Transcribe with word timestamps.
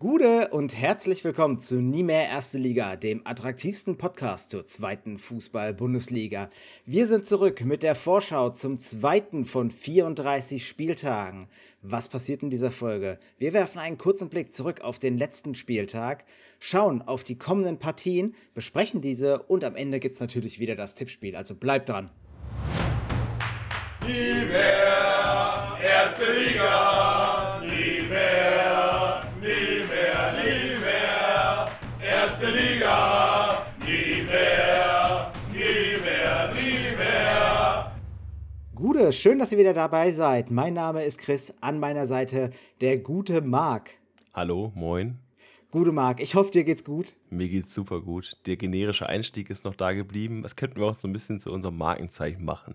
Gude 0.00 0.48
und 0.48 0.74
herzlich 0.74 1.22
willkommen 1.24 1.60
zu 1.60 1.74
Nie 1.74 2.02
mehr 2.02 2.26
Erste 2.26 2.56
Liga, 2.56 2.96
dem 2.96 3.20
attraktivsten 3.26 3.98
Podcast 3.98 4.48
zur 4.48 4.64
zweiten 4.64 5.18
Fußball-Bundesliga. 5.18 6.48
Wir 6.86 7.06
sind 7.06 7.26
zurück 7.26 7.66
mit 7.66 7.82
der 7.82 7.94
Vorschau 7.94 8.48
zum 8.48 8.78
zweiten 8.78 9.44
von 9.44 9.70
34 9.70 10.66
Spieltagen. 10.66 11.50
Was 11.82 12.08
passiert 12.08 12.42
in 12.42 12.48
dieser 12.48 12.70
Folge? 12.70 13.18
Wir 13.36 13.52
werfen 13.52 13.78
einen 13.78 13.98
kurzen 13.98 14.30
Blick 14.30 14.54
zurück 14.54 14.80
auf 14.80 14.98
den 14.98 15.18
letzten 15.18 15.54
Spieltag, 15.54 16.24
schauen 16.60 17.02
auf 17.02 17.22
die 17.22 17.36
kommenden 17.36 17.78
Partien, 17.78 18.34
besprechen 18.54 19.02
diese 19.02 19.42
und 19.42 19.64
am 19.64 19.76
Ende 19.76 20.00
gibt 20.00 20.14
es 20.14 20.20
natürlich 20.22 20.60
wieder 20.60 20.76
das 20.76 20.94
Tippspiel, 20.94 21.36
also 21.36 21.54
bleibt 21.54 21.90
dran. 21.90 22.08
Nie 24.06 24.46
mehr 24.46 25.76
Erste 25.82 26.24
Liga. 26.32 27.29
Gude, 39.00 39.12
schön, 39.12 39.38
dass 39.38 39.50
ihr 39.50 39.56
wieder 39.56 39.72
dabei 39.72 40.12
seid. 40.12 40.50
Mein 40.50 40.74
Name 40.74 41.02
ist 41.06 41.16
Chris, 41.16 41.54
an 41.62 41.80
meiner 41.80 42.06
Seite 42.06 42.50
der 42.82 42.98
gute 42.98 43.40
Marc. 43.40 43.92
Hallo, 44.34 44.72
moin. 44.74 45.18
Gute 45.70 45.90
Marc, 45.90 46.20
ich 46.20 46.34
hoffe, 46.34 46.50
dir 46.50 46.64
geht's 46.64 46.84
gut. 46.84 47.14
Mir 47.30 47.48
geht's 47.48 47.72
super 47.72 48.02
gut. 48.02 48.36
Der 48.44 48.58
generische 48.58 49.08
Einstieg 49.08 49.48
ist 49.48 49.64
noch 49.64 49.74
da 49.74 49.92
geblieben. 49.92 50.42
Das 50.42 50.54
könnten 50.54 50.80
wir 50.80 50.86
auch 50.86 50.94
so 50.94 51.08
ein 51.08 51.14
bisschen 51.14 51.40
zu 51.40 51.50
unserem 51.50 51.78
Markenzeichen 51.78 52.44
machen. 52.44 52.74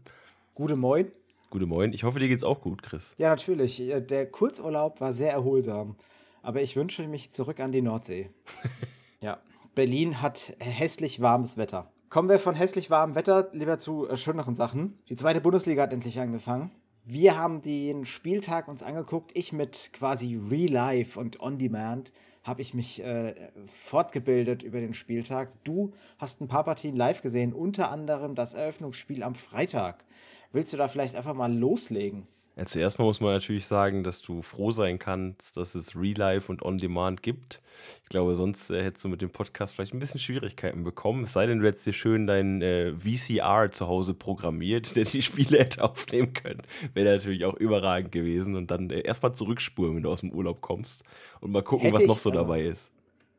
Gute 0.56 0.76
Moin. 0.76 1.12
Gute 1.52 1.68
Moin. 1.68 1.94
Ich 1.94 2.04
hoffe, 2.04 2.18
dir 2.18 2.28
geht's 2.28 2.44
auch 2.44 2.60
gut, 2.60 2.82
Chris. 2.82 3.14
Ja, 3.20 3.30
natürlich. 3.30 3.84
Der 4.10 4.26
Kurzurlaub 4.26 5.02
war 5.02 5.14
sehr 5.14 5.32
erholsam. 5.32 5.96
Aber 6.42 6.60
ich 6.60 6.76
wünsche 6.76 7.08
mich 7.08 7.34
zurück 7.34 7.60
an 7.60 7.72
die 7.72 7.84
Nordsee. 7.84 8.32
ja, 9.22 9.38
Berlin 9.76 10.24
hat 10.24 10.56
hässlich 10.60 11.22
warmes 11.22 11.58
Wetter. 11.58 11.92
Kommen 12.16 12.30
wir 12.30 12.40
von 12.40 12.56
hässlich 12.56 12.90
warmem 12.90 13.14
Wetter 13.14 13.50
lieber 13.52 13.78
zu 13.78 14.08
äh, 14.08 14.16
schöneren 14.16 14.56
Sachen. 14.56 14.98
Die 15.10 15.18
zweite 15.18 15.42
Bundesliga 15.42 15.84
hat 15.84 15.92
endlich 15.92 16.18
angefangen. 16.18 16.72
Wir 17.04 17.38
haben 17.38 17.62
den 17.62 18.06
Spieltag 18.06 18.70
uns 18.70 18.84
angeguckt. 18.84 19.32
Ich 19.34 19.52
mit 19.52 19.90
quasi 19.92 20.40
Real 20.50 20.72
Life 20.72 21.20
und 21.20 21.42
On 21.42 21.58
Demand 21.58 22.14
habe 22.42 22.62
ich 22.62 22.74
mich 22.74 23.04
äh, 23.04 23.36
fortgebildet 23.68 24.64
über 24.64 24.80
den 24.80 24.94
Spieltag. 24.94 25.62
Du 25.66 25.92
hast 26.18 26.40
ein 26.40 26.48
paar 26.48 26.64
Partien 26.64 26.96
live 26.96 27.22
gesehen, 27.22 27.52
unter 27.52 27.92
anderem 27.92 28.34
das 28.34 28.54
Eröffnungsspiel 28.54 29.22
am 29.22 29.36
Freitag. 29.36 30.06
Willst 30.54 30.72
du 30.72 30.78
da 30.78 30.88
vielleicht 30.88 31.18
einfach 31.18 31.34
mal 31.34 31.54
loslegen? 31.54 32.30
Ja, 32.58 32.66
zuerst 32.66 33.00
mal 33.00 33.06
muss 33.06 33.20
man 33.20 33.34
natürlich 33.34 33.66
sagen, 33.66 34.04
dass 34.04 34.22
du 34.22 34.42
froh 34.42 34.72
sein 34.72 34.98
kannst, 34.98 35.58
dass 35.58 35.76
es 35.76 35.94
Real 35.94 36.18
Life 36.18 36.50
und 36.50 36.64
On 36.64 36.78
Demand 36.78 37.22
gibt. 37.22 37.62
Ich 38.04 38.10
glaube, 38.10 38.36
sonst 38.36 38.70
äh, 38.70 38.82
hättest 38.82 39.04
du 39.04 39.10
mit 39.10 39.22
dem 39.22 39.30
Podcast 39.30 39.74
vielleicht 39.74 39.94
ein 39.94 40.00
bisschen 40.00 40.22
Schwierigkeiten 40.22 40.86
bekommen. 40.86 41.26
Es 41.26 41.34
sei 41.34 41.48
denn, 41.48 41.60
du 41.60 41.68
hättest 41.68 41.86
dir 41.86 41.92
schön 41.92 42.28
dein 42.28 42.62
äh, 42.62 42.94
VCR 42.94 43.72
zu 43.72 43.88
Hause 43.88 44.14
programmiert, 44.14 44.96
der 44.96 45.04
die 45.04 45.22
Spiele 45.22 45.60
hätte 45.60 45.84
aufnehmen 45.84 46.32
können. 46.32 46.62
Wäre 46.94 47.16
natürlich 47.16 47.44
auch 47.44 47.56
überragend 47.56 48.14
gewesen. 48.14 48.56
Und 48.56 48.72
dann 48.72 48.90
äh, 48.90 49.02
erstmal 49.02 49.36
zurückspulen, 49.36 49.98
wenn 49.98 50.04
du 50.04 50.10
aus 50.10 50.22
dem 50.22 50.32
Urlaub 50.32 50.62
kommst 50.62 51.04
und 51.42 51.52
mal 51.52 51.62
gucken, 51.62 51.88
hätte 51.88 51.98
was 51.98 52.08
noch 52.08 52.18
so 52.18 52.30
ich, 52.30 52.36
dabei 52.36 52.62
ist. 52.62 52.90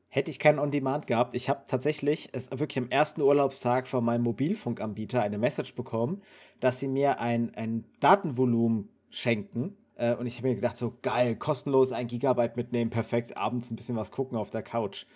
Hätte 0.08 0.30
ich 0.30 0.38
keinen 0.38 0.58
On-Demand 0.58 1.06
gehabt, 1.06 1.34
ich 1.34 1.48
habe 1.48 1.64
tatsächlich 1.66 2.28
es 2.32 2.50
wirklich 2.50 2.78
am 2.78 2.90
ersten 2.90 3.22
Urlaubstag 3.22 3.86
von 3.86 4.04
meinem 4.04 4.22
Mobilfunkanbieter 4.22 5.22
eine 5.22 5.38
Message 5.38 5.74
bekommen, 5.74 6.22
dass 6.60 6.78
sie 6.80 6.88
mir 6.88 7.20
ein, 7.20 7.54
ein 7.54 7.84
Datenvolumen 8.00 8.90
schenken. 9.16 9.76
Äh, 9.96 10.14
und 10.14 10.26
ich 10.26 10.36
habe 10.36 10.48
mir 10.48 10.54
gedacht, 10.54 10.76
so 10.76 10.96
geil, 11.02 11.36
kostenlos 11.36 11.92
ein 11.92 12.06
Gigabyte 12.06 12.56
mitnehmen, 12.56 12.90
perfekt, 12.90 13.36
abends 13.36 13.70
ein 13.70 13.76
bisschen 13.76 13.96
was 13.96 14.12
gucken 14.12 14.36
auf 14.36 14.50
der 14.50 14.62
Couch. 14.62 15.06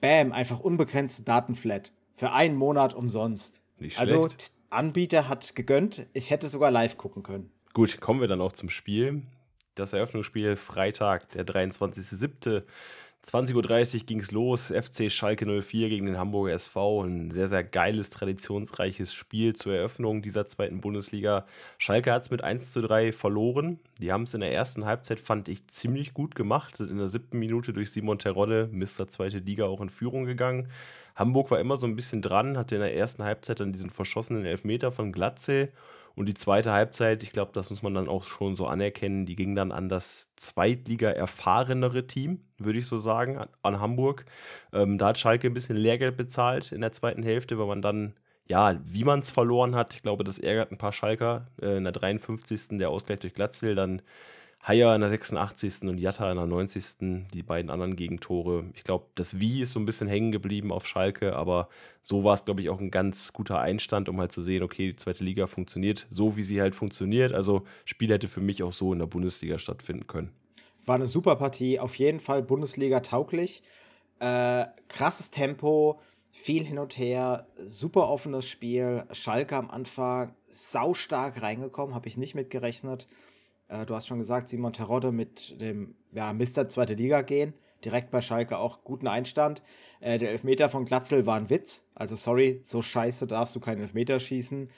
Bam, 0.00 0.32
einfach 0.32 0.60
unbegrenzte 0.60 1.22
Datenflat. 1.22 1.92
Für 2.14 2.32
einen 2.32 2.56
Monat 2.56 2.94
umsonst. 2.94 3.60
Nicht 3.78 3.98
also, 3.98 4.22
schlecht. 4.22 4.34
Also, 4.34 4.52
Anbieter 4.70 5.28
hat 5.28 5.54
gegönnt. 5.54 6.06
Ich 6.12 6.30
hätte 6.30 6.48
sogar 6.48 6.70
live 6.70 6.96
gucken 6.96 7.22
können. 7.22 7.50
Gut, 7.72 8.00
kommen 8.00 8.20
wir 8.20 8.28
dann 8.28 8.40
auch 8.40 8.52
zum 8.52 8.70
Spiel. 8.70 9.22
Das 9.74 9.92
Eröffnungsspiel 9.92 10.56
Freitag, 10.56 11.28
der 11.30 11.46
23.07. 11.46 12.62
20.30 13.24 13.54
Uhr 13.94 14.06
ging 14.06 14.20
es 14.20 14.32
los. 14.32 14.66
FC 14.70 15.10
Schalke 15.10 15.46
04 15.46 15.88
gegen 15.88 16.06
den 16.06 16.18
Hamburger 16.18 16.52
SV. 16.52 17.04
Ein 17.04 17.30
sehr, 17.30 17.48
sehr 17.48 17.64
geiles, 17.64 18.10
traditionsreiches 18.10 19.14
Spiel 19.14 19.56
zur 19.56 19.74
Eröffnung 19.74 20.20
dieser 20.20 20.46
zweiten 20.46 20.82
Bundesliga. 20.82 21.46
Schalke 21.78 22.12
hat 22.12 22.24
es 22.24 22.30
mit 22.30 22.44
1 22.44 22.72
zu 22.72 22.82
3 22.82 23.12
verloren. 23.12 23.80
Die 23.98 24.12
haben 24.12 24.24
es 24.24 24.34
in 24.34 24.40
der 24.40 24.52
ersten 24.52 24.84
Halbzeit, 24.84 25.20
fand 25.20 25.48
ich, 25.48 25.66
ziemlich 25.68 26.12
gut 26.12 26.34
gemacht. 26.34 26.76
Sind 26.76 26.90
in 26.90 26.98
der 26.98 27.08
siebten 27.08 27.38
Minute 27.38 27.72
durch 27.72 27.90
Simon 27.92 28.18
Terodde, 28.18 28.68
Mr. 28.70 29.08
Zweite 29.08 29.38
Liga, 29.38 29.64
auch 29.64 29.80
in 29.80 29.88
Führung 29.88 30.26
gegangen. 30.26 30.68
Hamburg 31.16 31.50
war 31.50 31.60
immer 31.60 31.76
so 31.76 31.86
ein 31.86 31.96
bisschen 31.96 32.20
dran, 32.20 32.58
hatte 32.58 32.74
in 32.74 32.82
der 32.82 32.94
ersten 32.94 33.24
Halbzeit 33.24 33.58
dann 33.58 33.72
diesen 33.72 33.88
verschossenen 33.88 34.44
Elfmeter 34.44 34.92
von 34.92 35.12
Glatze. 35.12 35.70
Und 36.16 36.26
die 36.26 36.34
zweite 36.34 36.72
Halbzeit, 36.72 37.22
ich 37.22 37.32
glaube, 37.32 37.50
das 37.54 37.70
muss 37.70 37.82
man 37.82 37.94
dann 37.94 38.08
auch 38.08 38.24
schon 38.24 38.56
so 38.56 38.66
anerkennen, 38.66 39.26
die 39.26 39.34
ging 39.36 39.54
dann 39.56 39.72
an 39.72 39.88
das 39.88 40.30
Zweitliga-erfahrenere 40.36 42.06
Team, 42.06 42.40
würde 42.58 42.78
ich 42.78 42.86
so 42.86 42.98
sagen, 42.98 43.40
an, 43.62 43.80
Hamburg. 43.80 44.24
Ähm, 44.72 44.98
da 44.98 45.08
hat 45.08 45.18
Schalke 45.18 45.48
ein 45.48 45.54
bisschen 45.54 45.76
Lehrgeld 45.76 46.16
bezahlt 46.16 46.72
in 46.72 46.80
der 46.80 46.92
zweiten 46.92 47.22
Hälfte, 47.22 47.58
weil 47.58 47.66
man 47.66 47.82
dann, 47.82 48.14
ja, 48.46 48.78
wie 48.84 49.04
man 49.04 49.20
es 49.20 49.30
verloren 49.30 49.74
hat, 49.74 49.94
ich 49.94 50.02
glaube, 50.02 50.22
das 50.24 50.38
ärgert 50.38 50.70
ein 50.70 50.78
paar 50.78 50.92
Schalker. 50.92 51.48
Äh, 51.60 51.78
in 51.78 51.84
der 51.84 51.92
53. 51.92 52.78
der 52.78 52.90
Ausgleich 52.90 53.20
durch 53.20 53.34
Glatzel, 53.34 53.74
dann 53.74 54.02
Haier 54.66 54.94
in 54.94 55.02
der 55.02 55.10
86. 55.10 55.82
und 55.82 55.98
Jatta 55.98 56.30
in 56.30 56.38
der 56.38 56.46
90. 56.46 57.28
Die 57.34 57.42
beiden 57.42 57.70
anderen 57.70 57.96
Gegentore. 57.96 58.64
Ich 58.74 58.82
glaube, 58.82 59.04
das 59.14 59.38
Wie 59.38 59.60
ist 59.60 59.72
so 59.72 59.78
ein 59.78 59.84
bisschen 59.84 60.08
hängen 60.08 60.32
geblieben 60.32 60.72
auf 60.72 60.86
Schalke, 60.86 61.36
aber 61.36 61.68
so 62.02 62.24
war 62.24 62.32
es, 62.32 62.46
glaube 62.46 62.62
ich, 62.62 62.70
auch 62.70 62.80
ein 62.80 62.90
ganz 62.90 63.34
guter 63.34 63.60
Einstand, 63.60 64.08
um 64.08 64.18
halt 64.18 64.32
zu 64.32 64.42
sehen, 64.42 64.62
okay, 64.62 64.86
die 64.86 64.96
zweite 64.96 65.22
Liga 65.22 65.46
funktioniert 65.48 66.06
so, 66.08 66.38
wie 66.38 66.42
sie 66.42 66.62
halt 66.62 66.74
funktioniert. 66.74 67.34
Also, 67.34 67.64
Spiel 67.84 68.10
hätte 68.10 68.26
für 68.26 68.40
mich 68.40 68.62
auch 68.62 68.72
so 68.72 68.94
in 68.94 69.00
der 69.00 69.06
Bundesliga 69.06 69.58
stattfinden 69.58 70.06
können. 70.06 70.32
War 70.86 70.94
eine 70.94 71.06
super 71.06 71.36
Partie, 71.36 71.78
auf 71.78 71.94
jeden 71.96 72.20
Fall 72.20 72.42
Bundesliga 72.42 73.00
tauglich. 73.00 73.62
Äh, 74.18 74.64
krasses 74.88 75.30
Tempo, 75.30 76.00
viel 76.30 76.64
hin 76.64 76.78
und 76.78 76.96
her, 76.96 77.46
super 77.58 78.08
offenes 78.08 78.48
Spiel. 78.48 79.04
Schalke 79.12 79.56
am 79.56 79.70
Anfang 79.70 80.34
saustark 80.44 81.42
reingekommen, 81.42 81.94
habe 81.94 82.08
ich 82.08 82.16
nicht 82.16 82.34
mitgerechnet. 82.34 83.08
Äh, 83.68 83.86
du 83.86 83.94
hast 83.94 84.06
schon 84.06 84.18
gesagt, 84.18 84.48
Simon 84.48 84.72
Terodde 84.72 85.12
mit 85.12 85.60
dem 85.60 85.94
ja, 86.12 86.32
Mister 86.32 86.68
zweite 86.68 86.94
Liga 86.94 87.22
gehen. 87.22 87.54
Direkt 87.84 88.10
bei 88.10 88.20
Schalke 88.20 88.58
auch 88.58 88.84
guten 88.84 89.06
Einstand. 89.06 89.62
Äh, 90.00 90.18
der 90.18 90.30
Elfmeter 90.30 90.70
von 90.70 90.84
Glatzel 90.84 91.26
war 91.26 91.36
ein 91.36 91.50
Witz. 91.50 91.86
Also 91.94 92.16
sorry, 92.16 92.60
so 92.64 92.82
scheiße 92.82 93.26
darfst 93.26 93.54
du 93.54 93.60
keinen 93.60 93.82
Elfmeter 93.82 94.18
schießen. 94.20 94.68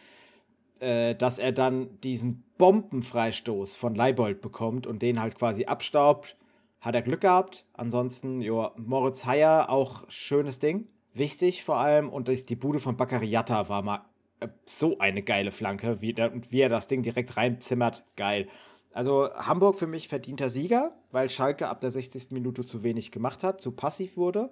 Äh, 0.80 1.14
dass 1.14 1.38
er 1.38 1.52
dann 1.52 2.00
diesen 2.02 2.44
Bombenfreistoß 2.58 3.76
von 3.76 3.94
Leibold 3.94 4.41
bekommt 4.42 4.86
und 4.86 5.00
den 5.00 5.22
halt 5.22 5.36
quasi 5.38 5.64
abstaubt, 5.64 6.36
hat 6.80 6.94
er 6.94 7.00
Glück 7.00 7.22
gehabt. 7.22 7.64
Ansonsten, 7.72 8.42
ja, 8.42 8.72
Moritz 8.76 9.24
Heyer 9.24 9.70
auch 9.70 10.04
schönes 10.10 10.58
Ding. 10.58 10.88
Wichtig 11.14 11.64
vor 11.64 11.78
allem. 11.78 12.10
Und 12.10 12.28
die 12.28 12.56
Bude 12.56 12.78
von 12.78 12.97
Bakariata 12.97 13.70
war 13.70 13.80
mal 13.80 14.04
äh, 14.41 14.48
so 14.66 14.98
eine 14.98 15.22
geile 15.22 15.50
Flanke. 15.50 16.03
Wie, 16.03 16.12
und 16.20 16.53
wie 16.53 16.60
er 16.60 16.68
das 16.68 16.88
Ding 16.88 17.03
direkt 17.03 17.36
reinzimmert, 17.38 18.04
geil. 18.16 18.47
Also 18.97 19.29
Hamburg 19.34 19.79
für 19.79 19.87
mich 19.87 20.09
verdienter 20.09 20.49
Sieger, 20.49 20.91
weil 21.11 21.29
Schalke 21.29 21.69
ab 21.69 21.83
der 21.83 21.91
60. 21.91 22.31
Minute 22.31 22.65
zu 22.65 22.83
wenig 22.83 23.12
gemacht 23.12 23.45
hat, 23.45 23.61
zu 23.61 23.73
passiv 23.73 24.17
wurde, 24.17 24.49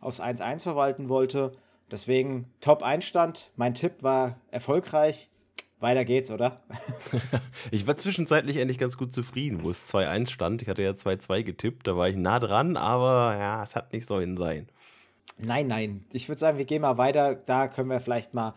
aufs 0.00 0.20
1-1 0.20 0.62
verwalten 0.62 1.08
wollte. 1.08 1.50
Deswegen 1.90 2.48
Top-Einstand. 2.60 3.50
Mein 3.56 3.74
Tipp 3.74 4.04
war 4.04 4.38
erfolgreich. 4.52 5.30
Weiter 5.80 6.04
geht's, 6.04 6.30
oder? 6.30 6.62
ich 7.72 7.88
war 7.88 7.96
zwischenzeitlich 7.96 8.58
endlich 8.58 8.78
ganz 8.78 8.96
gut 8.96 9.12
zufrieden, 9.12 9.64
wo 9.64 9.70
es 9.70 9.82
2-1 9.92 10.30
stand. 10.30 10.62
Ich 10.62 10.68
hatte 10.68 10.82
ja 10.82 10.92
2-2 10.92 11.42
getippt, 11.42 11.88
da 11.88 11.96
war 11.96 12.08
ich 12.08 12.14
nah 12.14 12.38
dran, 12.38 12.76
aber 12.76 13.36
ja, 13.36 13.64
es 13.64 13.74
hat 13.74 13.92
nicht 13.92 14.06
sollen 14.06 14.36
sein. 14.36 14.68
Nein, 15.38 15.66
nein. 15.66 16.04
Ich 16.12 16.28
würde 16.28 16.38
sagen, 16.38 16.58
wir 16.58 16.66
gehen 16.66 16.82
mal 16.82 16.98
weiter. 16.98 17.34
Da 17.34 17.66
können 17.66 17.90
wir 17.90 17.98
vielleicht 17.98 18.32
mal 18.32 18.54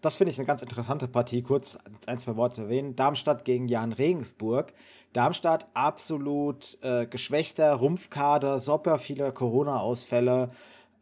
das 0.00 0.16
finde 0.16 0.32
ich 0.32 0.38
eine 0.38 0.46
ganz 0.46 0.62
interessante 0.62 1.08
Partie, 1.08 1.42
kurz 1.42 1.78
ein, 2.06 2.18
zwei 2.18 2.36
Worte 2.36 2.62
erwähnen. 2.62 2.96
Darmstadt 2.96 3.44
gegen 3.44 3.68
Jan 3.68 3.92
Regensburg. 3.92 4.72
Darmstadt 5.12 5.66
absolut 5.74 6.78
äh, 6.82 7.06
geschwächter 7.06 7.72
Rumpfkader, 7.74 8.60
super 8.60 8.98
viele 8.98 9.32
Corona-Ausfälle. 9.32 10.50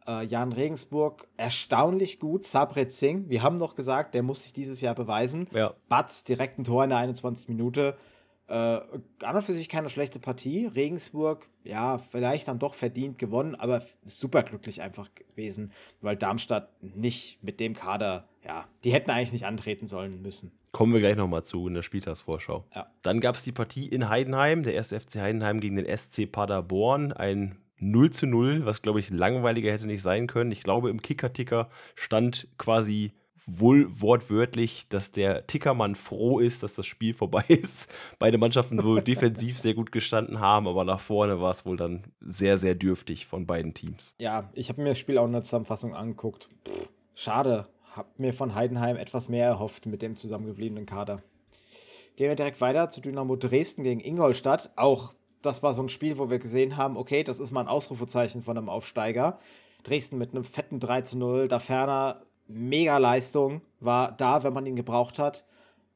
Äh, 0.07 0.25
Jan 0.25 0.53
Regensburg 0.53 1.27
erstaunlich 1.37 2.19
gut. 2.19 2.43
Sabret 2.43 2.91
Singh, 2.91 3.29
wir 3.29 3.41
haben 3.41 3.57
noch 3.57 3.75
gesagt, 3.75 4.13
der 4.13 4.23
muss 4.23 4.43
sich 4.43 4.53
dieses 4.53 4.81
Jahr 4.81 4.95
beweisen. 4.95 5.47
Ja. 5.51 5.73
Batz 5.89 6.23
direkt 6.23 6.59
ein 6.59 6.63
Tor 6.63 6.83
in 6.83 6.91
der 6.91 6.99
21. 6.99 7.49
Minute. 7.49 7.97
Äh, 8.47 8.53
an 8.53 9.35
und 9.35 9.43
für 9.43 9.53
sich 9.53 9.69
keine 9.69 9.89
schlechte 9.89 10.19
Partie. 10.19 10.67
Regensburg, 10.67 11.47
ja, 11.63 11.97
vielleicht 11.97 12.47
dann 12.47 12.59
doch 12.59 12.75
verdient 12.75 13.17
gewonnen, 13.17 13.55
aber 13.55 13.81
superglücklich 14.03 14.83
einfach 14.83 15.09
gewesen, 15.15 15.71
weil 16.01 16.15
Darmstadt 16.15 16.69
nicht 16.83 17.43
mit 17.43 17.59
dem 17.59 17.73
Kader, 17.73 18.29
ja, 18.43 18.65
die 18.83 18.93
hätten 18.93 19.09
eigentlich 19.09 19.33
nicht 19.33 19.47
antreten 19.47 19.87
sollen 19.87 20.21
müssen. 20.21 20.51
Kommen 20.71 20.93
wir 20.93 20.99
gleich 20.99 21.15
nochmal 21.15 21.43
zu 21.43 21.67
in 21.67 21.73
der 21.73 21.81
Spieltagsvorschau. 21.81 22.65
Ja. 22.75 22.91
Dann 23.01 23.19
gab 23.19 23.35
es 23.35 23.43
die 23.43 23.51
Partie 23.51 23.87
in 23.87 24.09
Heidenheim, 24.09 24.61
der 24.61 24.75
erste 24.75 24.99
FC 24.99 25.15
Heidenheim 25.15 25.59
gegen 25.59 25.77
den 25.77 25.97
SC 25.97 26.31
Paderborn. 26.31 27.13
Ein 27.13 27.57
0 27.77 28.11
zu 28.11 28.27
0, 28.27 28.65
was 28.65 28.81
glaube 28.81 28.99
ich 28.99 29.09
langweiliger 29.09 29.71
hätte 29.71 29.87
nicht 29.87 30.01
sein 30.01 30.27
können. 30.27 30.51
Ich 30.51 30.61
glaube, 30.61 30.89
im 30.89 31.01
Kicker-Ticker 31.01 31.69
stand 31.95 32.47
quasi 32.57 33.13
wohl 33.47 33.87
wortwörtlich, 34.01 34.87
dass 34.89 35.11
der 35.11 35.47
Tickermann 35.47 35.95
froh 35.95 36.39
ist, 36.39 36.63
dass 36.63 36.73
das 36.73 36.85
Spiel 36.85 37.13
vorbei 37.13 37.43
ist. 37.47 37.93
Beide 38.19 38.37
Mannschaften 38.37 38.83
wohl 38.83 39.01
defensiv 39.01 39.59
sehr 39.59 39.73
gut 39.73 39.91
gestanden 39.91 40.39
haben, 40.39 40.67
aber 40.67 40.83
nach 40.83 40.99
vorne 40.99 41.39
war 41.41 41.51
es 41.51 41.65
wohl 41.65 41.77
dann 41.77 42.03
sehr, 42.21 42.57
sehr 42.57 42.75
dürftig 42.75 43.27
von 43.27 43.45
beiden 43.45 43.73
Teams. 43.73 44.15
Ja, 44.19 44.49
ich 44.53 44.69
habe 44.69 44.81
mir 44.81 44.89
das 44.89 44.99
Spiel 44.99 45.17
auch 45.17 45.25
in 45.25 45.33
der 45.33 45.43
Zusammenfassung 45.43 45.95
angeguckt. 45.95 46.49
Schade, 47.13 47.67
hab 47.95 48.19
mir 48.19 48.33
von 48.33 48.55
Heidenheim 48.55 48.97
etwas 48.97 49.29
mehr 49.29 49.45
erhofft 49.45 49.85
mit 49.85 50.01
dem 50.01 50.15
zusammengebliebenen 50.15 50.85
Kader. 50.85 51.21
Gehen 52.15 52.29
wir 52.29 52.35
direkt 52.35 52.61
weiter 52.61 52.89
zu 52.89 53.01
Dynamo 53.01 53.35
Dresden 53.35 53.83
gegen 53.83 53.99
Ingolstadt. 53.99 54.71
Auch 54.75 55.13
das 55.41 55.63
war 55.63 55.73
so 55.73 55.83
ein 55.83 55.89
Spiel, 55.89 56.17
wo 56.17 56.29
wir 56.29 56.39
gesehen 56.39 56.77
haben, 56.77 56.97
okay, 56.97 57.23
das 57.23 57.39
ist 57.39 57.51
mal 57.51 57.61
ein 57.61 57.67
Ausrufezeichen 57.67 58.41
von 58.41 58.57
einem 58.57 58.69
Aufsteiger. 58.69 59.39
Dresden 59.83 60.17
mit 60.17 60.31
einem 60.31 60.43
fetten 60.43 60.79
3 60.79 61.01
zu 61.01 61.17
0, 61.17 61.47
da 61.47 61.59
ferner 61.59 62.24
mega 62.47 62.97
Leistung, 62.97 63.61
war 63.79 64.11
da, 64.11 64.43
wenn 64.43 64.53
man 64.53 64.65
ihn 64.65 64.75
gebraucht 64.75 65.19
hat. 65.19 65.43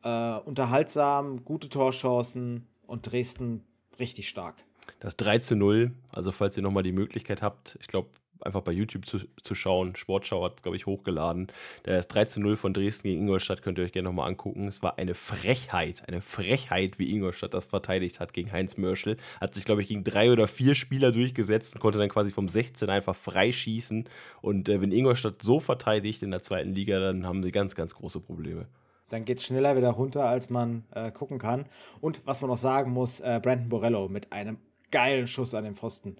Äh, 0.04 0.36
unterhaltsam, 0.38 1.44
gute 1.44 1.70
Torchancen 1.70 2.68
und 2.88 3.12
Dresden 3.12 3.64
richtig 4.00 4.30
stark. 4.30 4.56
Das 5.00 5.16
3 5.18 5.40
zu 5.40 5.56
0, 5.56 5.92
also 6.12 6.32
falls 6.32 6.58
ihr 6.58 6.64
nochmal 6.64 6.84
die 6.84 6.92
Möglichkeit 6.92 7.42
habt, 7.42 7.78
ich 7.82 7.88
glaube, 7.88 8.10
einfach 8.42 8.62
bei 8.62 8.72
YouTube 8.72 9.06
zu, 9.06 9.20
zu 9.42 9.56
schauen. 9.56 9.96
Sportschau 9.96 10.44
hat, 10.44 10.64
glaube 10.64 10.78
ich, 10.78 10.86
hochgeladen. 10.86 11.48
Der 11.86 12.00
ist 12.00 12.08
3 12.08 12.26
zu 12.26 12.40
0 12.40 12.58
von 12.58 12.74
Dresden 12.74 13.08
gegen 13.08 13.22
Ingolstadt, 13.22 13.62
könnt 13.62 13.78
ihr 13.78 13.84
euch 13.84 13.92
gerne 13.92 14.08
nochmal 14.08 14.28
angucken. 14.28 14.68
Es 14.68 14.82
war 14.82 14.98
eine 14.98 15.16
Frechheit, 15.16 16.04
eine 16.08 16.22
Frechheit, 16.22 17.00
wie 17.00 17.14
Ingolstadt 17.14 17.54
das 17.54 17.66
verteidigt 17.66 18.20
hat 18.20 18.34
gegen 18.34 18.52
Heinz 18.52 18.78
Mörschel. 18.78 19.18
Hat 19.40 19.56
sich, 19.56 19.66
glaube 19.66 19.82
ich, 19.82 19.88
gegen 19.88 20.04
drei 20.04 20.32
oder 20.32 20.48
vier 20.48 20.76
Spieler 20.76 21.12
durchgesetzt 21.12 21.76
und 21.76 21.82
konnte 21.82 22.00
dann 22.00 22.10
quasi 22.10 22.32
vom 22.32 22.50
16 22.50 22.90
einfach 22.90 23.16
freischießen. 23.16 24.08
Und 24.42 24.70
äh, 24.70 24.82
wenn 24.82 24.92
Ingolstadt 24.92 25.42
so 25.42 25.60
verteidigt 25.60 26.24
in 26.24 26.32
der 26.32 26.44
zweiten 26.44 26.74
Liga, 26.74 27.00
dann 27.00 27.26
haben 27.26 27.44
sie 27.44 27.52
ganz, 27.52 27.76
ganz 27.76 27.96
große 27.96 28.20
Probleme 28.20 28.68
dann 29.10 29.26
geht 29.26 29.40
es 29.40 29.46
schneller 29.46 29.76
wieder 29.76 29.90
runter, 29.90 30.26
als 30.26 30.50
man 30.50 30.84
äh, 30.94 31.12
gucken 31.12 31.40
kann. 31.40 31.66
Und 32.00 32.22
was 32.26 32.42
man 32.42 32.50
noch 32.50 32.58
sagen 32.58 32.92
muss, 32.92 33.20
äh, 33.20 33.40
Brandon 33.42 33.70
Borello 33.70 34.08
mit 34.08 34.32
einem 34.32 34.58
geilen 34.92 35.28
Schuss 35.28 35.54
an 35.54 35.64
den 35.64 35.76
Pfosten 35.76 36.18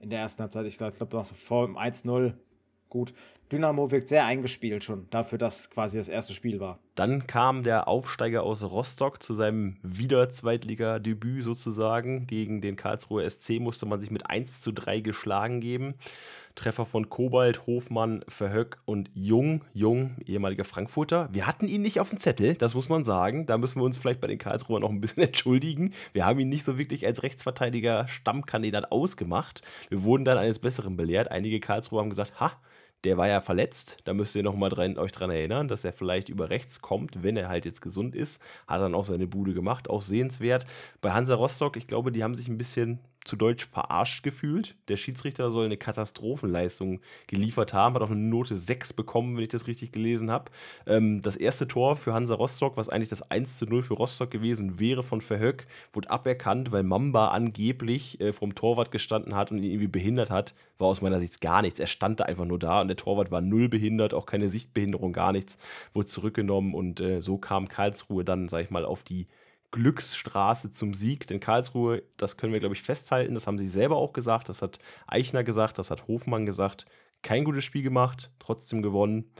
in 0.00 0.10
der 0.10 0.20
ersten 0.20 0.42
Halbzeit. 0.42 0.66
Ich 0.66 0.78
glaube, 0.78 0.94
noch 1.12 1.24
so 1.24 1.34
vor 1.34 1.66
dem 1.66 1.76
1-0 1.76 2.34
gut. 2.88 3.12
Dynamo 3.50 3.90
wirkt 3.90 4.08
sehr 4.08 4.24
eingespielt 4.24 4.84
schon, 4.84 5.08
dafür, 5.10 5.38
dass 5.38 5.70
quasi 5.70 5.96
das 5.98 6.08
erste 6.08 6.34
Spiel 6.34 6.60
war. 6.60 6.78
Dann 6.98 7.28
kam 7.28 7.62
der 7.62 7.86
Aufsteiger 7.86 8.42
aus 8.42 8.64
Rostock 8.64 9.22
zu 9.22 9.32
seinem 9.32 9.76
Wieder-Zweitliga-Debüt 9.84 11.44
sozusagen. 11.44 12.26
Gegen 12.26 12.60
den 12.60 12.74
Karlsruher 12.74 13.30
SC 13.30 13.60
musste 13.60 13.86
man 13.86 14.00
sich 14.00 14.10
mit 14.10 14.28
1 14.28 14.60
zu 14.60 14.72
3 14.72 14.98
geschlagen 14.98 15.60
geben. 15.60 15.94
Treffer 16.56 16.84
von 16.84 17.08
Kobalt, 17.08 17.68
Hofmann, 17.68 18.24
Verhöck 18.26 18.78
und 18.84 19.12
Jung. 19.14 19.60
Jung, 19.74 20.16
ehemaliger 20.26 20.64
Frankfurter. 20.64 21.28
Wir 21.30 21.46
hatten 21.46 21.68
ihn 21.68 21.82
nicht 21.82 22.00
auf 22.00 22.10
dem 22.10 22.18
Zettel, 22.18 22.54
das 22.54 22.74
muss 22.74 22.88
man 22.88 23.04
sagen. 23.04 23.46
Da 23.46 23.58
müssen 23.58 23.80
wir 23.80 23.84
uns 23.84 23.96
vielleicht 23.96 24.20
bei 24.20 24.26
den 24.26 24.38
Karlsruher 24.38 24.80
noch 24.80 24.90
ein 24.90 25.00
bisschen 25.00 25.22
entschuldigen. 25.26 25.94
Wir 26.12 26.26
haben 26.26 26.40
ihn 26.40 26.48
nicht 26.48 26.64
so 26.64 26.78
wirklich 26.78 27.06
als 27.06 27.22
Rechtsverteidiger 27.22 28.08
Stammkandidat 28.08 28.90
ausgemacht. 28.90 29.62
Wir 29.88 30.02
wurden 30.02 30.24
dann 30.24 30.36
eines 30.36 30.58
Besseren 30.58 30.96
belehrt. 30.96 31.30
Einige 31.30 31.60
Karlsruher 31.60 32.00
haben 32.00 32.10
gesagt, 32.10 32.40
ha, 32.40 32.54
der 33.04 33.16
war 33.16 33.28
ja 33.28 33.40
verletzt. 33.40 33.98
Da 34.04 34.14
müsst 34.14 34.34
ihr 34.34 34.42
nochmal 34.42 34.70
dran, 34.70 34.98
euch 34.98 35.12
dran 35.12 35.30
erinnern, 35.30 35.68
dass 35.68 35.84
er 35.84 35.92
vielleicht 35.92 36.28
über 36.28 36.50
rechts 36.50 36.80
kommt, 36.80 37.22
wenn 37.22 37.36
er 37.36 37.48
halt 37.48 37.64
jetzt 37.64 37.80
gesund 37.80 38.14
ist. 38.14 38.42
Hat 38.66 38.80
dann 38.80 38.94
auch 38.94 39.04
seine 39.04 39.26
Bude 39.26 39.54
gemacht, 39.54 39.88
auch 39.88 40.02
sehenswert. 40.02 40.66
Bei 41.00 41.12
Hansa 41.12 41.34
Rostock, 41.34 41.76
ich 41.76 41.86
glaube, 41.86 42.12
die 42.12 42.24
haben 42.24 42.34
sich 42.34 42.48
ein 42.48 42.58
bisschen 42.58 42.98
zu 43.28 43.36
Deutsch 43.36 43.66
verarscht 43.66 44.22
gefühlt. 44.22 44.74
Der 44.88 44.96
Schiedsrichter 44.96 45.50
soll 45.50 45.66
eine 45.66 45.76
Katastrophenleistung 45.76 47.00
geliefert 47.26 47.74
haben, 47.74 47.94
hat 47.94 48.02
auch 48.02 48.10
eine 48.10 48.18
Note 48.18 48.56
6 48.56 48.94
bekommen, 48.94 49.36
wenn 49.36 49.42
ich 49.42 49.50
das 49.50 49.66
richtig 49.66 49.92
gelesen 49.92 50.30
habe. 50.30 50.50
Ähm, 50.86 51.20
das 51.20 51.36
erste 51.36 51.68
Tor 51.68 51.96
für 51.96 52.14
Hansa 52.14 52.34
Rostock, 52.34 52.76
was 52.76 52.88
eigentlich 52.88 53.10
das 53.10 53.30
1 53.30 53.58
zu 53.58 53.66
0 53.66 53.82
für 53.82 53.94
Rostock 53.94 54.30
gewesen 54.30 54.80
wäre 54.80 55.02
von 55.02 55.20
Verhöck, 55.20 55.66
wurde 55.92 56.10
aberkannt, 56.10 56.72
weil 56.72 56.82
Mamba 56.82 57.28
angeblich 57.28 58.20
äh, 58.20 58.32
vom 58.32 58.54
Torwart 58.54 58.90
gestanden 58.90 59.34
hat 59.34 59.50
und 59.50 59.58
ihn 59.58 59.64
irgendwie 59.64 59.88
behindert 59.88 60.30
hat. 60.30 60.54
War 60.78 60.88
aus 60.88 61.02
meiner 61.02 61.20
Sicht 61.20 61.40
gar 61.40 61.60
nichts. 61.60 61.78
Er 61.78 61.86
stand 61.86 62.20
da 62.20 62.24
einfach 62.24 62.46
nur 62.46 62.58
da 62.58 62.80
und 62.80 62.88
der 62.88 62.96
Torwart 62.96 63.30
war 63.30 63.42
null 63.42 63.68
behindert, 63.68 64.14
auch 64.14 64.26
keine 64.26 64.48
Sichtbehinderung, 64.48 65.12
gar 65.12 65.32
nichts. 65.32 65.58
Wurde 65.92 66.08
zurückgenommen 66.08 66.72
und 66.72 67.00
äh, 67.00 67.20
so 67.20 67.36
kam 67.36 67.68
Karlsruhe 67.68 68.24
dann, 68.24 68.48
sag 68.48 68.62
ich 68.62 68.70
mal, 68.70 68.86
auf 68.86 69.04
die 69.04 69.26
Glücksstraße 69.70 70.70
zum 70.70 70.94
Sieg. 70.94 71.26
Denn 71.26 71.40
Karlsruhe, 71.40 72.02
das 72.16 72.36
können 72.36 72.52
wir, 72.52 72.60
glaube 72.60 72.74
ich, 72.74 72.82
festhalten. 72.82 73.34
Das 73.34 73.46
haben 73.46 73.58
sie 73.58 73.68
selber 73.68 73.96
auch 73.96 74.12
gesagt. 74.12 74.48
Das 74.48 74.62
hat 74.62 74.78
Eichner 75.06 75.44
gesagt. 75.44 75.78
Das 75.78 75.90
hat 75.90 76.08
Hofmann 76.08 76.46
gesagt. 76.46 76.86
Kein 77.22 77.44
gutes 77.44 77.64
Spiel 77.64 77.82
gemacht, 77.82 78.30
trotzdem 78.38 78.82
gewonnen. 78.82 79.30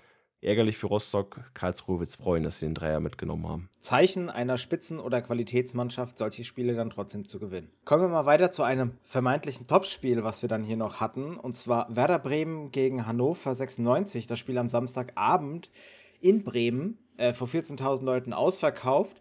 Ärgerlich 0.41 0.77
für 0.77 0.87
Rostock. 0.87 1.41
Karlsruhe 1.53 1.99
wird 1.99 2.11
es 2.11 2.17
freuen, 2.17 2.45
dass 2.45 2.59
sie 2.59 2.67
den 2.67 2.75
Dreier 2.75 3.01
mitgenommen 3.01 3.49
haben. 3.49 3.69
Zeichen 3.81 4.31
einer 4.31 4.57
Spitzen- 4.57 5.01
oder 5.01 5.21
Qualitätsmannschaft, 5.21 6.17
solche 6.17 6.45
Spiele 6.45 6.75
dann 6.75 6.91
trotzdem 6.91 7.25
zu 7.25 7.41
gewinnen. 7.41 7.73
Kommen 7.85 8.05
wir 8.05 8.09
mal 8.09 8.27
weiter 8.27 8.53
zu 8.53 8.63
einem 8.63 8.93
vermeintlichen 9.03 9.67
Topspiel, 9.67 10.23
was 10.23 10.43
wir 10.43 10.49
dann 10.49 10.63
hier 10.63 10.77
noch 10.77 11.01
hatten. 11.01 11.37
Und 11.37 11.57
zwar 11.57 11.95
Werder 11.95 12.21
Bremen 12.21 12.71
gegen 12.71 13.07
Hannover 13.07 13.53
96. 13.53 14.29
Das 14.29 14.39
Spiel 14.39 14.59
am 14.59 14.69
Samstagabend 14.69 15.73
in 16.21 16.45
Bremen. 16.45 16.99
Äh, 17.17 17.33
vor 17.33 17.49
14.000 17.49 18.05
Leuten 18.05 18.33
ausverkauft. 18.33 19.21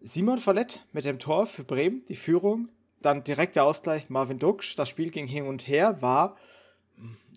Simon 0.00 0.38
Follett 0.38 0.84
mit 0.92 1.04
dem 1.04 1.18
Tor 1.18 1.46
für 1.46 1.64
Bremen, 1.64 2.04
die 2.08 2.16
Führung. 2.16 2.68
Dann 3.02 3.24
direkt 3.24 3.56
der 3.56 3.64
Ausgleich 3.64 4.10
Marvin 4.10 4.38
Duksch. 4.38 4.76
Das 4.76 4.88
Spiel 4.88 5.10
ging 5.10 5.26
hin 5.26 5.46
und 5.46 5.68
her, 5.68 6.02
war 6.02 6.36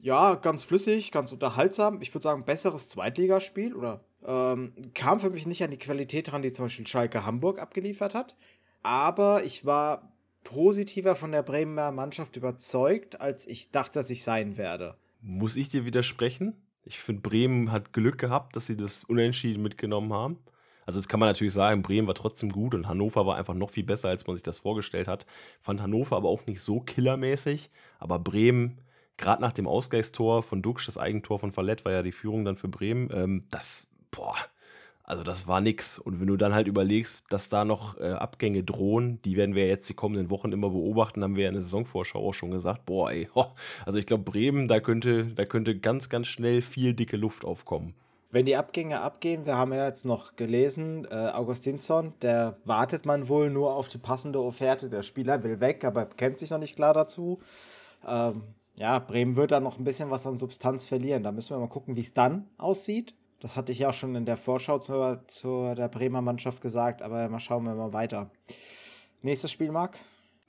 ja 0.01 0.35
ganz 0.35 0.63
flüssig, 0.63 1.11
ganz 1.11 1.31
unterhaltsam. 1.31 2.01
Ich 2.01 2.13
würde 2.13 2.23
sagen, 2.23 2.43
besseres 2.43 2.89
Zweitligaspiel 2.89 3.75
oder 3.75 4.03
ähm, 4.25 4.73
kam 4.93 5.19
für 5.19 5.29
mich 5.29 5.45
nicht 5.45 5.63
an 5.63 5.71
die 5.71 5.77
Qualität 5.77 6.33
ran, 6.33 6.41
die 6.41 6.51
zum 6.51 6.65
Beispiel 6.65 6.87
Schalke 6.87 7.25
Hamburg 7.25 7.59
abgeliefert 7.59 8.15
hat. 8.15 8.35
Aber 8.83 9.43
ich 9.43 9.65
war 9.65 10.11
positiver 10.43 11.15
von 11.15 11.31
der 11.31 11.43
Bremer 11.43 11.91
Mannschaft 11.91 12.35
überzeugt, 12.35 13.21
als 13.21 13.47
ich 13.47 13.71
dachte, 13.71 13.99
dass 13.99 14.09
ich 14.09 14.23
sein 14.23 14.57
werde. 14.57 14.95
Muss 15.21 15.55
ich 15.55 15.69
dir 15.69 15.85
widersprechen? 15.85 16.55
Ich 16.83 16.99
finde, 16.99 17.21
Bremen 17.21 17.71
hat 17.71 17.93
Glück 17.93 18.17
gehabt, 18.17 18.55
dass 18.55 18.65
sie 18.65 18.75
das 18.75 19.03
Unentschieden 19.03 19.61
mitgenommen 19.61 20.13
haben. 20.13 20.39
Also 20.85 20.99
das 20.99 21.07
kann 21.07 21.19
man 21.19 21.29
natürlich 21.29 21.53
sagen, 21.53 21.81
Bremen 21.81 22.07
war 22.07 22.15
trotzdem 22.15 22.51
gut 22.51 22.73
und 22.73 22.87
Hannover 22.87 23.25
war 23.25 23.37
einfach 23.37 23.53
noch 23.53 23.69
viel 23.69 23.83
besser, 23.83 24.09
als 24.09 24.25
man 24.27 24.35
sich 24.35 24.43
das 24.43 24.59
vorgestellt 24.59 25.07
hat. 25.07 25.25
Fand 25.59 25.81
Hannover 25.81 26.17
aber 26.17 26.29
auch 26.29 26.45
nicht 26.45 26.61
so 26.61 26.79
killermäßig, 26.79 27.69
aber 27.99 28.19
Bremen, 28.19 28.79
gerade 29.17 29.41
nach 29.41 29.53
dem 29.53 29.67
Ausgleichstor 29.67 30.43
von 30.43 30.61
Duxch, 30.61 30.85
das 30.85 30.97
Eigentor 30.97 31.39
von 31.39 31.51
Fallett 31.51 31.85
war 31.85 31.91
ja 31.91 32.03
die 32.03 32.11
Führung 32.11 32.45
dann 32.45 32.57
für 32.57 32.67
Bremen, 32.67 33.09
ähm, 33.13 33.45
das, 33.49 33.87
boah, 34.09 34.35
also 35.03 35.23
das 35.23 35.47
war 35.47 35.61
nix. 35.61 35.99
Und 35.99 36.19
wenn 36.21 36.27
du 36.27 36.37
dann 36.37 36.53
halt 36.53 36.67
überlegst, 36.67 37.25
dass 37.29 37.49
da 37.49 37.65
noch 37.65 37.99
äh, 37.99 38.11
Abgänge 38.11 38.63
drohen, 38.63 39.21
die 39.23 39.35
werden 39.35 39.55
wir 39.55 39.67
jetzt 39.67 39.89
die 39.89 39.93
kommenden 39.93 40.29
Wochen 40.29 40.51
immer 40.51 40.69
beobachten, 40.69 41.23
haben 41.23 41.35
wir 41.35 41.43
ja 41.43 41.49
in 41.49 41.55
der 41.55 41.63
Saisonvorschau 41.63 42.29
auch 42.29 42.33
schon 42.33 42.51
gesagt, 42.51 42.85
boah, 42.85 43.11
ey, 43.11 43.27
ho. 43.35 43.47
also 43.85 43.97
ich 43.97 44.05
glaube, 44.05 44.23
Bremen, 44.23 44.67
da 44.67 44.79
könnte, 44.79 45.25
da 45.25 45.45
könnte 45.45 45.77
ganz, 45.77 46.09
ganz 46.09 46.27
schnell 46.27 46.61
viel 46.61 46.93
dicke 46.93 47.17
Luft 47.17 47.45
aufkommen. 47.45 47.93
Wenn 48.31 48.45
die 48.45 48.55
Abgänge 48.55 49.01
abgehen, 49.01 49.45
wir 49.45 49.57
haben 49.57 49.73
ja 49.73 49.85
jetzt 49.85 50.05
noch 50.05 50.37
gelesen, 50.37 51.05
äh, 51.11 51.31
Augustinsson, 51.33 52.13
der 52.21 52.57
wartet 52.63 53.05
man 53.05 53.27
wohl 53.27 53.49
nur 53.49 53.75
auf 53.75 53.89
die 53.89 53.97
passende 53.97 54.41
Offerte. 54.41 54.89
Der 54.89 55.03
Spieler 55.03 55.43
will 55.43 55.59
weg, 55.59 55.83
aber 55.83 56.05
kennt 56.05 56.39
sich 56.39 56.49
noch 56.49 56.57
nicht 56.57 56.77
klar 56.77 56.93
dazu. 56.93 57.39
Ähm, 58.07 58.43
ja, 58.75 58.99
Bremen 58.99 59.35
wird 59.35 59.51
da 59.51 59.59
noch 59.59 59.77
ein 59.77 59.83
bisschen 59.83 60.09
was 60.11 60.25
an 60.25 60.37
Substanz 60.37 60.87
verlieren. 60.87 61.23
Da 61.23 61.33
müssen 61.33 61.53
wir 61.53 61.59
mal 61.59 61.67
gucken, 61.67 61.97
wie 61.97 62.01
es 62.01 62.13
dann 62.13 62.47
aussieht. 62.57 63.15
Das 63.41 63.57
hatte 63.57 63.73
ich 63.73 63.79
ja 63.79 63.89
auch 63.89 63.93
schon 63.93 64.15
in 64.15 64.25
der 64.25 64.37
Vorschau 64.37 64.79
zur, 64.79 65.23
zur 65.27 65.75
der 65.75 65.89
Bremer 65.89 66.21
Mannschaft 66.21 66.61
gesagt, 66.61 67.01
aber 67.01 67.27
mal 67.27 67.39
schauen 67.39 67.65
wir 67.65 67.75
mal 67.75 67.91
weiter. 67.91 68.31
Nächstes 69.21 69.51
Spiel, 69.51 69.71
Marc? 69.71 69.97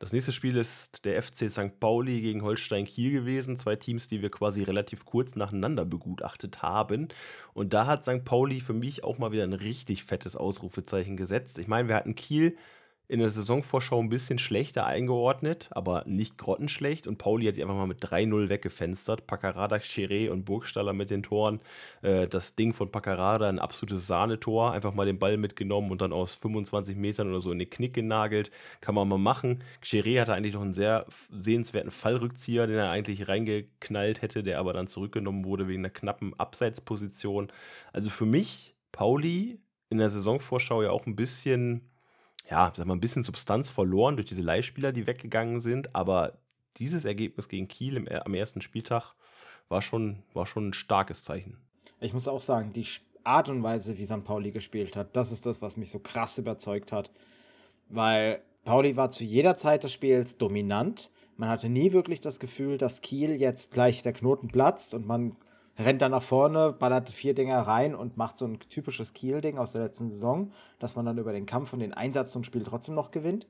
Das 0.03 0.13
nächste 0.13 0.33
Spiel 0.33 0.57
ist 0.57 1.05
der 1.05 1.23
FC 1.23 1.49
St. 1.49 1.79
Pauli 1.79 2.23
gegen 2.23 2.43
Holstein 2.43 2.87
Kiel 2.87 3.13
gewesen. 3.13 3.57
Zwei 3.57 3.77
Teams, 3.77 4.09
die 4.09 4.21
wir 4.21 4.33
quasi 4.33 4.65
relativ 4.65 5.05
kurz 5.05 5.37
nacheinander 5.37 5.85
begutachtet 5.85 6.61
haben. 6.61 7.07
Und 7.55 7.73
da 7.73 7.87
hat 7.87 8.03
St. 8.03 8.25
Pauli 8.25 8.59
für 8.59 8.73
mich 8.73 9.05
auch 9.05 9.19
mal 9.19 9.31
wieder 9.31 9.45
ein 9.45 9.53
richtig 9.53 10.03
fettes 10.03 10.35
Ausrufezeichen 10.35 11.17
gesetzt. 11.17 11.61
Ich 11.61 11.69
meine, 11.69 11.87
wir 11.87 11.95
hatten 11.95 12.17
Kiel 12.17 12.57
in 13.13 13.21
der 13.21 13.29
Saisonvorschau 13.29 14.01
ein 14.01 14.09
bisschen 14.09 14.39
schlechter 14.39 14.87
eingeordnet, 14.87 15.69
aber 15.73 16.03
nicht 16.07 16.39
grottenschlecht. 16.39 17.07
Und 17.07 17.19
Pauli 17.19 17.45
hat 17.45 17.57
die 17.57 17.63
einfach 17.63 17.77
mal 17.77 17.87
mit 17.87 18.03
3-0 18.03 18.49
weggefenstert. 18.49 19.27
Paccarada, 19.27 19.77
Chiré 19.77 20.31
und 20.31 20.47
Burgstaller 20.47 20.95
mit 20.95 21.11
den 21.11 21.23
Toren. 21.23 21.61
Äh, 22.01 22.27
das 22.27 22.55
Ding 22.55 22.73
von 22.73 22.91
Paccarada, 22.91 23.51
ein 23.51 23.59
absolutes 23.59 24.07
Sahnetor. 24.07 24.73
Einfach 24.73 24.95
mal 24.95 25.05
den 25.05 25.19
Ball 25.19 25.37
mitgenommen 25.37 25.91
und 25.91 26.01
dann 26.01 26.15
aus 26.15 26.37
25 26.37 26.97
Metern 26.97 27.29
oder 27.29 27.43
so 27.43 27.53
in 27.53 27.59
den 27.59 27.69
Knick 27.69 27.93
genagelt. 27.93 28.51
Kann 28.81 28.95
man 28.95 29.07
mal 29.07 29.19
machen. 29.19 29.63
Chiré 29.85 30.19
hatte 30.19 30.33
eigentlich 30.33 30.55
noch 30.55 30.63
einen 30.63 30.73
sehr 30.73 31.05
sehenswerten 31.31 31.91
Fallrückzieher, 31.91 32.67
den 32.67 32.77
er 32.77 32.91
eigentlich 32.91 33.29
reingeknallt 33.29 34.23
hätte, 34.23 34.43
der 34.43 34.59
aber 34.59 34.73
dann 34.73 34.89
zurückgenommen 34.89 35.45
wurde 35.45 35.69
wegen 35.69 35.83
einer 35.83 35.91
knappen 35.91 36.33
Abseitsposition. 36.41 37.53
Also 37.93 38.09
für 38.09 38.25
mich, 38.25 38.75
Pauli 38.91 39.61
in 39.91 39.99
der 39.99 40.09
Saisonvorschau 40.09 40.83
ja 40.83 40.91
auch 40.91 41.05
ein 41.05 41.15
bisschen 41.15 41.92
ja, 42.51 42.73
sag 42.75 42.87
mal, 42.87 42.95
ein 42.95 43.01
bisschen 43.01 43.23
Substanz 43.23 43.71
verloren 43.71 44.17
durch 44.17 44.29
diese 44.29 44.43
Leihspieler, 44.43 44.93
die 44.93 45.07
weggegangen 45.07 45.61
sind, 45.61 45.95
aber 45.95 46.39
dieses 46.77 47.05
Ergebnis 47.05 47.49
gegen 47.49 47.69
Kiel 47.69 47.97
im, 47.97 48.09
am 48.09 48.35
ersten 48.35 48.61
Spieltag 48.61 49.15
war 49.69 49.83
schon, 49.83 50.23
war 50.35 50.47
schon 50.47 50.69
ein 50.69 50.75
starkes 50.75 51.23
Zeichen. 51.23 51.59
Ich 52.01 52.13
muss 52.13 52.29
auch 52.29 52.41
sagen, 52.41 52.73
die 52.73 52.87
Art 53.25 53.49
und 53.49 53.63
Weise, 53.63 53.99
wie 53.99 54.05
St. 54.05 54.25
Pauli 54.25 54.51
gespielt 54.51 54.97
hat, 54.97 55.17
das 55.17 55.33
ist 55.33 55.47
das, 55.47 55.63
was 55.63 55.77
mich 55.77 55.91
so 55.91 55.99
krass 55.99 56.39
überzeugt 56.39 56.93
hat. 56.93 57.11
Weil 57.89 58.43
Pauli 58.65 58.97
war 58.97 59.11
zu 59.11 59.25
jeder 59.25 59.57
Zeit 59.57 59.85
des 59.85 59.93
Spiels 59.93 60.37
dominant. 60.37 61.11
Man 61.37 61.49
hatte 61.49 61.69
nie 61.69 61.93
wirklich 61.93 62.21
das 62.21 62.41
Gefühl, 62.41 62.79
dass 62.79 63.01
Kiel 63.01 63.41
jetzt 63.41 63.73
gleich 63.73 64.03
der 64.03 64.13
Knoten 64.13 64.49
platzt 64.49 64.95
und 64.95 65.07
man 65.07 65.37
rennt 65.79 66.03
dann 66.03 66.11
nach 66.11 66.23
vorne, 66.23 66.73
ballert 66.73 67.11
vier 67.11 67.35
Dinger 67.35 67.61
rein 67.61 67.95
und 67.95 68.17
macht 68.17 68.37
so 68.37 68.47
ein 68.47 68.59
typisches 68.61 69.15
Kiel-Ding 69.15 69.59
aus 69.59 69.73
der 69.73 69.83
letzten 69.83 70.09
Saison, 70.09 70.51
dass 70.79 70.97
man 70.97 71.07
dann 71.07 71.19
über 71.19 71.33
den 71.33 71.47
Kampf 71.47 71.73
und 71.73 71.81
den 71.81 71.95
Einsatz 71.95 72.31
zum 72.31 72.45
Spiel 72.45 72.63
trotzdem 72.63 72.95
noch 72.95 73.11
gewinnt. 73.11 73.47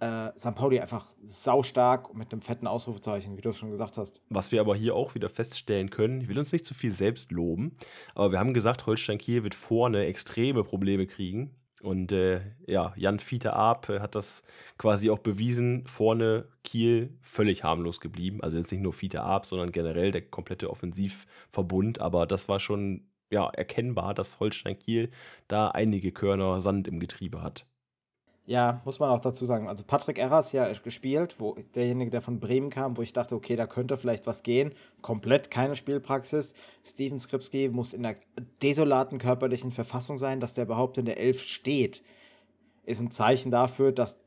Äh, 0.00 0.30
St. 0.36 0.54
Pauli 0.56 0.80
einfach 0.80 1.06
saustark 1.24 2.14
mit 2.14 2.32
einem 2.32 2.42
fetten 2.42 2.66
Ausrufezeichen, 2.66 3.36
wie 3.36 3.40
du 3.40 3.50
es 3.50 3.58
schon 3.58 3.70
gesagt 3.70 3.98
hast. 3.98 4.20
Was 4.30 4.50
wir 4.50 4.60
aber 4.60 4.74
hier 4.74 4.96
auch 4.96 5.14
wieder 5.14 5.28
feststellen 5.28 5.90
können, 5.90 6.20
ich 6.20 6.28
will 6.28 6.38
uns 6.38 6.50
nicht 6.50 6.64
zu 6.64 6.74
viel 6.74 6.92
selbst 6.92 7.30
loben, 7.30 7.76
aber 8.14 8.32
wir 8.32 8.40
haben 8.40 8.52
gesagt, 8.52 8.86
Holstein 8.86 9.18
Kiel 9.18 9.44
wird 9.44 9.54
vorne 9.54 10.06
extreme 10.06 10.64
Probleme 10.64 11.06
kriegen. 11.06 11.54
Und 11.82 12.12
äh, 12.12 12.40
ja, 12.66 12.92
Jan 12.96 13.18
Fiete 13.18 13.54
Arp 13.54 13.88
hat 13.88 14.14
das 14.14 14.44
quasi 14.78 15.10
auch 15.10 15.18
bewiesen. 15.18 15.84
Vorne 15.86 16.48
Kiel 16.62 17.18
völlig 17.22 17.64
harmlos 17.64 18.00
geblieben. 18.00 18.40
Also 18.40 18.56
jetzt 18.56 18.70
nicht 18.70 18.82
nur 18.82 18.92
Fiete 18.92 19.22
Arp, 19.22 19.46
sondern 19.46 19.72
generell 19.72 20.12
der 20.12 20.22
komplette 20.22 20.70
Offensivverbund. 20.70 22.00
Aber 22.00 22.26
das 22.26 22.48
war 22.48 22.60
schon 22.60 23.08
ja, 23.30 23.48
erkennbar, 23.50 24.14
dass 24.14 24.38
Holstein 24.38 24.78
Kiel 24.78 25.10
da 25.48 25.68
einige 25.68 26.12
Körner 26.12 26.60
Sand 26.60 26.86
im 26.86 27.00
Getriebe 27.00 27.42
hat. 27.42 27.66
Ja, 28.52 28.82
muss 28.84 28.98
man 28.98 29.08
auch 29.08 29.20
dazu 29.20 29.46
sagen. 29.46 29.66
Also 29.66 29.82
Patrick 29.82 30.18
Erras 30.18 30.52
ja 30.52 30.70
gespielt, 30.74 31.36
wo 31.38 31.56
derjenige, 31.74 32.10
der 32.10 32.20
von 32.20 32.38
Bremen 32.38 32.68
kam, 32.68 32.98
wo 32.98 33.00
ich 33.00 33.14
dachte, 33.14 33.34
okay, 33.34 33.56
da 33.56 33.66
könnte 33.66 33.96
vielleicht 33.96 34.26
was 34.26 34.42
gehen. 34.42 34.74
Komplett 35.00 35.50
keine 35.50 35.74
Spielpraxis. 35.74 36.52
Steven 36.84 37.18
Skripski 37.18 37.70
muss 37.70 37.94
in 37.94 38.02
der 38.02 38.16
desolaten 38.62 39.16
körperlichen 39.16 39.70
Verfassung 39.70 40.18
sein, 40.18 40.38
dass 40.38 40.52
der 40.52 40.66
überhaupt 40.66 40.98
in 40.98 41.06
der 41.06 41.18
Elf 41.18 41.42
steht. 41.42 42.02
Ist 42.84 43.00
ein 43.00 43.10
Zeichen 43.10 43.50
dafür, 43.50 43.90
dass 43.90 44.18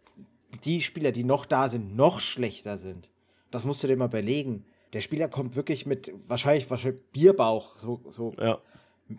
die 0.63 0.81
Spieler, 0.81 1.11
die 1.11 1.23
noch 1.23 1.45
da 1.45 1.69
sind, 1.69 1.95
noch 1.95 2.19
schlechter 2.19 2.79
sind. 2.79 3.11
Das 3.51 3.63
musst 3.63 3.83
du 3.83 3.87
dir 3.87 3.95
mal 3.95 4.05
überlegen. 4.05 4.65
Der 4.93 5.01
Spieler 5.01 5.27
kommt 5.27 5.55
wirklich 5.55 5.85
mit 5.85 6.11
wahrscheinlich, 6.27 6.67
wahrscheinlich 6.71 7.03
Bierbauch, 7.11 7.77
so, 7.77 8.01
so 8.09 8.33
ja. 8.39 8.57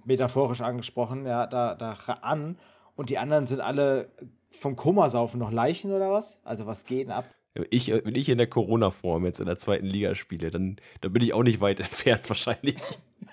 metaphorisch 0.05 0.63
angesprochen, 0.63 1.27
ja, 1.27 1.47
da, 1.47 1.77
da 1.77 1.93
an. 2.23 2.59
Und 2.97 3.11
die 3.11 3.19
anderen 3.19 3.47
sind 3.47 3.61
alle 3.61 4.09
vom 4.59 4.77
Komasaufen 4.77 5.41
noch 5.41 5.53
Leichen 5.53 5.93
oder 5.93 6.11
was? 6.11 6.39
Also 6.45 6.67
was 6.67 6.85
geht 6.85 7.07
denn 7.07 7.13
ab? 7.13 7.27
Ich, 7.71 7.89
wenn 7.89 8.15
ich 8.15 8.29
in 8.29 8.39
der 8.39 8.49
Corona-Form 8.49 9.25
jetzt 9.25 9.41
in 9.41 9.47
der 9.47 9.59
zweiten 9.59 9.87
Liga 9.87 10.15
spiele, 10.15 10.51
dann, 10.51 10.77
dann 11.01 11.13
bin 11.13 11.23
ich 11.23 11.33
auch 11.33 11.43
nicht 11.43 11.61
weit 11.61 11.81
entfernt 11.81 12.29
wahrscheinlich. 12.29 12.77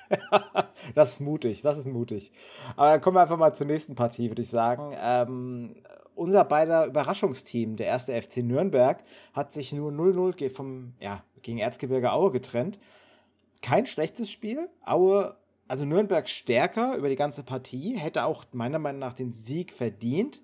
das 0.95 1.13
ist 1.13 1.19
mutig, 1.19 1.61
das 1.61 1.77
ist 1.77 1.87
mutig. 1.87 2.31
Aber 2.75 2.91
dann 2.91 3.01
kommen 3.01 3.17
wir 3.17 3.21
einfach 3.21 3.37
mal 3.37 3.53
zur 3.53 3.67
nächsten 3.67 3.95
Partie, 3.95 4.29
würde 4.29 4.41
ich 4.41 4.49
sagen. 4.49 4.95
Ähm, 4.97 5.75
unser 6.15 6.45
beider 6.45 6.85
Überraschungsteam, 6.85 7.75
der 7.75 7.87
erste 7.87 8.19
FC 8.19 8.37
Nürnberg, 8.37 9.03
hat 9.33 9.51
sich 9.51 9.73
nur 9.73 9.91
0-0 9.91 10.49
vom, 10.49 10.93
ja, 10.99 11.23
gegen 11.41 11.57
Erzgebirge 11.57 12.13
Aue 12.13 12.31
getrennt. 12.31 12.79
Kein 13.61 13.85
schlechtes 13.85 14.29
Spiel. 14.29 14.69
Aue, 14.85 15.35
also 15.67 15.85
Nürnberg 15.85 16.29
stärker 16.29 16.95
über 16.95 17.09
die 17.09 17.15
ganze 17.15 17.43
Partie, 17.43 17.97
hätte 17.97 18.25
auch 18.25 18.45
meiner 18.51 18.79
Meinung 18.79 18.99
nach 18.99 19.13
den 19.13 19.31
Sieg 19.31 19.73
verdient 19.73 20.41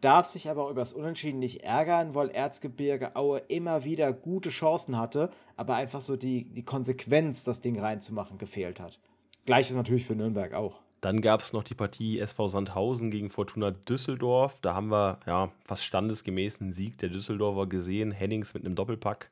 darf 0.00 0.28
sich 0.28 0.48
aber 0.48 0.70
über 0.70 0.80
das 0.80 0.92
Unentschieden 0.92 1.38
nicht 1.38 1.62
ärgern, 1.62 2.14
weil 2.14 2.30
Erzgebirge 2.30 3.16
Aue 3.16 3.38
immer 3.48 3.84
wieder 3.84 4.12
gute 4.12 4.50
Chancen 4.50 4.98
hatte, 4.98 5.30
aber 5.56 5.74
einfach 5.74 6.00
so 6.00 6.16
die, 6.16 6.44
die 6.44 6.64
Konsequenz, 6.64 7.44
das 7.44 7.60
Ding 7.60 7.78
reinzumachen, 7.78 8.38
gefehlt 8.38 8.80
hat. 8.80 8.98
Gleiches 9.46 9.76
natürlich 9.76 10.04
für 10.04 10.14
Nürnberg 10.14 10.54
auch. 10.54 10.80
Dann 11.00 11.20
gab 11.20 11.40
es 11.40 11.52
noch 11.52 11.62
die 11.62 11.74
Partie 11.74 12.18
SV 12.18 12.48
Sandhausen 12.48 13.10
gegen 13.10 13.30
Fortuna 13.30 13.70
Düsseldorf. 13.70 14.58
Da 14.60 14.74
haben 14.74 14.88
wir 14.88 15.20
ja 15.26 15.52
fast 15.64 15.84
standesgemäß 15.84 16.60
einen 16.60 16.72
Sieg 16.72 16.98
der 16.98 17.10
Düsseldorfer 17.10 17.66
gesehen. 17.66 18.12
Hennings 18.12 18.54
mit 18.54 18.64
einem 18.64 18.74
Doppelpack. 18.74 19.30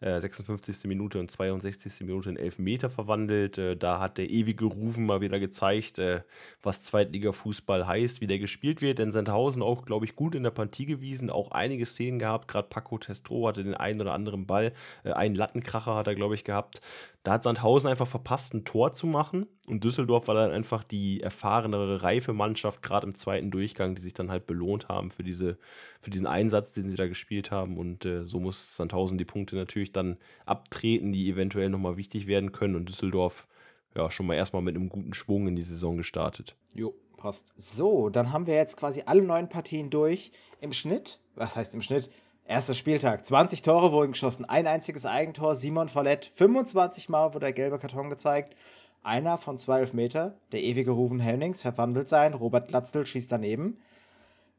56. 0.00 0.84
Äh, 0.84 0.88
Minute 0.88 1.18
und 1.18 1.30
62. 1.30 2.06
Minute 2.06 2.30
in 2.30 2.36
Elfmeter 2.36 2.88
verwandelt. 2.88 3.58
Äh, 3.58 3.76
da 3.76 3.98
hat 3.98 4.18
der 4.18 4.30
ewige 4.30 4.66
Rufen 4.66 5.06
mal 5.06 5.20
wieder 5.20 5.40
gezeigt, 5.40 5.98
äh, 5.98 6.22
was 6.62 6.82
Zweitliga-Fußball 6.82 7.86
heißt, 7.86 8.20
wie 8.20 8.28
der 8.28 8.38
gespielt 8.38 8.80
wird. 8.80 9.00
Denn 9.00 9.10
Sandhausen 9.10 9.62
auch, 9.62 9.84
glaube 9.84 10.06
ich, 10.06 10.14
gut 10.14 10.34
in 10.34 10.44
der 10.44 10.50
Partie 10.50 10.86
gewesen, 10.86 11.30
auch 11.30 11.50
einige 11.50 11.84
Szenen 11.84 12.18
gehabt. 12.18 12.46
Gerade 12.48 12.68
Paco 12.68 12.98
Testro 12.98 13.48
hatte 13.48 13.64
den 13.64 13.74
einen 13.74 14.00
oder 14.00 14.12
anderen 14.12 14.46
Ball. 14.46 14.72
einen 15.04 15.34
Lattenkracher 15.34 15.96
hat 15.96 16.06
er, 16.06 16.14
glaube 16.14 16.34
ich, 16.34 16.44
gehabt. 16.44 16.80
Da 17.24 17.32
hat 17.32 17.42
Sandhausen 17.42 17.90
einfach 17.90 18.06
verpasst, 18.06 18.54
ein 18.54 18.64
Tor 18.64 18.92
zu 18.92 19.06
machen. 19.06 19.46
Und 19.66 19.84
Düsseldorf 19.84 20.28
war 20.28 20.34
dann 20.34 20.50
einfach 20.50 20.82
die 20.82 21.20
erfahrenere, 21.20 22.02
reife 22.02 22.32
Mannschaft, 22.32 22.80
gerade 22.80 23.06
im 23.06 23.14
zweiten 23.14 23.50
Durchgang, 23.50 23.94
die 23.94 24.00
sich 24.00 24.14
dann 24.14 24.30
halt 24.30 24.46
belohnt 24.46 24.88
haben 24.88 25.10
für, 25.10 25.22
diese, 25.22 25.58
für 26.00 26.10
diesen 26.10 26.26
Einsatz, 26.26 26.72
den 26.72 26.88
sie 26.88 26.96
da 26.96 27.06
gespielt 27.06 27.50
haben. 27.50 27.76
Und 27.76 28.08
so 28.22 28.40
muss 28.40 28.76
Sandhausen 28.76 29.18
die 29.18 29.26
Punkte 29.26 29.56
natürlich 29.56 29.87
dann 29.92 30.16
abtreten, 30.46 31.12
die 31.12 31.28
eventuell 31.28 31.68
nochmal 31.68 31.96
wichtig 31.96 32.26
werden 32.26 32.52
können. 32.52 32.76
Und 32.76 32.88
Düsseldorf 32.88 33.46
ja 33.94 34.10
schon 34.10 34.26
mal 34.26 34.34
erstmal 34.34 34.62
mit 34.62 34.76
einem 34.76 34.88
guten 34.88 35.14
Schwung 35.14 35.48
in 35.48 35.56
die 35.56 35.62
Saison 35.62 35.96
gestartet. 35.96 36.56
Jo, 36.74 36.94
passt. 37.16 37.52
So, 37.56 38.08
dann 38.08 38.32
haben 38.32 38.46
wir 38.46 38.54
jetzt 38.54 38.76
quasi 38.76 39.02
alle 39.06 39.22
neun 39.22 39.48
Partien 39.48 39.90
durch. 39.90 40.30
Im 40.60 40.72
Schnitt, 40.72 41.20
was 41.34 41.56
heißt 41.56 41.74
im 41.74 41.82
Schnitt? 41.82 42.10
Erster 42.44 42.74
Spieltag, 42.74 43.26
20 43.26 43.60
Tore 43.60 43.92
wurden 43.92 44.12
geschossen, 44.12 44.46
ein 44.46 44.66
einziges 44.66 45.04
Eigentor, 45.04 45.54
Simon 45.54 45.90
Follett, 45.90 46.24
25 46.24 47.10
Mal 47.10 47.34
wurde 47.34 47.40
der 47.40 47.52
gelbe 47.52 47.78
Karton 47.78 48.08
gezeigt. 48.08 48.56
Einer 49.02 49.36
von 49.36 49.58
12 49.58 49.92
Meter, 49.92 50.38
der 50.52 50.62
ewige 50.62 50.92
Ruven 50.92 51.20
Hennings, 51.20 51.60
verwandelt 51.60 52.08
sein, 52.08 52.32
Robert 52.32 52.68
Glatzel 52.68 53.04
schießt 53.04 53.30
daneben. 53.30 53.76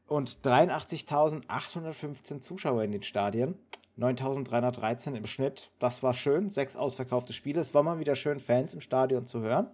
Und 0.06 0.38
83.815 0.44 2.40
Zuschauer 2.40 2.84
in 2.84 2.92
den 2.92 3.02
Stadien, 3.02 3.56
9.313 3.98 5.14
im 5.14 5.26
Schnitt, 5.26 5.70
das 5.78 6.02
war 6.02 6.14
schön, 6.14 6.50
sechs 6.50 6.76
ausverkaufte 6.76 7.32
Spiele, 7.32 7.60
es 7.60 7.74
war 7.74 7.82
mal 7.82 7.98
wieder 7.98 8.14
schön, 8.14 8.38
Fans 8.38 8.74
im 8.74 8.80
Stadion 8.80 9.26
zu 9.26 9.40
hören. 9.40 9.68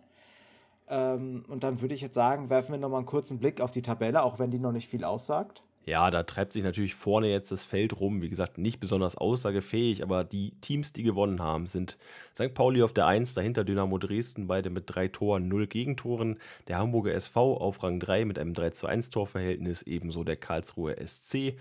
Ähm, 0.89 1.45
und 1.49 1.63
dann 1.63 1.81
würde 1.81 1.95
ich 1.95 2.01
jetzt 2.01 2.15
sagen, 2.15 2.51
werfen 2.51 2.73
wir 2.73 2.79
nochmal 2.79 2.99
einen 2.99 3.07
kurzen 3.07 3.39
Blick 3.39 3.61
auf 3.61 3.71
die 3.71 3.83
Tabelle, 3.83 4.23
auch 4.23 4.39
wenn 4.39 4.51
die 4.51 4.59
noch 4.59 4.73
nicht 4.73 4.89
viel 4.89 5.05
aussagt. 5.05 5.63
Ja, 5.87 6.11
da 6.11 6.25
treibt 6.25 6.53
sich 6.53 6.65
natürlich 6.65 6.97
vorne 6.97 7.29
jetzt 7.29 7.53
das 7.53 7.63
Feld 7.63 8.01
rum. 8.01 8.21
Wie 8.21 8.29
gesagt, 8.29 8.59
nicht 8.59 8.81
besonders 8.81 9.17
aussagefähig, 9.17 10.03
aber 10.03 10.25
die 10.25 10.51
Teams, 10.61 10.93
die 10.93 11.05
gewonnen 11.05 11.41
haben, 11.41 11.69
sind 11.69 11.97
St. 12.35 12.55
Pauli 12.55 12.83
auf 12.83 12.93
der 12.93 13.07
1, 13.07 13.35
dahinter 13.35 13.63
Dynamo 13.63 13.97
Dresden, 13.99 14.49
beide 14.49 14.69
mit 14.69 14.85
drei 14.87 15.07
Toren, 15.07 15.47
null 15.47 15.69
Gegentoren. 15.69 16.41
Der 16.67 16.79
Hamburger 16.79 17.15
SV 17.15 17.59
auf 17.59 17.85
Rang 17.85 18.01
3 18.01 18.25
mit 18.25 18.37
einem 18.37 18.53
3 18.53 18.71
zu 18.71 18.89
1 18.89 19.11
Torverhältnis, 19.11 19.83
ebenso 19.83 20.25
der 20.25 20.37
Karlsruher 20.37 20.97
SC. 21.07 21.55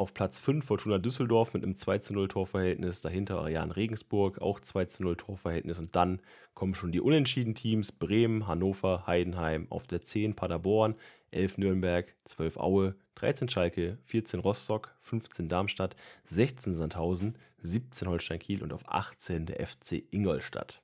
Auf 0.00 0.14
Platz 0.14 0.38
5 0.38 0.64
Fortuna 0.64 0.96
Düsseldorf 0.96 1.52
mit 1.52 1.62
einem 1.62 1.76
2 1.76 1.98
zu 1.98 2.14
0 2.14 2.28
Torverhältnis. 2.28 3.02
Dahinter 3.02 3.38
Ariane 3.38 3.76
Regensburg, 3.76 4.40
auch 4.40 4.58
2 4.58 4.86
zu 4.86 5.02
0 5.02 5.14
Torverhältnis. 5.16 5.78
Und 5.78 5.94
dann 5.94 6.22
kommen 6.54 6.74
schon 6.74 6.90
die 6.90 7.02
unentschieden 7.02 7.54
Teams. 7.54 7.92
Bremen, 7.92 8.46
Hannover, 8.46 9.06
Heidenheim. 9.06 9.66
Auf 9.68 9.86
der 9.86 10.00
10 10.00 10.36
Paderborn, 10.36 10.94
11 11.32 11.58
Nürnberg, 11.58 12.16
12 12.24 12.56
Aue, 12.56 12.94
13 13.16 13.50
Schalke, 13.50 13.98
14 14.04 14.40
Rostock, 14.40 14.96
15 15.00 15.50
Darmstadt, 15.50 15.96
16 16.30 16.74
Sandhausen, 16.74 17.36
17 17.58 18.08
Holstein 18.08 18.38
Kiel 18.38 18.62
und 18.62 18.72
auf 18.72 18.88
18 18.88 19.44
der 19.44 19.66
FC 19.66 20.02
Ingolstadt. 20.10 20.80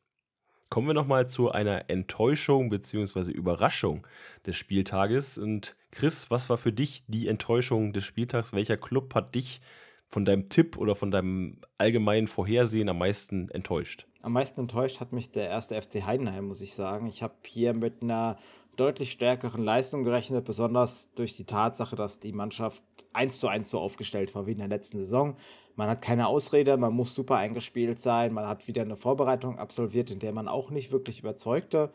Kommen 0.69 0.89
wir 0.89 0.95
nochmal 0.95 1.29
zu 1.29 1.51
einer 1.51 1.89
Enttäuschung 1.89 2.71
bzw. 2.71 3.31
Überraschung 3.31 4.07
des 4.47 4.57
Spieltages. 4.57 5.39
Und 5.39 5.77
Chris, 5.93 6.31
was 6.31 6.51
war 6.51 6.59
für 6.59 6.73
dich 6.73 7.05
die 7.07 7.29
Enttäuschung 7.29 7.93
des 7.93 8.05
Spieltags? 8.05 8.53
Welcher 8.53 8.77
Club 8.77 9.15
hat 9.15 9.35
dich 9.35 9.61
von 10.09 10.25
deinem 10.25 10.49
Tipp 10.49 10.77
oder 10.77 10.95
von 10.95 11.11
deinem 11.11 11.61
allgemeinen 11.79 12.27
Vorhersehen 12.27 12.89
am 12.89 12.99
meisten 12.99 13.49
enttäuscht? 13.51 14.07
Am 14.23 14.33
meisten 14.33 14.61
enttäuscht 14.61 14.99
hat 15.01 15.13
mich 15.13 15.31
der 15.31 15.49
erste 15.49 15.81
FC 15.81 16.05
Heidenheim, 16.05 16.47
muss 16.47 16.61
ich 16.61 16.75
sagen. 16.75 17.07
Ich 17.07 17.23
habe 17.23 17.35
hier 17.47 17.73
mit 17.73 18.03
einer 18.03 18.37
deutlich 18.77 19.13
stärkeren 19.13 19.63
Leistung 19.63 20.03
gerechnet, 20.03 20.45
besonders 20.45 21.13
durch 21.15 21.37
die 21.37 21.45
Tatsache, 21.45 21.95
dass 21.95 22.19
die 22.19 22.33
Mannschaft 22.33 22.83
eins 23.13 23.39
zu 23.39 23.49
eins 23.49 23.71
so 23.71 23.79
aufgestellt 23.79 24.35
war 24.35 24.47
wie 24.47 24.53
in 24.53 24.59
der 24.59 24.69
letzten 24.69 24.99
Saison. 24.99 25.37
Man 25.77 25.89
hat 25.89 26.03
keine 26.03 26.27
Ausrede, 26.27 26.77
man 26.77 26.95
muss 26.95 27.15
super 27.15 27.37
eingespielt 27.37 28.01
sein, 28.01 28.33
man 28.33 28.47
hat 28.47 28.67
wieder 28.67 28.83
eine 28.83 28.97
Vorbereitung 28.97 29.59
absolviert, 29.59 30.11
in 30.11 30.19
der 30.19 30.33
man 30.33 30.49
auch 30.49 30.71
nicht 30.71 30.91
wirklich 30.91 31.21
überzeugte. 31.21 31.93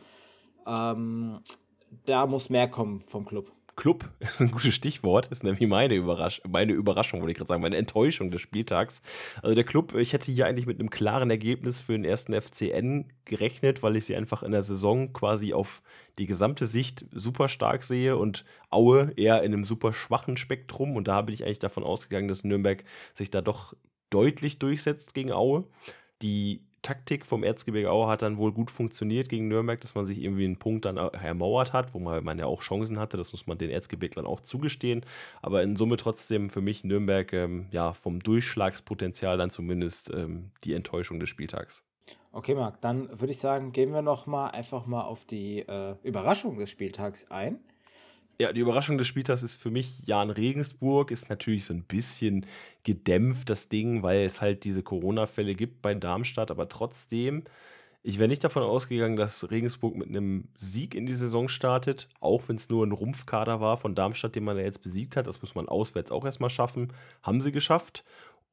Ähm, 0.67 1.39
da 2.05 2.25
muss 2.27 2.49
mehr 2.49 2.69
kommen 2.69 3.01
vom 3.01 3.25
Club. 3.25 3.51
Club 3.81 4.07
ist 4.19 4.39
ein 4.39 4.51
gutes 4.51 4.75
Stichwort, 4.75 5.27
ist 5.31 5.43
nämlich 5.43 5.67
meine, 5.67 5.95
Überrasch 5.95 6.39
meine 6.47 6.71
Überraschung, 6.73 7.19
wollte 7.19 7.31
ich 7.31 7.37
gerade 7.37 7.47
sagen, 7.47 7.63
meine 7.63 7.77
Enttäuschung 7.77 8.29
des 8.29 8.39
Spieltags. 8.39 9.01
Also 9.41 9.55
der 9.55 9.63
Club, 9.63 9.95
ich 9.95 10.13
hätte 10.13 10.31
hier 10.31 10.45
eigentlich 10.45 10.67
mit 10.67 10.79
einem 10.79 10.91
klaren 10.91 11.31
Ergebnis 11.31 11.81
für 11.81 11.93
den 11.93 12.05
ersten 12.05 12.39
FCN 12.39 13.11
gerechnet, 13.25 13.81
weil 13.81 13.95
ich 13.95 14.05
sie 14.05 14.15
einfach 14.15 14.43
in 14.43 14.51
der 14.51 14.61
Saison 14.61 15.13
quasi 15.13 15.53
auf 15.53 15.81
die 16.19 16.27
gesamte 16.27 16.67
Sicht 16.67 17.05
super 17.11 17.47
stark 17.47 17.83
sehe 17.83 18.17
und 18.17 18.45
Aue 18.69 19.13
eher 19.15 19.41
in 19.41 19.51
einem 19.51 19.63
super 19.63 19.93
schwachen 19.93 20.37
Spektrum. 20.37 20.95
Und 20.95 21.07
da 21.07 21.23
bin 21.23 21.33
ich 21.33 21.43
eigentlich 21.43 21.57
davon 21.57 21.83
ausgegangen, 21.83 22.27
dass 22.27 22.43
Nürnberg 22.43 22.83
sich 23.15 23.31
da 23.31 23.41
doch 23.41 23.73
deutlich 24.11 24.59
durchsetzt 24.59 25.15
gegen 25.15 25.33
Aue. 25.33 25.63
Die 26.21 26.67
Taktik 26.81 27.25
vom 27.25 27.43
Erzgebirge 27.43 27.91
Aue 27.91 28.07
hat 28.07 28.23
dann 28.23 28.37
wohl 28.37 28.51
gut 28.51 28.71
funktioniert 28.71 29.29
gegen 29.29 29.47
Nürnberg, 29.47 29.79
dass 29.79 29.93
man 29.93 30.05
sich 30.07 30.21
irgendwie 30.21 30.45
einen 30.45 30.57
Punkt 30.57 30.85
dann 30.85 30.97
ermauert 30.97 31.73
hat, 31.73 31.93
wo 31.93 31.99
man, 31.99 32.23
man 32.23 32.39
ja 32.39 32.45
auch 32.45 32.61
Chancen 32.61 32.99
hatte. 32.99 33.17
Das 33.17 33.31
muss 33.31 33.45
man 33.45 33.57
den 33.57 33.69
Erzgebirglern 33.69 34.25
auch 34.25 34.39
zugestehen. 34.39 35.05
Aber 35.41 35.61
in 35.61 35.75
Summe 35.75 35.97
trotzdem 35.97 36.49
für 36.49 36.61
mich 36.61 36.83
Nürnberg 36.83 37.31
ähm, 37.33 37.67
ja 37.71 37.93
vom 37.93 38.19
Durchschlagspotenzial 38.19 39.37
dann 39.37 39.51
zumindest 39.51 40.11
ähm, 40.11 40.51
die 40.63 40.73
Enttäuschung 40.73 41.19
des 41.19 41.29
Spieltags. 41.29 41.83
Okay, 42.31 42.55
Marc, 42.55 42.81
dann 42.81 43.09
würde 43.09 43.31
ich 43.31 43.39
sagen, 43.39 43.73
gehen 43.73 43.91
wir 43.91 44.01
noch 44.01 44.25
mal 44.25 44.47
einfach 44.47 44.85
mal 44.85 45.01
auf 45.01 45.25
die 45.25 45.59
äh, 45.59 45.95
Überraschung 46.01 46.57
des 46.57 46.69
Spieltags 46.69 47.29
ein. 47.29 47.59
Ja, 48.41 48.51
die 48.51 48.61
Überraschung 48.61 48.97
des 48.97 49.05
Spieltags 49.05 49.43
ist 49.43 49.53
für 49.53 49.69
mich 49.69 49.99
Jan 50.07 50.31
Regensburg, 50.31 51.11
ist 51.11 51.29
natürlich 51.29 51.65
so 51.65 51.75
ein 51.75 51.83
bisschen 51.83 52.47
gedämpft, 52.83 53.51
das 53.51 53.69
Ding, 53.69 54.01
weil 54.01 54.25
es 54.25 54.41
halt 54.41 54.63
diese 54.63 54.81
Corona-Fälle 54.81 55.53
gibt 55.53 55.83
bei 55.83 55.93
Darmstadt, 55.93 56.49
aber 56.49 56.67
trotzdem, 56.67 57.43
ich 58.01 58.17
wäre 58.17 58.27
nicht 58.27 58.43
davon 58.43 58.63
ausgegangen, 58.63 59.15
dass 59.15 59.51
Regensburg 59.51 59.95
mit 59.95 60.07
einem 60.09 60.47
Sieg 60.57 60.95
in 60.95 61.05
die 61.05 61.13
Saison 61.13 61.49
startet, 61.49 62.09
auch 62.19 62.41
wenn 62.47 62.55
es 62.55 62.67
nur 62.67 62.83
ein 62.83 62.93
Rumpfkader 62.93 63.61
war 63.61 63.77
von 63.77 63.93
Darmstadt, 63.93 64.33
den 64.33 64.43
man 64.43 64.57
ja 64.57 64.63
jetzt 64.63 64.81
besiegt 64.81 65.15
hat. 65.15 65.27
Das 65.27 65.43
muss 65.43 65.53
man 65.53 65.69
auswärts 65.69 66.11
auch 66.11 66.25
erstmal 66.25 66.49
schaffen. 66.49 66.93
Haben 67.21 67.41
sie 67.41 67.51
geschafft. 67.51 68.03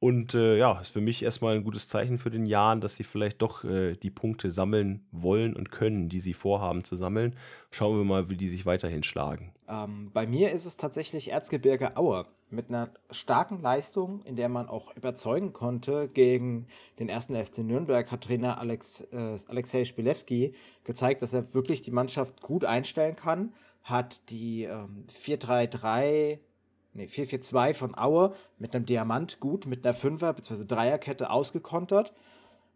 Und 0.01 0.33
äh, 0.33 0.57
ja, 0.57 0.79
ist 0.79 0.89
für 0.89 1.01
mich 1.01 1.23
erstmal 1.23 1.55
ein 1.55 1.63
gutes 1.65 1.89
Zeichen 1.89 2.19
für 2.19 2.29
den 2.29 2.45
Jahren, 2.45 2.79
dass 2.79 2.95
sie 2.95 3.03
vielleicht 3.03 3.41
doch 3.41 3.65
äh, 3.65 3.95
die 3.95 4.09
Punkte 4.09 4.49
sammeln 4.49 5.05
wollen 5.11 5.57
und 5.57 5.71
können, 5.71 6.07
die 6.07 6.21
sie 6.21 6.33
vorhaben 6.33 6.85
zu 6.85 6.95
sammeln. 6.95 7.35
Schauen 7.69 7.97
wir 7.97 8.05
mal, 8.05 8.29
wie 8.29 8.37
die 8.37 8.47
sich 8.47 8.65
weiterhin 8.65 9.03
schlagen. 9.03 9.53
Ähm, 9.67 10.09
bei 10.13 10.25
mir 10.25 10.51
ist 10.51 10.65
es 10.65 10.77
tatsächlich 10.77 11.31
Erzgebirge 11.31 11.97
Aue 11.97 12.25
mit 12.49 12.69
einer 12.69 12.89
starken 13.11 13.61
Leistung, 13.61 14.21
in 14.23 14.37
der 14.37 14.47
man 14.47 14.69
auch 14.69 14.95
überzeugen 14.95 15.51
konnte. 15.51 16.07
Gegen 16.07 16.67
den 16.97 17.09
ersten 17.09 17.35
FC 17.35 17.59
Nürnberg 17.59 18.09
hat 18.09 18.23
Trainer 18.23 18.57
Alex, 18.57 19.01
äh, 19.11 19.37
Alexei 19.49 19.83
Spilewski 19.83 20.53
gezeigt, 20.85 21.21
dass 21.23 21.33
er 21.33 21.53
wirklich 21.53 21.81
die 21.81 21.91
Mannschaft 21.91 22.41
gut 22.41 22.63
einstellen 22.63 23.17
kann. 23.17 23.53
Hat 23.83 24.29
die 24.29 24.63
ähm, 24.63 25.05
4-3-3 25.09 26.39
nee, 26.93 27.05
4-4-2 27.05 27.73
von 27.73 27.97
Aue 27.97 28.33
mit 28.57 28.75
einem 28.75 28.85
Diamant 28.85 29.39
gut, 29.39 29.65
mit 29.65 29.85
einer 29.85 29.93
Fünfer- 29.93 30.33
bzw. 30.33 30.65
Dreierkette 30.65 31.29
ausgekontert. 31.29 32.13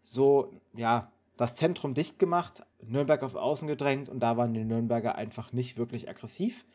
So, 0.01 0.51
ja, 0.75 1.11
das 1.37 1.55
Zentrum 1.55 1.93
dicht 1.93 2.19
gemacht, 2.19 2.63
Nürnberg 2.81 3.23
auf 3.23 3.35
Außen 3.35 3.67
gedrängt 3.67 4.09
und 4.09 4.19
da 4.19 4.37
waren 4.37 4.53
die 4.53 4.63
Nürnberger 4.63 5.15
einfach 5.15 5.51
nicht 5.51 5.77
wirklich 5.77 6.09
aggressiv 6.09 6.65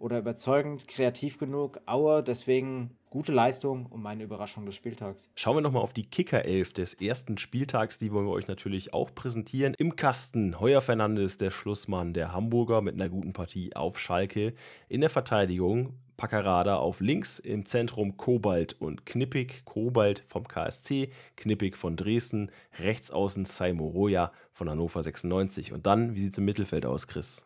oder 0.00 0.18
überzeugend, 0.18 0.88
kreativ 0.88 1.38
genug. 1.38 1.80
Aue, 1.84 2.22
deswegen 2.22 2.96
gute 3.10 3.32
Leistung 3.32 3.86
und 3.86 4.02
meine 4.02 4.24
Überraschung 4.24 4.64
des 4.64 4.74
Spieltags. 4.74 5.30
Schauen 5.34 5.56
wir 5.56 5.60
nochmal 5.60 5.82
auf 5.82 5.92
die 5.92 6.06
Kicker-Elf 6.06 6.72
des 6.72 6.94
ersten 6.94 7.36
Spieltags. 7.36 7.98
Die 7.98 8.10
wollen 8.10 8.26
wir 8.26 8.32
euch 8.32 8.48
natürlich 8.48 8.94
auch 8.94 9.14
präsentieren. 9.14 9.74
Im 9.74 9.96
Kasten 9.96 10.58
Heuer 10.58 10.80
Fernandes, 10.80 11.36
der 11.36 11.50
Schlussmann 11.50 12.14
der 12.14 12.32
Hamburger 12.32 12.80
mit 12.80 12.94
einer 12.94 13.10
guten 13.10 13.34
Partie 13.34 13.76
auf 13.76 13.98
Schalke. 13.98 14.54
In 14.88 15.02
der 15.02 15.10
Verteidigung 15.10 15.92
Packerada 16.20 16.76
auf 16.76 17.00
links, 17.00 17.38
im 17.38 17.64
Zentrum 17.64 18.18
Kobalt 18.18 18.78
und 18.78 19.06
Knippig, 19.06 19.64
Kobalt 19.64 20.22
vom 20.28 20.46
KSC, 20.46 21.10
Knippig 21.34 21.78
von 21.78 21.96
Dresden, 21.96 22.50
rechts 22.78 23.10
außen 23.10 23.46
Saimo 23.46 23.88
Roya 23.88 24.30
von 24.52 24.68
Hannover 24.68 25.02
96. 25.02 25.72
Und 25.72 25.86
dann, 25.86 26.14
wie 26.14 26.20
sieht 26.20 26.32
es 26.32 26.38
im 26.38 26.44
Mittelfeld 26.44 26.84
aus, 26.84 27.06
Chris? 27.06 27.42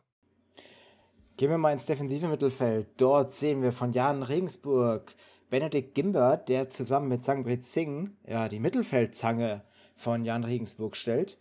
Gehen 1.36 1.50
wir 1.50 1.58
mal 1.58 1.70
ins 1.70 1.86
defensive 1.86 2.26
Mittelfeld. 2.26 2.88
Dort 2.96 3.30
sehen 3.30 3.62
wir 3.62 3.70
von 3.70 3.92
Jan 3.92 4.24
Regensburg 4.24 5.14
Benedikt 5.50 5.94
Gimbert, 5.94 6.48
der 6.48 6.68
zusammen 6.68 7.06
mit 7.06 7.22
Sangbrit 7.22 7.64
Singh 7.64 8.10
ja, 8.26 8.48
die 8.48 8.58
Mittelfeldzange 8.58 9.62
von 9.94 10.24
Jan 10.24 10.42
Regensburg 10.42 10.96
stellt. 10.96 11.38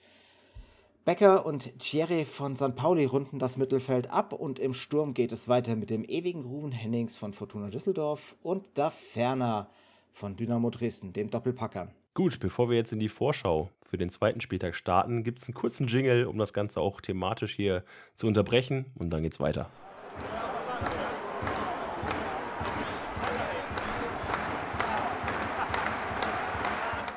Becker 1.06 1.46
und 1.46 1.80
Thierry 1.80 2.24
von 2.24 2.56
St. 2.56 2.78
Pauli 2.78 3.04
runden 3.04 3.38
das 3.38 3.58
Mittelfeld 3.58 4.10
ab 4.10 4.32
und 4.32 4.58
im 4.58 4.72
Sturm 4.72 5.14
geht 5.14 5.34
es 5.34 5.50
weiter 5.50 5.76
mit 5.76 5.90
dem 5.90 6.06
ewigen 6.06 6.46
Ruben 6.46 6.72
Hennings 6.72 7.18
von 7.18 7.34
Fortuna 7.34 7.70
Düsseldorf 7.70 8.38
und 8.42 8.66
da 8.76 8.90
Ferner 8.90 9.70
von 10.14 10.38
Dynamo 10.38 10.70
Dresden, 10.70 11.12
dem 11.12 11.30
Doppelpackern. 11.30 11.92
Gut, 12.14 12.40
bevor 12.40 12.70
wir 12.70 12.78
jetzt 12.78 12.94
in 12.94 13.00
die 13.00 13.10
Vorschau 13.10 13.70
für 13.82 13.98
den 13.98 14.12
zweiten 14.12 14.40
Spieltag 14.40 14.76
starten, 14.76 15.26
gibt 15.26 15.40
es 15.40 15.50
einen 15.50 15.56
kurzen 15.56 15.88
Jingle, 15.88 16.26
um 16.26 16.38
das 16.38 16.54
Ganze 16.54 16.80
auch 16.80 17.02
thematisch 17.02 17.54
hier 17.54 17.84
zu 18.16 18.28
unterbrechen 18.28 18.86
und 18.98 19.10
dann 19.10 19.24
geht's 19.24 19.42
weiter. 19.42 19.70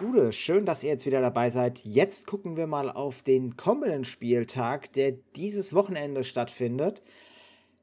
Gude, 0.07 0.33
schön, 0.33 0.67
dass 0.67 0.85
ihr 0.85 0.91
jetzt 0.91 1.05
wieder 1.05 1.21
dabei 1.21 1.51
seid. 1.51 1.81
Jetzt 1.81 2.29
gucken 2.29 2.57
wir 2.57 2.69
mal 2.69 2.93
auf 2.93 3.25
den 3.25 3.57
kommenden 3.57 4.05
Spieltag, 4.05 4.93
der 4.93 5.15
dieses 5.35 5.75
Wochenende 5.75 6.23
stattfindet. 6.23 7.03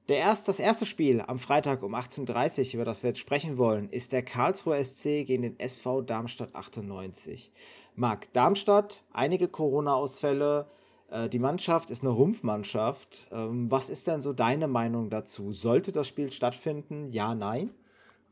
Der 0.08 0.20
erst, 0.20 0.48
das 0.48 0.58
erste 0.58 0.86
Spiel 0.86 1.22
am 1.28 1.38
Freitag 1.38 1.84
um 1.84 1.94
18.30 1.94 2.68
Uhr, 2.68 2.74
über 2.76 2.86
das 2.86 3.04
wir 3.04 3.10
jetzt 3.10 3.20
sprechen 3.20 3.58
wollen, 3.58 3.90
ist 3.90 4.14
der 4.14 4.24
Karlsruher 4.24 4.82
SC 4.82 5.26
gegen 5.26 5.42
den 5.42 5.60
SV 5.60 6.02
Darmstadt 6.02 6.56
98. 6.56 7.52
Marc, 7.96 8.32
Darmstadt, 8.32 9.04
einige 9.12 9.50
Corona-Ausfälle, 9.50 10.68
äh, 11.10 11.28
die 11.28 11.40
Mannschaft 11.40 11.90
ist 11.90 12.04
eine 12.04 12.12
Rumpfmannschaft. 12.12 13.28
Ähm, 13.34 13.70
was 13.70 13.90
ist 13.90 14.08
denn 14.08 14.22
so 14.22 14.32
deine 14.32 14.70
Meinung 14.70 15.10
dazu? 15.10 15.52
Sollte 15.52 15.92
das 15.92 16.08
Spiel 16.08 16.32
stattfinden? 16.32 17.12
Ja, 17.12 17.36
nein? 17.36 17.72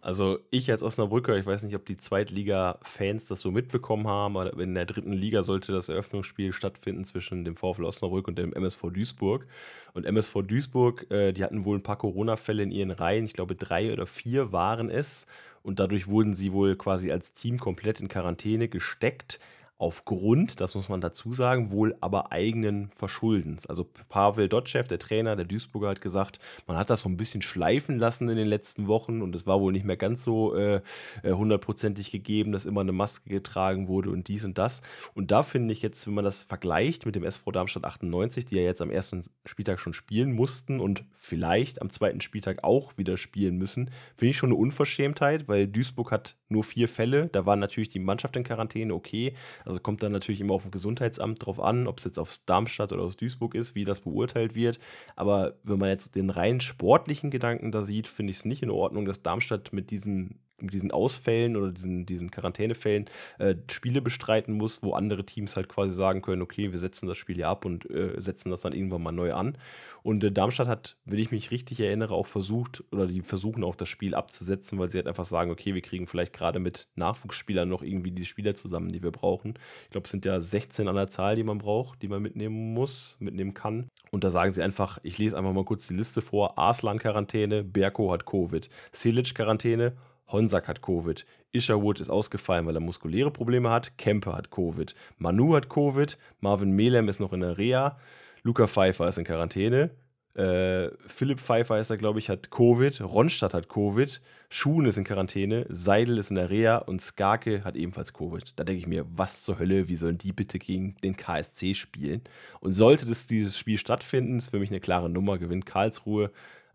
Also 0.02 0.40
ich 0.50 0.72
als 0.72 0.82
Osnabrücker, 0.82 1.38
ich 1.38 1.46
weiß 1.46 1.62
nicht, 1.62 1.76
ob 1.76 1.86
die 1.86 1.96
Zweitliga-Fans 1.96 3.26
das 3.26 3.40
so 3.40 3.52
mitbekommen 3.52 4.08
haben, 4.08 4.36
aber 4.36 4.60
in 4.60 4.74
der 4.74 4.88
dritten 4.88 5.14
Liga 5.14 5.44
sollte 5.44 5.72
das 5.72 5.90
Eröffnungsspiel 5.90 6.54
stattfinden 6.54 7.06
zwischen 7.06 7.46
dem 7.46 7.56
VfL 7.56 7.86
Osnabrück 7.86 8.28
und 8.28 8.40
dem 8.40 8.52
MSV 8.52 8.90
Duisburg. 8.92 9.46
Und 9.94 10.08
MSV 10.08 10.42
Duisburg, 10.42 11.06
äh, 11.12 11.34
die 11.34 11.44
hatten 11.44 11.66
wohl 11.66 11.78
ein 11.78 11.84
paar 11.84 12.00
Corona-Fälle 12.00 12.64
in 12.64 12.72
ihren 12.72 12.90
Reihen, 12.90 13.26
ich 13.26 13.34
glaube 13.34 13.56
drei 13.56 13.94
oder 13.94 14.08
vier 14.08 14.52
waren 14.52 14.90
es. 14.90 15.28
Und 15.62 15.80
dadurch 15.80 16.08
wurden 16.08 16.34
sie 16.34 16.52
wohl 16.52 16.76
quasi 16.76 17.12
als 17.12 17.34
Team 17.34 17.60
komplett 17.60 18.00
in 18.00 18.08
Quarantäne 18.08 18.70
gesteckt 18.70 19.40
aufgrund, 19.82 20.62
das 20.62 20.76
muss 20.76 20.90
man 20.90 21.02
dazu 21.02 21.34
sagen, 21.34 21.72
wohl 21.72 21.96
aber 22.02 22.32
eigenen 22.32 22.90
Verschuldens. 22.96 23.66
Also 23.66 23.88
Pavel 24.10 24.48
Dotschew, 24.48 24.84
der 24.84 25.00
Trainer 25.00 25.36
der 25.36 25.46
Duisburger, 25.46 25.90
hat 25.90 26.02
gesagt, 26.02 26.40
man 26.68 26.78
hat 26.78 26.92
das 26.92 27.02
so 27.02 27.10
ein 27.10 27.18
bisschen 27.18 27.42
schleifen 27.42 27.98
lassen 27.98 28.30
in 28.30 28.38
den 28.38 28.48
letzten 28.48 28.86
Wochen 28.86 29.24
und 29.24 29.36
es 29.36 29.48
war 29.48 29.60
wohl 29.60 29.72
nicht 29.72 29.84
mehr 29.84 29.98
ganz 29.98 30.24
so 30.24 30.56
äh, 30.56 30.82
äh, 31.24 31.32
hundertprozentig 31.32 32.12
gegeben, 32.12 32.52
dass 32.52 32.66
immer 32.66 32.82
eine 32.82 32.92
Maske 32.92 33.28
getragen 33.28 33.88
wurde 33.88 34.12
und 34.12 34.28
dies 34.28 34.46
und 34.46 34.60
das. 34.60 34.82
Und 35.16 35.32
da 35.32 35.42
finde 35.42 35.74
ich 35.74 35.82
jetzt, 35.82 36.06
wenn 36.06 36.14
man 36.14 36.26
das 36.26 36.44
vergleicht 36.44 37.08
mit 37.08 37.16
dem 37.16 37.24
SV 37.24 37.52
Darmstadt 37.52 37.84
98, 37.84 38.46
die 38.46 38.58
ja 38.58 38.62
jetzt 38.62 38.82
am 38.82 38.92
ersten 38.92 39.24
Spieltag 39.48 39.80
schon 39.80 39.96
spielen 39.96 40.32
mussten 40.34 40.80
und 40.80 41.04
vielleicht 41.16 41.82
am 41.82 41.90
zweiten 41.90 42.22
Spieltag 42.22 42.64
auch 42.64 43.00
wieder 43.00 43.18
spielen 43.18 43.58
müssen, 43.58 43.90
finde 44.16 44.30
ich 44.30 44.38
schon 44.38 44.50
eine 44.50 44.60
Unverschämtheit, 44.60 45.48
weil 45.48 45.68
Duisburg 45.68 46.12
hat 46.12 46.36
nur 46.50 46.64
vier 46.64 46.88
Fälle. 46.88 47.30
Da 47.32 47.48
war 47.48 47.56
natürlich 47.56 47.90
die 47.90 48.00
Mannschaft 48.00 48.36
in 48.36 48.44
Quarantäne, 48.44 48.94
okay. 48.94 49.34
Also 49.72 49.80
kommt 49.80 50.04
dann 50.04 50.12
natürlich 50.12 50.42
immer 50.42 50.54
auf 50.54 50.64
das 50.64 50.72
Gesundheitsamt 50.72 51.46
drauf 51.46 51.58
an, 51.58 51.88
ob 51.88 52.00
es 52.00 52.04
jetzt 52.04 52.20
aus 52.20 52.44
Darmstadt 52.44 52.92
oder 52.92 53.04
aus 53.04 53.16
Duisburg 53.16 53.56
ist, 53.56 53.74
wie 53.74 53.86
das 53.86 54.02
beurteilt 54.02 54.54
wird. 54.54 54.82
Aber 55.16 55.54
wenn 55.64 55.80
man 55.80 55.88
jetzt 55.88 56.18
den 56.18 56.30
rein 56.30 56.60
sportlichen 56.60 57.32
Gedanken 57.32 57.72
da 57.72 57.86
sieht, 57.86 58.10
finde 58.10 58.32
ich 58.32 58.38
es 58.40 58.46
nicht 58.46 58.64
in 58.64 58.70
Ordnung, 58.70 59.06
dass 59.06 59.22
Darmstadt 59.24 59.72
mit 59.72 59.90
diesem 59.90 60.42
mit 60.62 60.74
diesen 60.74 60.92
Ausfällen 60.92 61.56
oder 61.56 61.72
diesen, 61.72 62.06
diesen 62.06 62.32
Quarantänefällen 62.32 63.06
äh, 63.40 63.56
Spiele 63.70 64.02
bestreiten 64.02 64.54
muss, 64.54 64.84
wo 64.84 64.94
andere 64.94 65.26
Teams 65.26 65.56
halt 65.56 65.70
quasi 65.70 65.94
sagen 65.94 66.22
können, 66.22 66.42
okay, 66.42 66.72
wir 66.72 66.80
setzen 66.80 67.08
das 67.08 67.18
Spiel 67.18 67.38
ja 67.40 67.50
ab 67.50 67.66
und 67.66 67.90
äh, 67.90 68.22
setzen 68.22 68.50
das 68.50 68.62
dann 68.62 68.74
irgendwann 68.74 69.04
mal 69.04 69.12
neu 69.12 69.34
an. 69.34 69.58
Und 70.04 70.24
äh, 70.24 70.32
Darmstadt 70.32 70.68
hat, 70.68 70.98
wenn 71.06 71.20
ich 71.20 71.32
mich 71.32 71.52
richtig 71.52 71.80
erinnere, 71.80 72.14
auch 72.16 72.28
versucht, 72.28 72.84
oder 72.92 73.08
die 73.08 73.22
versuchen 73.22 73.64
auch 73.64 73.76
das 73.76 73.90
Spiel 73.90 74.16
abzusetzen, 74.16 74.80
weil 74.80 74.90
sie 74.90 74.98
halt 74.98 75.08
einfach 75.08 75.26
sagen, 75.26 75.52
okay, 75.52 75.74
wir 75.74 75.82
kriegen 75.82 76.08
vielleicht 76.08 76.34
gerade 76.34 76.60
mit 76.60 76.88
Nachwuchsspielern 76.96 77.70
noch 77.70 77.84
irgendwie 77.84 78.12
die 78.12 78.26
Spieler 78.26 78.56
zusammen, 78.56 78.92
die 78.92 79.04
wir 79.04 79.12
brauchen. 79.12 79.56
Ich 79.86 79.92
glaube, 79.92 80.06
es 80.06 80.12
sind 80.12 80.26
ja 80.26 80.40
16 80.42 80.88
an 80.88 80.96
der 80.96 81.10
Zahl, 81.10 81.36
die 81.36 81.44
man 81.44 81.60
braucht, 81.60 82.02
die 82.02 82.08
man 82.08 82.22
mitnehmen 82.22 82.74
muss, 82.74 83.16
mitnehmen 83.20 83.54
kann. 83.54 83.90
Und 84.12 84.24
da 84.24 84.32
sagen 84.32 84.54
sie 84.54 84.64
einfach, 84.64 85.00
ich 85.04 85.18
lese 85.18 85.38
einfach 85.38 85.54
mal 85.54 85.66
kurz 85.66 85.88
die 85.88 85.94
Liste 85.96 86.22
vor. 86.22 86.58
Arslan 86.58 87.00
Quarantäne, 87.00 87.64
Berko 87.64 88.12
hat 88.12 88.26
Covid, 88.26 88.70
Silic 88.92 89.36
Quarantäne, 89.36 89.94
Honsack 90.32 90.68
hat 90.68 90.82
Covid. 90.82 91.26
Isherwood 91.52 92.00
ist 92.00 92.10
ausgefallen, 92.10 92.66
weil 92.66 92.76
er 92.76 92.82
muskuläre 92.82 93.32
Probleme 93.32 93.70
hat. 93.70 93.98
Kempe 93.98 94.34
hat 94.34 94.52
Covid. 94.52 94.96
Manu 95.18 95.56
hat 95.56 95.70
Covid. 95.70 96.18
Marvin 96.40 96.72
Melem 96.72 97.10
ist 97.10 97.20
noch 97.20 97.34
in 97.34 97.42
der 97.42 97.58
Reha. 97.58 97.98
Luca 98.44 98.68
Pfeiffer 98.68 99.08
ist 99.08 99.18
in 99.18 99.26
Quarantäne. 99.26 99.92
Äh, 100.34 100.92
Philipp 101.08 101.42
Pfeiffer 101.42 101.78
ist 101.78 101.90
er, 101.90 101.98
glaube 101.98 102.20
ich, 102.20 102.30
hat 102.30 102.52
Covid. 102.52 103.02
Ronstadt 103.02 103.54
hat 103.54 103.68
Covid. 103.68 104.22
Schuhen 104.50 104.86
ist 104.86 104.98
in 104.98 105.04
Quarantäne. 105.04 105.66
Seidel 105.68 106.18
ist 106.18 106.30
in 106.30 106.38
der 106.38 106.50
Reha. 106.50 106.78
Und 106.78 107.02
Skarke 107.02 107.64
hat 107.66 107.76
ebenfalls 107.76 108.14
Covid. 108.14 108.54
Da 108.56 108.64
denke 108.64 108.80
ich 108.80 108.88
mir, 108.88 109.06
was 109.14 109.42
zur 109.42 109.60
Hölle, 109.60 109.90
wie 109.90 109.96
sollen 109.96 110.18
die 110.18 110.32
bitte 110.32 110.58
gegen 110.58 110.96
den 111.04 111.18
KSC 111.18 111.74
spielen? 111.74 112.22
Und 112.62 112.76
sollte 112.76 113.06
das, 113.06 113.28
dieses 113.28 113.58
Spiel 113.58 113.78
stattfinden, 113.78 114.38
ist 114.38 114.52
für 114.52 114.60
mich 114.60 114.70
eine 114.70 114.80
klare 114.80 115.10
Nummer, 115.10 115.38
gewinnt 115.38 115.66
Karlsruhe 115.66 116.32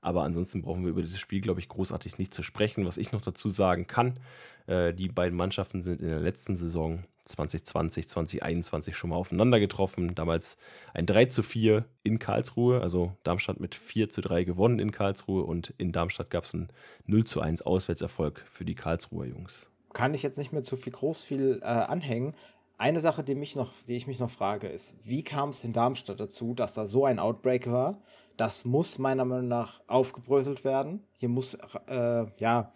Aber 0.06 0.22
ansonsten 0.22 0.62
brauchen 0.62 0.84
wir 0.84 0.90
über 0.90 1.02
dieses 1.02 1.18
Spiel, 1.18 1.40
glaube 1.40 1.58
ich, 1.58 1.68
großartig 1.68 2.16
nicht 2.16 2.32
zu 2.32 2.44
sprechen. 2.44 2.86
Was 2.86 2.96
ich 2.96 3.10
noch 3.10 3.22
dazu 3.22 3.50
sagen 3.50 3.88
kann, 3.88 4.20
äh, 4.68 4.94
die 4.94 5.08
beiden 5.08 5.36
Mannschaften 5.36 5.82
sind 5.82 6.00
in 6.00 6.06
der 6.06 6.20
letzten 6.20 6.54
Saison 6.54 7.02
2020, 7.24 8.08
2021 8.08 8.96
schon 8.96 9.10
mal 9.10 9.16
aufeinander 9.16 9.58
getroffen. 9.58 10.14
Damals 10.14 10.58
ein 10.94 11.06
3 11.06 11.24
zu 11.24 11.42
4 11.42 11.86
in 12.04 12.20
Karlsruhe, 12.20 12.82
also 12.82 13.14
Darmstadt 13.24 13.58
mit 13.58 13.74
4 13.74 14.08
zu 14.08 14.20
3 14.20 14.44
gewonnen 14.44 14.78
in 14.78 14.92
Karlsruhe 14.92 15.42
und 15.42 15.74
in 15.76 15.90
Darmstadt 15.90 16.30
gab 16.30 16.44
es 16.44 16.54
einen 16.54 16.68
0 17.06 17.24
zu 17.24 17.40
1 17.40 17.62
Auswärtserfolg 17.62 18.44
für 18.48 18.64
die 18.64 18.76
Karlsruher 18.76 19.26
Jungs. 19.26 19.66
Kann 19.92 20.14
ich 20.14 20.22
jetzt 20.22 20.38
nicht 20.38 20.52
mehr 20.52 20.62
zu 20.62 20.76
viel 20.76 20.92
groß 20.92 21.24
viel 21.24 21.58
äh, 21.62 21.64
anhängen. 21.64 22.34
Eine 22.78 23.00
Sache, 23.00 23.24
die, 23.24 23.34
mich 23.34 23.56
noch, 23.56 23.72
die 23.88 23.96
ich 23.96 24.06
mich 24.06 24.20
noch 24.20 24.30
frage, 24.30 24.68
ist, 24.68 24.94
wie 25.02 25.24
kam 25.24 25.48
es 25.48 25.64
in 25.64 25.72
Darmstadt 25.72 26.20
dazu, 26.20 26.54
dass 26.54 26.74
da 26.74 26.86
so 26.86 27.06
ein 27.06 27.18
Outbreak 27.18 27.68
war? 27.68 28.00
Das 28.36 28.64
muss 28.64 28.98
meiner 28.98 29.24
Meinung 29.24 29.48
nach 29.48 29.80
aufgebröselt 29.86 30.64
werden. 30.64 31.02
Hier 31.18 31.28
muss 31.28 31.56
äh, 31.88 32.26
ja 32.38 32.72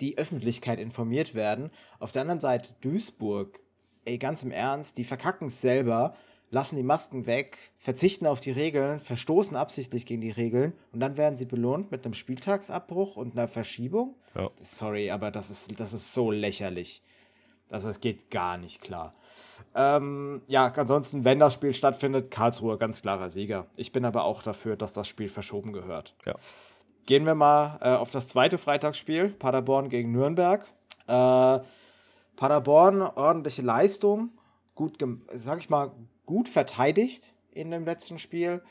die 0.00 0.16
Öffentlichkeit 0.18 0.78
informiert 0.78 1.34
werden. 1.34 1.70
Auf 1.98 2.12
der 2.12 2.22
anderen 2.22 2.40
Seite 2.40 2.74
Duisburg 2.80 3.60
ey, 4.04 4.18
ganz 4.18 4.42
im 4.42 4.50
Ernst, 4.50 4.98
die 4.98 5.04
verkacken 5.04 5.48
es 5.48 5.60
selber, 5.60 6.14
lassen 6.50 6.76
die 6.76 6.82
Masken 6.82 7.26
weg, 7.26 7.58
verzichten 7.76 8.26
auf 8.26 8.40
die 8.40 8.50
Regeln, 8.50 8.98
verstoßen 8.98 9.56
absichtlich 9.56 10.06
gegen 10.06 10.20
die 10.20 10.30
Regeln 10.30 10.72
und 10.92 11.00
dann 11.00 11.16
werden 11.16 11.36
sie 11.36 11.46
belohnt 11.46 11.90
mit 11.90 12.04
einem 12.04 12.14
Spieltagsabbruch 12.14 13.16
und 13.16 13.32
einer 13.32 13.48
Verschiebung. 13.48 14.16
Ja. 14.34 14.50
Sorry, 14.60 15.10
aber 15.10 15.30
das 15.30 15.50
ist, 15.50 15.78
das 15.78 15.92
ist 15.92 16.12
so 16.12 16.30
lächerlich. 16.30 17.02
Also 17.68 17.88
es 17.88 18.00
geht 18.00 18.30
gar 18.30 18.58
nicht 18.58 18.80
klar. 18.80 19.14
Ähm, 19.74 20.42
ja, 20.46 20.66
ansonsten, 20.66 21.24
wenn 21.24 21.38
das 21.38 21.54
Spiel 21.54 21.72
stattfindet, 21.72 22.30
Karlsruhe 22.30 22.78
ganz 22.78 23.02
klarer 23.02 23.30
Sieger. 23.30 23.66
Ich 23.76 23.92
bin 23.92 24.04
aber 24.04 24.24
auch 24.24 24.42
dafür, 24.42 24.76
dass 24.76 24.92
das 24.92 25.08
Spiel 25.08 25.28
verschoben 25.28 25.72
gehört. 25.72 26.14
Ja. 26.24 26.34
Gehen 27.06 27.26
wir 27.26 27.34
mal 27.34 27.78
äh, 27.80 27.90
auf 27.90 28.10
das 28.10 28.28
zweite 28.28 28.58
Freitagsspiel, 28.58 29.30
Paderborn 29.30 29.88
gegen 29.88 30.12
Nürnberg. 30.12 30.64
Äh, 31.06 31.60
Paderborn 32.36 33.02
ordentliche 33.02 33.62
Leistung, 33.62 34.30
gut, 34.74 34.98
sag 35.32 35.60
ich 35.60 35.70
mal, 35.70 35.92
gut 36.24 36.48
verteidigt 36.48 37.34
in 37.52 37.70
dem 37.70 37.84
letzten 37.84 38.18
Spiel. 38.18 38.62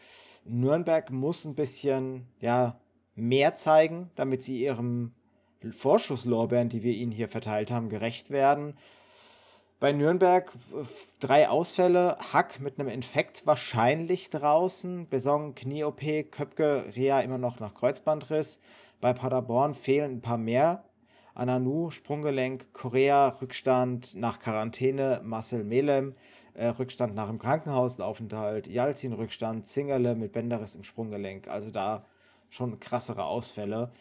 Nürnberg 0.46 1.12
muss 1.12 1.46
ein 1.46 1.56
bisschen 1.56 2.28
ja, 2.40 2.80
mehr 3.16 3.54
zeigen, 3.54 4.10
damit 4.16 4.44
sie 4.44 4.60
ihrem 4.60 5.14
Vorschusslorbeeren, 5.70 6.70
die 6.70 6.84
wir 6.84 6.94
ihnen 6.94 7.12
hier 7.12 7.28
verteilt 7.28 7.70
haben, 7.72 7.90
gerecht 7.90 8.32
werden. 8.32 8.76
Bei 9.80 9.94
Nürnberg 9.94 10.52
drei 11.22 11.48
Ausfälle, 11.48 12.18
Hack 12.34 12.60
mit 12.60 12.78
einem 12.78 12.90
Infekt 12.90 13.48
wahrscheinlich 13.48 14.30
draußen, 14.30 15.08
Beson 15.08 15.56
Knie-OP, 15.56 16.30
Köpke, 16.32 16.84
Rea 16.98 17.22
immer 17.22 17.38
noch 17.38 17.62
nach 17.62 17.74
Kreuzbandriss. 17.74 18.60
Bei 19.00 19.14
Paderborn 19.14 19.74
fehlen 19.74 20.18
ein 20.18 20.22
paar 20.22 20.38
mehr 20.38 20.84
Ananu, 21.34 21.92
Sprunggelenk, 21.92 22.74
Korea, 22.74 23.30
Rückstand 23.42 24.16
nach 24.16 24.40
Quarantäne, 24.40 25.22
Marcel 25.24 25.64
Melem, 25.64 26.14
äh, 26.56 26.68
Rückstand 26.68 27.16
nach 27.16 27.30
dem 27.30 27.40
Krankenhausaufenthalt, 27.40 28.68
Jalzin 28.68 29.14
Rückstand, 29.14 29.66
Zingerle 29.66 30.14
mit 30.16 30.34
Bänderriss 30.34 30.76
im 30.76 30.84
Sprunggelenk. 30.84 31.48
Also 31.48 31.72
da 31.72 32.06
schon 32.50 32.82
krassere 32.82 33.24
Ausfälle. 33.24 33.94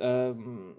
Ähm, 0.00 0.74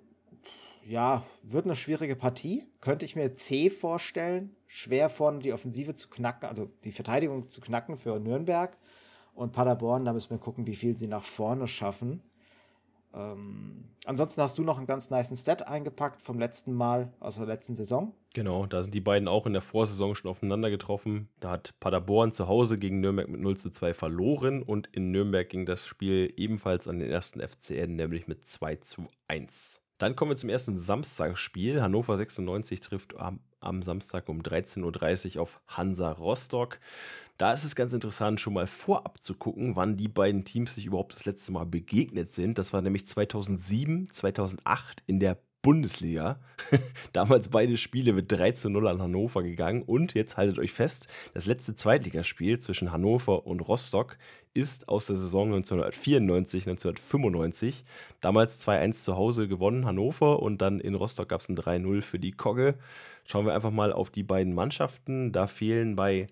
ja, 0.87 1.23
wird 1.43 1.65
eine 1.65 1.75
schwierige 1.75 2.15
Partie. 2.15 2.63
Könnte 2.79 3.05
ich 3.05 3.15
mir 3.15 3.35
C 3.35 3.69
vorstellen. 3.69 4.55
Schwer 4.65 5.09
vorne 5.09 5.39
die 5.39 5.53
Offensive 5.53 5.95
zu 5.95 6.09
knacken, 6.09 6.47
also 6.47 6.69
die 6.83 6.91
Verteidigung 6.91 7.49
zu 7.49 7.61
knacken 7.61 7.97
für 7.97 8.19
Nürnberg. 8.19 8.77
Und 9.33 9.51
Paderborn, 9.51 10.05
da 10.05 10.13
müssen 10.13 10.31
wir 10.31 10.37
gucken, 10.37 10.65
wie 10.65 10.75
viel 10.75 10.97
sie 10.97 11.07
nach 11.07 11.23
vorne 11.23 11.67
schaffen. 11.67 12.21
Ähm, 13.13 13.85
ansonsten 14.05 14.41
hast 14.41 14.57
du 14.57 14.63
noch 14.63 14.77
einen 14.77 14.87
ganz 14.87 15.09
nice 15.09 15.39
Stat 15.39 15.67
eingepackt 15.67 16.21
vom 16.21 16.39
letzten 16.39 16.73
Mal, 16.73 17.11
aus 17.19 17.35
der 17.35 17.45
letzten 17.45 17.75
Saison. 17.75 18.13
Genau, 18.33 18.65
da 18.65 18.81
sind 18.81 18.93
die 18.93 19.01
beiden 19.01 19.27
auch 19.27 19.45
in 19.45 19.53
der 19.53 19.61
Vorsaison 19.61 20.15
schon 20.15 20.31
aufeinander 20.31 20.69
getroffen. 20.69 21.29
Da 21.39 21.51
hat 21.51 21.75
Paderborn 21.79 22.31
zu 22.31 22.47
Hause 22.47 22.77
gegen 22.77 22.99
Nürnberg 22.99 23.27
mit 23.27 23.41
0 23.41 23.57
zu 23.57 23.69
2 23.71 23.93
verloren 23.93 24.63
und 24.63 24.87
in 24.93 25.11
Nürnberg 25.11 25.49
ging 25.49 25.65
das 25.65 25.85
Spiel 25.85 26.33
ebenfalls 26.37 26.87
an 26.87 26.99
den 26.99 27.09
ersten 27.09 27.41
FCN, 27.41 27.95
nämlich 27.95 28.27
mit 28.27 28.47
2 28.47 28.77
zu 28.77 29.07
1. 29.27 29.81
Dann 29.97 30.15
kommen 30.15 30.31
wir 30.31 30.35
zum 30.35 30.49
ersten 30.49 30.77
Samstagsspiel. 30.77 31.81
Hannover 31.81 32.17
96 32.17 32.81
trifft 32.81 33.17
am, 33.17 33.39
am 33.59 33.81
Samstag 33.81 34.29
um 34.29 34.41
13.30 34.41 35.35
Uhr 35.35 35.41
auf 35.41 35.59
Hansa 35.67 36.11
Rostock. 36.11 36.79
Da 37.37 37.53
ist 37.53 37.63
es 37.63 37.75
ganz 37.75 37.93
interessant, 37.93 38.39
schon 38.41 38.53
mal 38.53 38.67
vorab 38.67 39.21
zu 39.21 39.35
gucken, 39.35 39.75
wann 39.75 39.97
die 39.97 40.07
beiden 40.07 40.43
Teams 40.43 40.75
sich 40.75 40.85
überhaupt 40.85 41.13
das 41.13 41.25
letzte 41.25 41.51
Mal 41.51 41.65
begegnet 41.65 42.33
sind. 42.33 42.57
Das 42.57 42.73
war 42.73 42.81
nämlich 42.81 43.07
2007, 43.07 44.09
2008 44.11 45.03
in 45.05 45.19
der 45.19 45.37
Bundesliga. 45.61 46.39
Damals 47.13 47.49
beide 47.49 47.77
Spiele 47.77 48.13
mit 48.13 48.31
3 48.31 48.51
zu 48.53 48.69
0 48.69 48.87
an 48.87 49.01
Hannover 49.01 49.43
gegangen. 49.43 49.81
Und 49.81 50.13
jetzt 50.13 50.37
haltet 50.37 50.59
euch 50.59 50.71
fest, 50.71 51.07
das 51.33 51.45
letzte 51.45 51.75
Zweitligaspiel 51.75 52.59
zwischen 52.59 52.91
Hannover 52.91 53.45
und 53.45 53.59
Rostock 53.61 54.17
ist 54.53 54.89
aus 54.89 55.05
der 55.05 55.15
Saison 55.17 55.53
1994, 55.53 56.67
1995. 56.67 57.83
Damals 58.21 58.59
2-1 58.65 59.03
zu 59.03 59.15
Hause 59.15 59.47
gewonnen, 59.47 59.85
Hannover. 59.85 60.41
Und 60.41 60.61
dann 60.61 60.79
in 60.79 60.95
Rostock 60.95 61.29
gab 61.29 61.41
es 61.41 61.49
ein 61.49 61.57
3-0 61.57 62.01
für 62.01 62.17
die 62.17 62.31
Kogge. 62.31 62.75
Schauen 63.25 63.45
wir 63.45 63.53
einfach 63.53 63.71
mal 63.71 63.91
auf 63.91 64.09
die 64.09 64.23
beiden 64.23 64.53
Mannschaften. 64.53 65.31
Da 65.31 65.47
fehlen 65.47 65.95
bei 65.95 66.27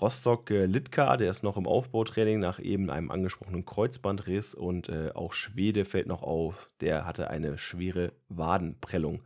Rostock 0.00 0.50
äh, 0.50 0.66
Litka, 0.66 1.16
der 1.16 1.30
ist 1.30 1.42
noch 1.42 1.56
im 1.56 1.66
Aufbautraining 1.66 2.38
nach 2.38 2.58
eben 2.58 2.90
einem 2.90 3.10
angesprochenen 3.10 3.64
Kreuzbandriss 3.64 4.54
und 4.54 4.88
äh, 4.88 5.10
auch 5.14 5.32
Schwede 5.32 5.84
fällt 5.84 6.06
noch 6.06 6.22
auf, 6.22 6.70
der 6.80 7.06
hatte 7.06 7.30
eine 7.30 7.56
schwere 7.56 8.12
Wadenprellung. 8.28 9.22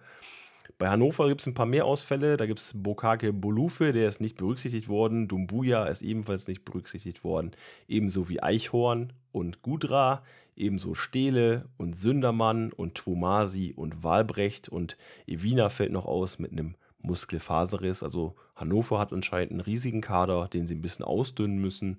Bei 0.81 0.89
Hannover 0.89 1.29
gibt 1.29 1.43
es 1.43 1.47
ein 1.47 1.53
paar 1.53 1.67
mehr 1.67 1.85
Ausfälle. 1.85 2.39
Da 2.39 2.47
gibt 2.47 2.59
es 2.59 2.73
Bokake 2.75 3.35
Bolufe, 3.35 3.93
der 3.93 4.09
ist 4.09 4.23
nicht 4.23 4.39
berücksichtigt 4.39 4.89
worden. 4.89 5.29
Dumbuya 5.29 5.85
ist 5.85 6.01
ebenfalls 6.01 6.49
nicht 6.49 6.65
berücksichtigt 6.65 7.23
worden. 7.23 7.51
Ebenso 7.87 8.31
wie 8.31 8.43
Eichhorn 8.43 9.13
und 9.31 9.61
Gudra. 9.61 10.23
Ebenso 10.57 10.95
Stehle 10.95 11.69
und 11.77 12.01
Sündermann 12.01 12.73
und 12.73 12.95
Twomasi 12.95 13.75
und 13.77 14.03
Walbrecht. 14.03 14.71
Und 14.71 14.97
Evina 15.27 15.69
fällt 15.69 15.93
noch 15.93 16.07
aus 16.07 16.39
mit 16.39 16.53
einem 16.53 16.77
Muskelfaserriss. 17.03 18.03
Also 18.03 18.37
Hannover 18.57 18.99
hat 18.99 19.13
anscheinend 19.13 19.53
einen 19.53 19.61
riesigen 19.61 20.01
Kader, 20.01 20.49
den 20.49 20.67
sie 20.67 20.75
ein 20.75 20.83
bisschen 20.83 21.05
ausdünnen 21.05 21.59
müssen. 21.59 21.99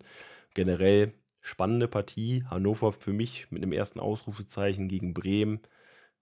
Generell 0.53 1.13
spannende 1.41 1.87
Partie. 1.87 2.43
Hannover 2.49 2.91
für 2.91 3.13
mich 3.13 3.47
mit 3.51 3.63
einem 3.63 3.73
ersten 3.73 3.99
Ausrufezeichen 3.99 4.87
gegen 4.87 5.13
Bremen. 5.13 5.59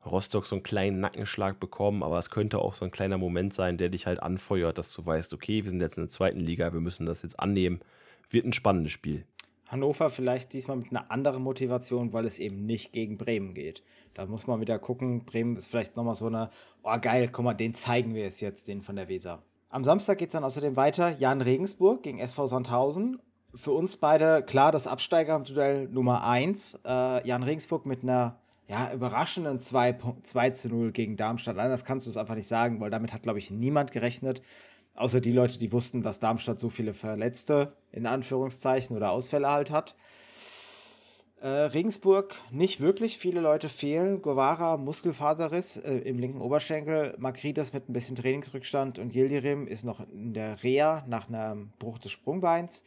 Rostock 0.05 0.45
so 0.45 0.55
einen 0.55 0.63
kleinen 0.63 0.99
Nackenschlag 1.01 1.59
bekommen, 1.59 2.03
aber 2.03 2.19
es 2.19 2.29
könnte 2.29 2.59
auch 2.59 2.73
so 2.73 2.85
ein 2.85 2.91
kleiner 2.91 3.17
Moment 3.17 3.53
sein, 3.53 3.77
der 3.77 3.89
dich 3.89 4.07
halt 4.07 4.23
anfeuert, 4.23 4.77
dass 4.77 4.93
du 4.93 5.05
weißt, 5.05 5.33
okay, 5.33 5.63
wir 5.63 5.69
sind 5.69 5.81
jetzt 5.81 5.97
in 5.97 6.03
der 6.03 6.09
zweiten 6.09 6.39
Liga, 6.39 6.71
wir 6.71 6.79
müssen 6.79 7.05
das 7.05 7.21
jetzt 7.21 7.39
annehmen. 7.39 7.81
Wird 8.29 8.45
ein 8.45 8.53
spannendes 8.53 8.93
Spiel. 8.93 9.25
Hannover 9.69 10.09
vielleicht 10.09 10.53
diesmal 10.53 10.77
mit 10.77 10.89
einer 10.91 11.11
anderen 11.11 11.43
Motivation, 11.43 12.11
weil 12.11 12.25
es 12.25 12.39
eben 12.39 12.65
nicht 12.65 12.91
gegen 12.91 13.17
Bremen 13.17 13.53
geht. 13.53 13.83
Da 14.15 14.25
muss 14.25 14.47
man 14.47 14.61
wieder 14.61 14.79
gucken, 14.79 15.25
Bremen 15.25 15.55
ist 15.55 15.67
vielleicht 15.67 15.95
nochmal 15.95 16.15
so 16.15 16.25
eine, 16.25 16.49
oh 16.83 16.97
geil, 16.99 17.29
guck 17.31 17.45
mal, 17.45 17.53
den 17.53 17.75
zeigen 17.75 18.15
wir 18.15 18.25
es 18.25 18.41
jetzt, 18.41 18.67
den 18.67 18.81
von 18.81 18.95
der 18.95 19.07
Weser. 19.07 19.43
Am 19.69 19.83
Samstag 19.83 20.17
geht 20.17 20.29
es 20.29 20.33
dann 20.33 20.43
außerdem 20.43 20.75
weiter, 20.75 21.11
Jan 21.11 21.41
Regensburg 21.41 22.01
gegen 22.01 22.17
SV 22.17 22.47
Sandhausen. 22.47 23.19
Für 23.53 23.71
uns 23.71 23.97
beide 23.97 24.43
klar 24.43 24.71
das 24.71 24.87
Absteiger-Duell 24.87 25.87
Nummer 25.89 26.23
1. 26.23 26.81
Äh, 26.85 27.27
Jan 27.27 27.43
Regensburg 27.43 27.85
mit 27.85 28.01
einer 28.03 28.39
ja, 28.67 28.91
überraschenden 28.93 29.59
2, 29.59 29.97
2 30.23 30.49
zu 30.51 30.69
0 30.69 30.91
gegen 30.91 31.17
Darmstadt. 31.17 31.57
Anders 31.57 31.85
kannst 31.85 32.05
du 32.05 32.11
es 32.11 32.17
einfach 32.17 32.35
nicht 32.35 32.47
sagen, 32.47 32.79
weil 32.79 32.91
damit 32.91 33.13
hat, 33.13 33.23
glaube 33.23 33.39
ich, 33.39 33.49
niemand 33.49 33.91
gerechnet. 33.91 34.41
Außer 34.99 35.21
die 35.21 35.31
Leute, 35.31 35.57
die 35.57 35.71
wussten, 35.71 36.01
dass 36.01 36.19
Darmstadt 36.19 36.59
so 36.59 36.67
viele 36.67 36.93
Verletzte 36.93 37.71
in 37.93 38.05
Anführungszeichen 38.05 38.97
oder 38.97 39.11
Ausfälle 39.11 39.49
halt 39.49 39.71
hat. 39.71 39.95
Äh, 41.39 41.47
Regensburg 41.47 42.35
nicht 42.51 42.81
wirklich, 42.81 43.17
viele 43.17 43.39
Leute 43.39 43.69
fehlen. 43.69 44.21
Guevara, 44.21 44.75
Muskelfaserriss 44.75 45.77
äh, 45.77 45.99
im 45.99 46.19
linken 46.19 46.41
Oberschenkel. 46.41 47.15
Makridas 47.17 47.71
mit 47.71 47.87
ein 47.87 47.93
bisschen 47.93 48.17
Trainingsrückstand 48.17 48.99
und 48.99 49.15
Yildirim 49.15 49.67
ist 49.67 49.85
noch 49.85 50.01
in 50.01 50.33
der 50.33 50.61
Reha 50.63 51.05
nach 51.07 51.29
einem 51.29 51.71
Bruch 51.79 51.99
des 51.99 52.11
Sprungbeins. 52.11 52.83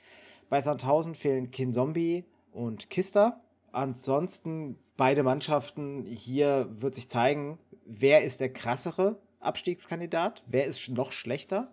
Bei 0.51 0.61
Sandhausen 0.61 1.15
fehlen 1.15 1.51
Kinzombie 1.51 2.27
und 2.53 2.91
Kista. 2.91 3.41
Ansonsten 3.73 4.79
beide 4.99 5.23
Mannschaften, 5.23 6.05
hier 6.05 6.69
wird 6.71 6.95
sich 6.95 7.09
zeigen, 7.09 7.59
wer 7.87 8.23
ist 8.23 8.43
der 8.43 8.53
krassere 8.53 9.19
Abstiegskandidat, 9.41 10.43
wer 10.47 10.67
ist 10.67 10.91
noch 10.91 11.13
schlechter 11.13 11.73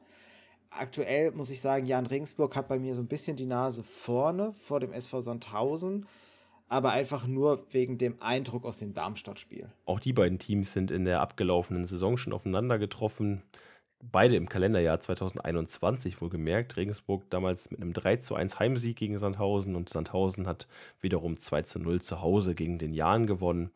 aktuell 0.69 1.31
muss 1.31 1.49
ich 1.49 1.61
sagen, 1.61 1.85
Jan 1.85 2.05
Regensburg 2.05 2.55
hat 2.55 2.67
bei 2.67 2.79
mir 2.79 2.95
so 2.95 3.01
ein 3.01 3.07
bisschen 3.07 3.37
die 3.37 3.45
Nase 3.45 3.83
vorne 3.83 4.53
vor 4.53 4.79
dem 4.79 4.93
SV 4.93 5.21
Sandhausen, 5.21 6.05
aber 6.67 6.91
einfach 6.91 7.25
nur 7.25 7.65
wegen 7.71 7.97
dem 7.97 8.21
Eindruck 8.21 8.65
aus 8.65 8.77
dem 8.77 8.93
Darmstadt-Spiel. 8.93 9.69
Auch 9.85 9.99
die 9.99 10.13
beiden 10.13 10.39
Teams 10.39 10.71
sind 10.71 10.91
in 10.91 11.05
der 11.05 11.21
abgelaufenen 11.21 11.85
Saison 11.85 12.17
schon 12.17 12.33
aufeinander 12.33 12.77
getroffen. 12.77 13.41
beide 14.01 14.35
im 14.37 14.47
Kalenderjahr 14.47 15.01
2021 15.01 16.21
wohlgemerkt. 16.21 16.77
Regensburg 16.77 17.29
damals 17.29 17.69
mit 17.69 17.81
einem 17.81 17.91
3 17.91 18.17
zu 18.17 18.35
1 18.35 18.59
Heimsieg 18.59 18.95
gegen 18.95 19.17
Sandhausen 19.17 19.75
und 19.75 19.89
Sandhausen 19.89 20.47
hat 20.47 20.67
wiederum 21.01 21.37
2 21.37 21.63
zu 21.63 21.79
0 21.79 22.01
zu 22.01 22.21
Hause 22.21 22.55
gegen 22.55 22.77
den 22.77 22.93
Jahn 22.93 23.27
gewonnen. 23.27 23.71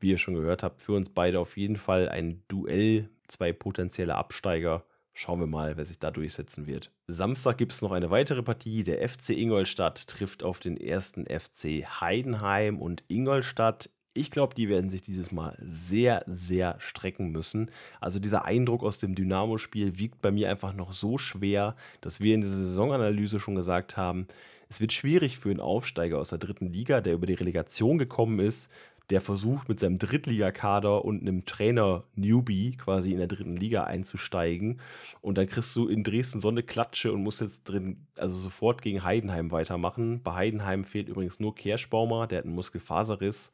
Wie 0.00 0.10
ihr 0.10 0.18
schon 0.18 0.34
gehört 0.34 0.62
habt, 0.62 0.82
für 0.82 0.92
uns 0.92 1.08
beide 1.08 1.40
auf 1.40 1.56
jeden 1.56 1.76
Fall 1.76 2.10
ein 2.10 2.42
Duell, 2.48 3.08
zwei 3.28 3.52
potenzielle 3.54 4.16
Absteiger. 4.16 4.84
Schauen 5.16 5.38
wir 5.38 5.46
mal, 5.46 5.76
wer 5.76 5.84
sich 5.84 6.00
da 6.00 6.10
durchsetzen 6.10 6.66
wird. 6.66 6.90
Samstag 7.06 7.56
gibt 7.56 7.72
es 7.72 7.82
noch 7.82 7.92
eine 7.92 8.10
weitere 8.10 8.42
Partie. 8.42 8.82
Der 8.82 9.08
FC 9.08 9.30
Ingolstadt 9.30 10.08
trifft 10.08 10.42
auf 10.42 10.58
den 10.58 10.76
ersten 10.76 11.24
FC 11.26 11.86
Heidenheim 12.00 12.80
und 12.80 13.04
Ingolstadt 13.08 13.90
ich 14.16 14.30
glaube, 14.30 14.54
die 14.54 14.68
werden 14.68 14.90
sich 14.90 15.02
dieses 15.02 15.32
Mal 15.32 15.58
sehr, 15.60 16.22
sehr 16.28 16.76
strecken 16.78 17.32
müssen. 17.32 17.70
Also 18.00 18.20
dieser 18.20 18.44
Eindruck 18.44 18.84
aus 18.84 18.96
dem 18.98 19.16
Dynamo-Spiel 19.16 19.98
wiegt 19.98 20.22
bei 20.22 20.30
mir 20.30 20.48
einfach 20.48 20.72
noch 20.72 20.92
so 20.92 21.18
schwer, 21.18 21.74
dass 22.00 22.20
wir 22.20 22.34
in 22.34 22.40
dieser 22.40 22.56
Saisonanalyse 22.56 23.40
schon 23.40 23.56
gesagt 23.56 23.96
haben, 23.96 24.28
es 24.68 24.80
wird 24.80 24.92
schwierig 24.92 25.38
für 25.38 25.50
einen 25.50 25.60
Aufsteiger 25.60 26.18
aus 26.18 26.30
der 26.30 26.38
dritten 26.38 26.72
Liga, 26.72 27.00
der 27.00 27.14
über 27.14 27.26
die 27.26 27.34
Relegation 27.34 27.98
gekommen 27.98 28.38
ist, 28.38 28.70
der 29.10 29.20
versucht 29.20 29.68
mit 29.68 29.80
seinem 29.80 29.98
Drittligakader 29.98 31.04
und 31.04 31.20
einem 31.20 31.44
Trainer-Newbie 31.44 32.76
quasi 32.76 33.12
in 33.12 33.18
der 33.18 33.26
dritten 33.26 33.56
Liga 33.56 33.84
einzusteigen. 33.84 34.80
Und 35.20 35.38
dann 35.38 35.46
kriegst 35.46 35.76
du 35.76 35.88
in 35.88 36.02
Dresden 36.02 36.40
so 36.40 36.48
eine 36.48 36.62
Klatsche 36.62 37.12
und 37.12 37.22
musst 37.22 37.40
jetzt 37.40 37.64
drin, 37.64 38.06
also 38.16 38.34
sofort 38.34 38.82
gegen 38.82 39.04
Heidenheim 39.04 39.50
weitermachen. 39.50 40.22
Bei 40.22 40.34
Heidenheim 40.34 40.84
fehlt 40.84 41.08
übrigens 41.08 41.40
nur 41.40 41.54
Kerschbaumer, 41.54 42.26
der 42.26 42.38
hat 42.38 42.44
einen 42.46 42.54
Muskelfaserriss. 42.54 43.52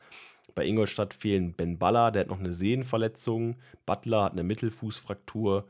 Bei 0.55 0.67
Ingolstadt 0.67 1.15
fehlen 1.15 1.53
Ben 1.53 1.79
Baller, 1.79 2.11
der 2.11 2.21
hat 2.21 2.29
noch 2.29 2.41
eine 2.41 2.53
Sehnenverletzung. 2.53 3.57
Butler 3.87 4.25
hat 4.25 4.33
eine 4.33 4.43
Mittelfußfraktur. 4.45 5.67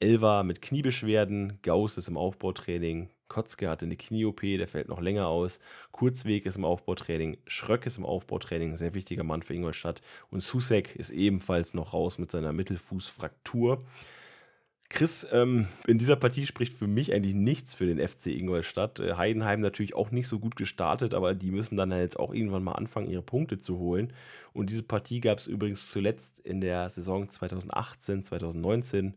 Elva 0.00 0.42
mit 0.42 0.60
Kniebeschwerden. 0.60 1.58
Gauss 1.62 1.96
ist 1.96 2.08
im 2.08 2.16
Aufbautraining. 2.16 3.08
Kotzke 3.34 3.68
hatte 3.68 3.84
eine 3.84 3.96
Knie-OP, 3.96 4.42
der 4.42 4.68
fällt 4.68 4.88
noch 4.88 5.00
länger 5.00 5.26
aus. 5.26 5.58
Kurzweg 5.90 6.46
ist 6.46 6.56
im 6.56 6.64
Aufbautraining. 6.64 7.36
Schröck 7.48 7.84
ist 7.84 7.98
im 7.98 8.06
Aufbautraining, 8.06 8.76
sehr 8.76 8.94
wichtiger 8.94 9.24
Mann 9.24 9.42
für 9.42 9.54
Ingolstadt. 9.54 10.02
Und 10.30 10.40
Susek 10.40 10.94
ist 10.94 11.10
ebenfalls 11.10 11.74
noch 11.74 11.94
raus 11.94 12.18
mit 12.18 12.30
seiner 12.30 12.52
Mittelfußfraktur. 12.52 13.84
Chris, 14.88 15.26
ähm, 15.32 15.66
in 15.88 15.98
dieser 15.98 16.14
Partie 16.14 16.46
spricht 16.46 16.74
für 16.74 16.86
mich 16.86 17.12
eigentlich 17.12 17.34
nichts 17.34 17.74
für 17.74 17.86
den 17.86 17.98
FC 17.98 18.26
Ingolstadt. 18.26 19.00
Äh, 19.00 19.14
Heidenheim 19.14 19.60
natürlich 19.60 19.96
auch 19.96 20.12
nicht 20.12 20.28
so 20.28 20.38
gut 20.38 20.54
gestartet, 20.54 21.14
aber 21.14 21.34
die 21.34 21.50
müssen 21.50 21.76
dann 21.76 21.90
jetzt 21.90 22.20
auch 22.20 22.32
irgendwann 22.32 22.62
mal 22.62 22.74
anfangen, 22.74 23.10
ihre 23.10 23.22
Punkte 23.22 23.58
zu 23.58 23.80
holen. 23.80 24.12
Und 24.52 24.70
diese 24.70 24.84
Partie 24.84 25.20
gab 25.20 25.38
es 25.38 25.48
übrigens 25.48 25.90
zuletzt 25.90 26.38
in 26.38 26.60
der 26.60 26.88
Saison 26.88 27.28
2018, 27.28 28.22
2019. 28.22 29.14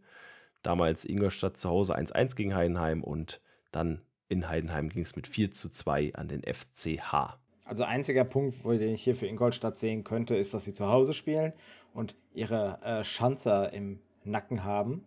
Damals 0.64 1.06
Ingolstadt 1.06 1.58
zu 1.58 1.70
Hause 1.70 1.96
1-1 1.96 2.36
gegen 2.36 2.56
Heidenheim 2.56 3.04
und 3.04 3.40
dann 3.72 4.02
in 4.30 4.50
Heidenheim 4.50 4.90
ging 4.90 5.04
es 5.04 5.16
mit 5.16 5.28
4 5.28 5.52
zu 5.52 5.70
2 5.70 6.14
an 6.16 6.28
den 6.28 6.42
FCH. 6.44 7.38
Also 7.66 7.84
einziger 7.84 8.24
Punkt, 8.24 8.64
wo 8.64 8.72
ich 8.72 9.04
hier 9.04 9.16
für 9.16 9.28
Ingolstadt 9.28 9.78
sehen 9.78 10.04
könnte, 10.04 10.36
ist, 10.36 10.54
dass 10.54 10.66
sie 10.66 10.74
zu 10.74 10.88
Hause 10.88 11.14
spielen 11.14 11.54
und 11.94 12.16
ihre 12.34 12.82
äh, 12.82 13.04
Schanzer 13.04 13.74
im 13.74 14.00
Nacken 14.24 14.64
haben. 14.64 15.06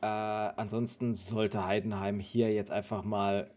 Äh, 0.00 0.06
ansonsten 0.06 1.14
sollte 1.14 1.66
Heidenheim 1.66 2.20
hier 2.20 2.52
jetzt 2.52 2.70
einfach 2.70 3.02
mal 3.04 3.50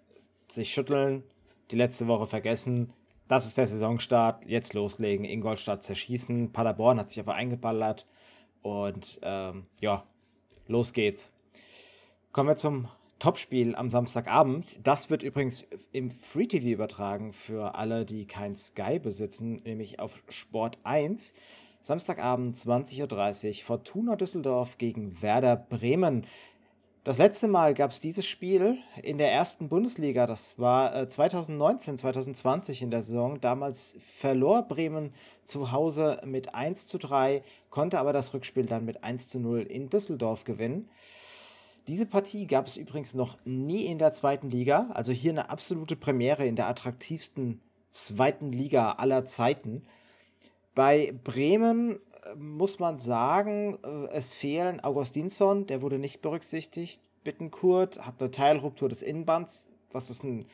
sich 0.48 0.74
schütteln, 0.74 1.24
die 1.72 1.76
letzte 1.76 2.08
Woche 2.08 2.28
vergessen. 2.28 2.94
Das 3.28 3.48
ist 3.48 3.58
der 3.58 3.68
Saisonstart. 3.68 4.46
Jetzt 4.46 4.74
loslegen, 4.74 5.26
Ingolstadt 5.26 5.84
zerschießen. 5.84 6.52
Paderborn 6.52 7.00
hat 7.00 7.10
sich 7.10 7.20
aber 7.20 7.34
eingeballert. 7.34 8.08
Und 8.62 9.20
ähm, 9.24 9.66
ja, 9.80 10.04
los 10.68 10.94
geht's. 10.94 11.32
Kommen 12.32 12.50
wir 12.50 12.56
zum 12.56 12.88
Topspiel 13.20 13.76
am 13.76 13.90
Samstagabend. 13.90 14.86
Das 14.86 15.10
wird 15.10 15.24
übrigens 15.24 15.68
im 15.92 16.10
Free 16.10 16.48
TV 16.48 16.68
übertragen 16.68 17.32
für 17.34 17.76
alle, 17.76 18.06
die 18.06 18.26
kein 18.26 18.56
Sky 18.56 19.00
besitzen, 19.00 19.62
nämlich 19.64 20.00
auf 20.00 20.22
Sport 20.30 20.78
1. 20.84 21.34
Samstagabend 21.82 22.58
20.30 22.58 23.48
Uhr 23.48 23.64
Fortuna 23.64 24.16
Düsseldorf 24.16 24.78
gegen 24.78 25.22
Werder 25.22 25.56
Bremen. 25.56 26.26
Das 27.06 27.20
letzte 27.20 27.48
Mal 27.48 27.76
gab 27.76 27.92
es 27.92 28.00
dieses 28.00 28.26
Spiel 28.26 28.80
in 29.04 29.20
der 29.20 29.32
ersten 29.32 29.70
Bundesliga. 29.70 30.26
Das 30.26 30.58
war 30.58 31.04
äh, 31.04 31.08
2019, 31.08 32.00
2020 32.00 32.82
in 32.82 32.90
der 32.90 33.04
Saison. 33.04 33.40
Damals 33.40 33.96
verlor 34.00 34.64
Bremen 34.64 35.14
zu 35.44 35.72
Hause 35.72 36.20
mit 36.26 36.56
1 36.56 36.88
zu 36.88 36.98
3, 36.98 37.44
konnte 37.70 38.00
aber 38.00 38.12
das 38.12 38.34
Rückspiel 38.34 38.66
dann 38.66 38.86
mit 38.86 39.04
1 39.04 39.30
zu 39.30 39.40
0 39.40 39.62
in 39.62 39.92
Düsseldorf 39.92 40.46
gewinnen. 40.46 40.90
Diese 41.88 42.08
Partie 42.08 42.48
gab 42.48 42.66
es 42.66 42.78
übrigens 42.78 43.14
noch 43.14 43.38
nie 43.46 43.86
in 43.86 44.00
der 44.00 44.12
zweiten 44.12 44.50
Liga. 44.50 44.90
Also 44.94 45.12
hier 45.12 45.32
eine 45.32 45.50
absolute 45.50 45.96
Premiere 45.96 46.46
in 46.46 46.56
der 46.56 46.68
attraktivsten 46.68 47.62
zweiten 47.90 48.52
Liga 48.52 48.94
aller 48.94 49.26
Zeiten. 49.26 49.84
Bei 50.74 51.14
Bremen 51.24 52.00
äh, 52.24 52.36
muss 52.36 52.80
man 52.80 52.98
sagen, 52.98 53.78
äh, 53.84 54.08
es 54.12 54.34
fehlen 54.34 54.80
Augustinsson, 54.84 55.68
der 55.68 55.82
wurde 55.82 56.00
nicht 56.00 56.22
berücksichtigt. 56.22 57.02
Bittenkurt 57.24 58.06
hat 58.06 58.20
eine 58.20 58.32
Teilruptur 58.32 58.90
des 58.90 59.02
Innenbands. 59.02 59.68
Das 59.92 60.10
ist 60.10 60.24
ein 60.24 60.46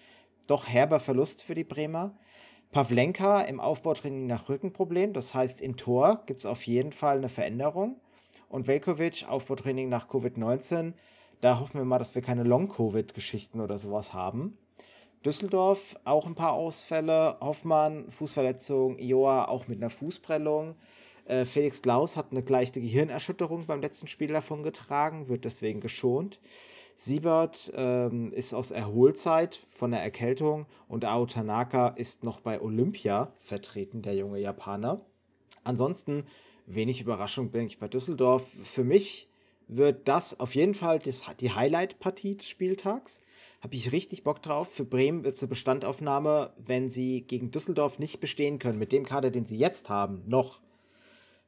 doch 0.48 0.68
herber 0.68 1.00
Verlust 1.00 1.44
für 1.44 1.56
die 1.56 1.64
Bremer. 1.64 2.14
Pavlenka 2.72 3.42
im 3.42 3.60
Aufbautraining 3.60 4.28
nach 4.28 4.48
Rückenproblem, 4.48 5.12
das 5.12 5.34
heißt 5.34 5.62
im 5.62 5.76
Tor 5.76 6.24
gibt 6.26 6.40
es 6.40 6.46
auf 6.46 6.66
jeden 6.66 6.94
Fall 6.94 7.18
eine 7.18 7.30
Veränderung. 7.30 8.00
Und 8.48 8.68
Velkovic, 8.68 9.26
Aufbautraining 9.28 9.90
nach 9.90 10.10
Covid-19, 10.10 10.94
da 11.42 11.60
hoffen 11.60 11.80
wir 11.80 11.86
mal, 11.86 12.00
dass 12.00 12.16
wir 12.16 12.22
keine 12.22 12.44
Long-Covid-Geschichten 12.44 13.60
oder 13.60 13.78
sowas 13.78 14.14
haben. 14.14 14.58
Düsseldorf 15.26 15.96
auch 16.04 16.26
ein 16.26 16.36
paar 16.36 16.54
Ausfälle. 16.54 17.38
Hoffmann, 17.42 18.10
Fußverletzung. 18.10 18.98
Joa 19.00 19.46
auch 19.46 19.68
mit 19.68 19.80
einer 19.80 19.90
Fußprellung. 19.90 20.76
Äh, 21.26 21.46
Felix 21.46 21.82
Klaus 21.82 22.18
hat 22.18 22.32
eine 22.32 22.42
leichte 22.42 22.82
Gehirnerschütterung 22.82 23.66
beim 23.66 23.82
letzten 23.82 24.08
Spiel 24.08 24.30
davon 24.30 24.64
getragen, 24.64 25.28
wird 25.28 25.46
deswegen 25.46 25.80
geschont. 25.80 26.40
Siebert 26.96 27.72
ähm, 27.76 28.32
ist 28.34 28.54
aus 28.54 28.72
Erholzeit 28.72 29.60
von 29.70 29.92
der 29.92 30.02
Erkältung 30.02 30.66
und 30.88 31.06
Ao 31.06 31.26
Tanaka 31.26 31.90
ist 31.90 32.24
noch 32.24 32.42
bei 32.42 32.62
Olympia 32.62 33.32
vertreten, 33.40 34.02
der 34.02 34.16
junge 34.16 34.40
Japaner. 34.40 35.02
Ansonsten 35.64 36.26
wenig 36.66 37.02
Überraschung 37.02 37.50
bin 37.50 37.66
ich 37.66 37.80
bei 37.80 37.88
Düsseldorf. 37.88 38.48
Für 38.62 38.84
mich 38.84 39.31
wird 39.72 40.10
das 40.10 40.38
auf 40.40 40.54
jeden 40.54 40.74
Fall 40.74 41.00
das, 41.00 41.24
die 41.40 41.52
Highlight-Partie 41.52 42.36
des 42.36 42.48
Spieltags. 42.48 43.22
Habe 43.62 43.76
ich 43.76 43.94
richtig 43.94 44.24
Bock 44.24 44.42
drauf. 44.42 44.68
Für 44.68 44.84
Bremen 44.84 45.24
wird 45.24 45.36
es 45.36 45.42
eine 45.42 45.48
Bestandaufnahme, 45.50 46.52
wenn 46.58 46.90
sie 46.90 47.22
gegen 47.22 47.52
Düsseldorf 47.52 47.98
nicht 47.98 48.20
bestehen 48.20 48.60
können. 48.60 48.78
Mit 48.78 48.92
dem 48.92 49.06
Kader, 49.06 49.32
den 49.32 49.46
sie 49.46 49.58
jetzt 49.58 49.90
haben, 49.90 50.24
noch, 50.28 50.62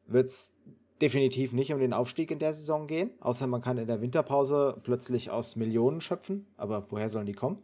wird 0.08 0.30
es 0.30 0.54
definitiv 1.02 1.52
nicht 1.52 1.74
um 1.74 1.80
den 1.80 1.92
Aufstieg 1.92 2.32
in 2.32 2.40
der 2.40 2.54
Saison 2.54 2.88
gehen. 2.88 3.12
Außer 3.20 3.46
man 3.46 3.62
kann 3.62 3.78
in 3.78 3.88
der 3.88 4.00
Winterpause 4.00 4.80
plötzlich 4.84 5.30
aus 5.30 5.58
Millionen 5.58 6.00
schöpfen. 6.00 6.48
Aber 6.56 6.88
woher 6.92 7.10
sollen 7.10 7.26
die 7.26 7.34
kommen? 7.34 7.62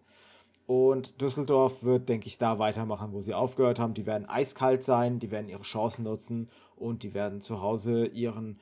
Und 0.65 1.21
Düsseldorf 1.21 1.83
wird, 1.83 2.09
denke 2.09 2.27
ich, 2.27 2.37
da 2.37 2.59
weitermachen, 2.59 3.13
wo 3.13 3.21
sie 3.21 3.33
aufgehört 3.33 3.79
haben. 3.79 3.93
Die 3.93 4.05
werden 4.05 4.27
eiskalt 4.27 4.83
sein, 4.83 5.19
die 5.19 5.31
werden 5.31 5.47
ihre 5.47 5.63
Chancen 5.63 6.03
nutzen 6.03 6.49
und 6.75 7.03
die 7.03 7.13
werden 7.13 7.39
zu 7.39 7.61
Hause 7.61 8.05
ihren 8.07 8.59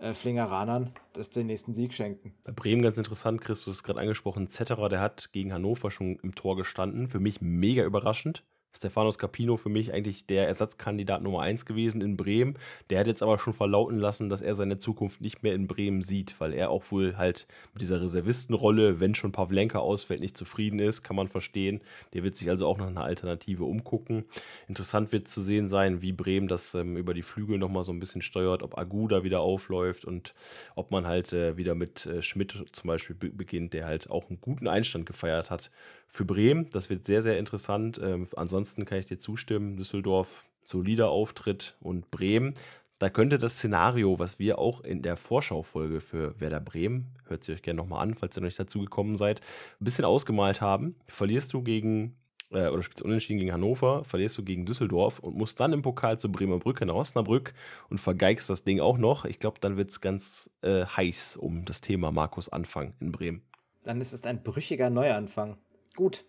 äh, 0.00 0.14
Flingeranern 0.14 0.92
das 1.12 1.30
den 1.30 1.46
nächsten 1.46 1.72
Sieg 1.72 1.92
schenken. 1.94 2.34
Bei 2.44 2.52
Bremen 2.52 2.82
ganz 2.82 2.98
interessant, 2.98 3.40
Chris, 3.40 3.64
du 3.64 3.70
hast 3.70 3.82
gerade 3.82 4.00
angesprochen, 4.00 4.48
Zetterer, 4.48 4.88
der 4.88 5.00
hat 5.00 5.30
gegen 5.32 5.52
Hannover 5.52 5.90
schon 5.90 6.16
im 6.22 6.34
Tor 6.34 6.56
gestanden. 6.56 7.08
Für 7.08 7.20
mich 7.20 7.40
mega 7.40 7.84
überraschend. 7.84 8.44
Stefanos 8.76 9.18
Capino 9.18 9.56
für 9.56 9.68
mich 9.68 9.92
eigentlich 9.92 10.26
der 10.26 10.46
Ersatzkandidat 10.46 11.22
Nummer 11.22 11.42
1 11.42 11.66
gewesen 11.66 12.00
in 12.00 12.16
Bremen. 12.16 12.54
Der 12.88 13.00
hat 13.00 13.06
jetzt 13.06 13.22
aber 13.22 13.38
schon 13.38 13.52
verlauten 13.52 13.98
lassen, 13.98 14.28
dass 14.28 14.40
er 14.40 14.54
seine 14.54 14.78
Zukunft 14.78 15.20
nicht 15.20 15.42
mehr 15.42 15.54
in 15.54 15.66
Bremen 15.66 16.02
sieht, 16.02 16.34
weil 16.38 16.52
er 16.52 16.70
auch 16.70 16.90
wohl 16.90 17.16
halt 17.16 17.46
mit 17.72 17.82
dieser 17.82 18.00
Reservistenrolle, 18.00 19.00
wenn 19.00 19.14
schon 19.14 19.32
Pavlenka 19.32 19.78
ausfällt, 19.78 20.20
nicht 20.20 20.36
zufrieden 20.36 20.78
ist, 20.78 21.02
kann 21.02 21.16
man 21.16 21.28
verstehen. 21.28 21.80
Der 22.14 22.22
wird 22.22 22.36
sich 22.36 22.48
also 22.48 22.66
auch 22.66 22.78
nach 22.78 22.86
einer 22.86 23.04
Alternative 23.04 23.64
umgucken. 23.64 24.24
Interessant 24.68 25.12
wird 25.12 25.28
zu 25.28 25.42
sehen 25.42 25.68
sein, 25.68 26.00
wie 26.00 26.12
Bremen 26.12 26.48
das 26.48 26.74
ähm, 26.74 26.96
über 26.96 27.12
die 27.12 27.22
Flügel 27.22 27.58
nochmal 27.58 27.84
so 27.84 27.92
ein 27.92 28.00
bisschen 28.00 28.22
steuert, 28.22 28.62
ob 28.62 28.78
Aguda 28.78 29.24
wieder 29.24 29.40
aufläuft 29.40 30.04
und 30.04 30.34
ob 30.74 30.90
man 30.90 31.06
halt 31.06 31.32
äh, 31.32 31.56
wieder 31.56 31.74
mit 31.74 32.06
äh, 32.06 32.22
Schmidt 32.22 32.64
zum 32.72 32.88
Beispiel 32.88 33.16
beginnt, 33.16 33.74
der 33.74 33.86
halt 33.86 34.10
auch 34.10 34.28
einen 34.28 34.40
guten 34.40 34.68
Einstand 34.68 35.06
gefeiert 35.06 35.50
hat 35.50 35.70
für 36.10 36.24
Bremen. 36.24 36.68
Das 36.70 36.90
wird 36.90 37.06
sehr, 37.06 37.22
sehr 37.22 37.38
interessant. 37.38 37.98
Ähm, 38.02 38.26
ansonsten 38.36 38.84
kann 38.84 38.98
ich 38.98 39.06
dir 39.06 39.18
zustimmen. 39.18 39.76
Düsseldorf, 39.76 40.44
solider 40.62 41.08
Auftritt 41.08 41.76
und 41.80 42.10
Bremen. 42.10 42.54
Da 42.98 43.08
könnte 43.08 43.38
das 43.38 43.54
Szenario, 43.54 44.18
was 44.18 44.38
wir 44.38 44.58
auch 44.58 44.82
in 44.82 45.00
der 45.00 45.16
Vorschaufolge 45.16 46.02
für 46.02 46.38
Werder 46.38 46.60
Bremen, 46.60 47.14
hört 47.28 47.44
sie 47.44 47.52
euch 47.52 47.62
gerne 47.62 47.78
nochmal 47.78 48.02
an, 48.02 48.14
falls 48.14 48.36
ihr 48.36 48.42
noch 48.42 48.48
nicht 48.48 48.60
dazu 48.60 48.80
gekommen 48.80 49.16
seid, 49.16 49.40
ein 49.80 49.84
bisschen 49.84 50.04
ausgemalt 50.04 50.60
haben. 50.60 50.96
Verlierst 51.06 51.54
du 51.54 51.62
gegen 51.62 52.18
äh, 52.50 52.68
oder 52.68 52.82
spielst 52.82 53.00
unentschieden 53.00 53.38
gegen 53.38 53.52
Hannover, 53.52 54.04
verlierst 54.04 54.36
du 54.36 54.44
gegen 54.44 54.66
Düsseldorf 54.66 55.18
und 55.20 55.34
musst 55.34 55.60
dann 55.60 55.72
im 55.72 55.80
Pokal 55.80 56.18
zu 56.18 56.30
Bremer 56.30 56.58
Brücke 56.58 56.84
nach 56.84 56.94
Osnabrück 56.94 57.54
und 57.88 58.00
vergeigst 58.02 58.50
das 58.50 58.64
Ding 58.64 58.80
auch 58.80 58.98
noch. 58.98 59.24
Ich 59.24 59.38
glaube, 59.38 59.58
dann 59.60 59.78
wird 59.78 59.90
es 59.90 60.02
ganz 60.02 60.50
äh, 60.60 60.84
heiß 60.84 61.36
um 61.36 61.64
das 61.64 61.80
Thema 61.80 62.10
Markus 62.10 62.50
Anfang 62.50 62.92
in 63.00 63.12
Bremen. 63.12 63.42
Dann 63.82 64.02
ist 64.02 64.12
es 64.12 64.24
ein 64.24 64.42
brüchiger 64.42 64.90
Neuanfang. 64.90 65.56
Gut. 66.00 66.24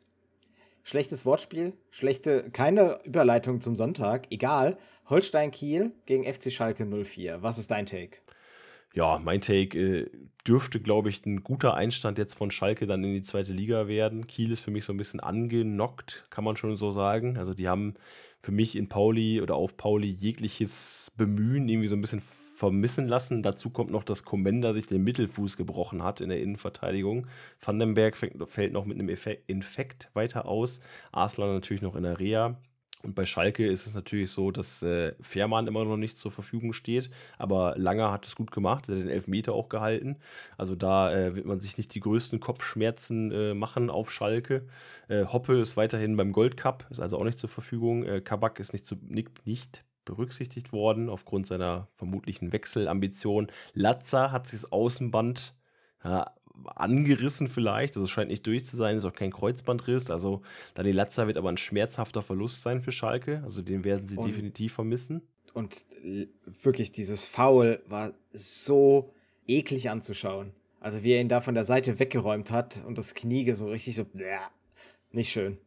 Schlechtes 0.84 1.25
Wortspiel, 1.25 1.71
schlechte, 1.91 2.49
keine 2.51 2.99
Überleitung 3.05 3.62
zum 3.62 3.77
Sonntag, 3.77 4.27
egal. 4.29 4.77
Holstein 5.10 5.49
Kiel 5.51 5.93
gegen 6.05 6.25
FC 6.25 6.51
Schalke 6.51 6.86
04. 6.86 7.41
Was 7.41 7.57
ist 7.57 7.71
dein 7.71 7.86
Take? 7.86 8.17
Ja, 8.93 9.17
mein 9.23 9.39
Take 9.39 9.79
äh, 9.79 10.12
dürfte, 10.45 10.81
glaube 10.81 11.07
ich, 11.07 11.25
ein 11.25 11.45
guter 11.45 11.73
Einstand 11.73 12.17
jetzt 12.17 12.34
von 12.34 12.51
Schalke 12.51 12.86
dann 12.86 13.01
in 13.05 13.13
die 13.13 13.21
zweite 13.21 13.53
Liga 13.53 13.88
werden. 13.88 14.27
Kiel 14.27 14.51
ist 14.51 14.60
für 14.60 14.71
mich 14.71 14.84
so 14.84 14.91
ein 14.91 14.97
bisschen 14.97 15.21
angenockt, 15.21 16.25
kann 16.31 16.43
man 16.43 16.57
schon 16.57 16.75
so 16.75 16.91
sagen. 16.91 17.38
Also 17.38 17.53
die 17.53 17.69
haben 17.69 17.93
für 18.41 18.51
mich 18.51 18.75
in 18.75 18.89
Pauli 18.89 19.39
oder 19.39 19.55
auf 19.55 19.77
Pauli 19.77 20.10
jegliches 20.10 21.13
Bemühen 21.15 21.69
irgendwie 21.69 21.88
so 21.88 21.95
ein 21.95 22.01
bisschen 22.01 22.21
vermissen 22.62 23.08
lassen. 23.08 23.41
Dazu 23.41 23.71
kommt 23.71 23.89
noch, 23.89 24.04
dass 24.04 24.24
Komenda 24.24 24.71
sich 24.71 24.86
den 24.86 25.04
Mittelfuß 25.04 25.58
gebrochen 25.58 26.04
hat 26.04 26.21
in 26.21 26.30
der 26.30 26.39
Innenverteidigung. 26.39 27.26
Vandenberg 27.60 28.15
fällt 28.15 28.74
noch 28.74 28.86
mit 28.86 29.00
einem 29.00 29.10
Infekt 29.47 30.12
weiter 30.13 30.45
aus. 30.45 30.80
Arslan 31.12 31.56
natürlich 31.56 31.82
noch 31.82 31.95
in 31.95 32.04
der 32.04 32.19
Reha. 32.19 32.56
Und 33.02 33.15
bei 33.15 33.26
Schalke 33.26 33.65
ist 33.65 33.88
es 33.88 33.95
natürlich 33.95 34.30
so, 34.30 34.52
dass 34.52 34.84
äh, 34.84 35.13
Fährmann 35.21 35.65
immer 35.65 35.84
noch 35.86 35.97
nicht 35.97 36.17
zur 36.17 36.32
Verfügung 36.32 36.71
steht. 36.71 37.10
Aber 37.39 37.74
Langer 37.78 38.12
hat 38.12 38.28
es 38.28 38.36
gut 38.36 38.52
gemacht, 38.52 38.88
er 38.89 38.95
hat 38.95 39.02
den 39.02 39.10
Elfmeter 39.10 39.54
auch 39.54 39.67
gehalten. 39.67 40.17
Also 40.56 40.76
da 40.76 41.12
äh, 41.12 41.36
wird 41.36 41.47
man 41.47 41.60
sich 41.60 41.78
nicht 41.78 41.95
die 41.95 42.00
größten 42.00 42.39
Kopfschmerzen 42.39 43.32
äh, 43.32 43.54
machen 43.56 43.89
auf 43.89 44.12
Schalke. 44.12 44.67
Äh, 45.08 45.26
Hoppe 45.26 45.60
ist 45.60 45.78
weiterhin 45.78 46.15
beim 46.15 46.32
Goldcup, 46.32 46.86
ist 46.91 47.00
also 47.00 47.17
auch 47.17 47.24
nicht 47.24 47.39
zur 47.39 47.50
Verfügung. 47.50 48.04
Äh, 48.04 48.21
Kabak 48.21 48.60
ist 48.60 48.71
nicht, 48.71 48.86
zu, 48.86 48.97
nicht, 49.08 49.47
nicht 49.47 49.84
berücksichtigt 50.05 50.71
worden 50.71 51.09
aufgrund 51.09 51.47
seiner 51.47 51.87
vermutlichen 51.93 52.51
Wechselambition. 52.51 53.51
Latza 53.73 54.31
hat 54.31 54.47
sich 54.47 54.61
das 54.61 54.71
Außenband 54.71 55.55
ja, 56.03 56.33
angerissen 56.75 57.47
vielleicht. 57.47 57.95
Also 57.95 58.05
es 58.05 58.11
scheint 58.11 58.29
nicht 58.29 58.45
durch 58.47 58.65
zu 58.65 58.75
sein, 58.77 58.97
ist 58.97 59.05
auch 59.05 59.13
kein 59.13 59.31
Kreuzbandriss. 59.31 60.09
Also 60.09 60.41
Daniel 60.73 60.95
Latza 60.95 61.27
wird 61.27 61.37
aber 61.37 61.49
ein 61.49 61.57
schmerzhafter 61.57 62.21
Verlust 62.21 62.63
sein 62.63 62.81
für 62.81 62.91
Schalke. 62.91 63.41
Also 63.43 63.61
den 63.61 63.83
werden 63.83 64.07
sie 64.07 64.17
und, 64.17 64.27
definitiv 64.27 64.73
vermissen. 64.73 65.21
Und 65.53 65.85
wirklich, 66.61 66.91
dieses 66.91 67.25
Foul 67.25 67.83
war 67.87 68.13
so 68.31 69.13
eklig 69.47 69.89
anzuschauen. 69.89 70.53
Also 70.79 71.03
wie 71.03 71.11
er 71.11 71.21
ihn 71.21 71.29
da 71.29 71.41
von 71.41 71.53
der 71.53 71.63
Seite 71.63 71.99
weggeräumt 71.99 72.49
hat 72.51 72.83
und 72.85 72.97
das 72.97 73.13
Knie 73.13 73.49
so 73.51 73.67
richtig 73.67 73.95
so, 73.95 74.05
nicht 75.11 75.31
schön 75.31 75.57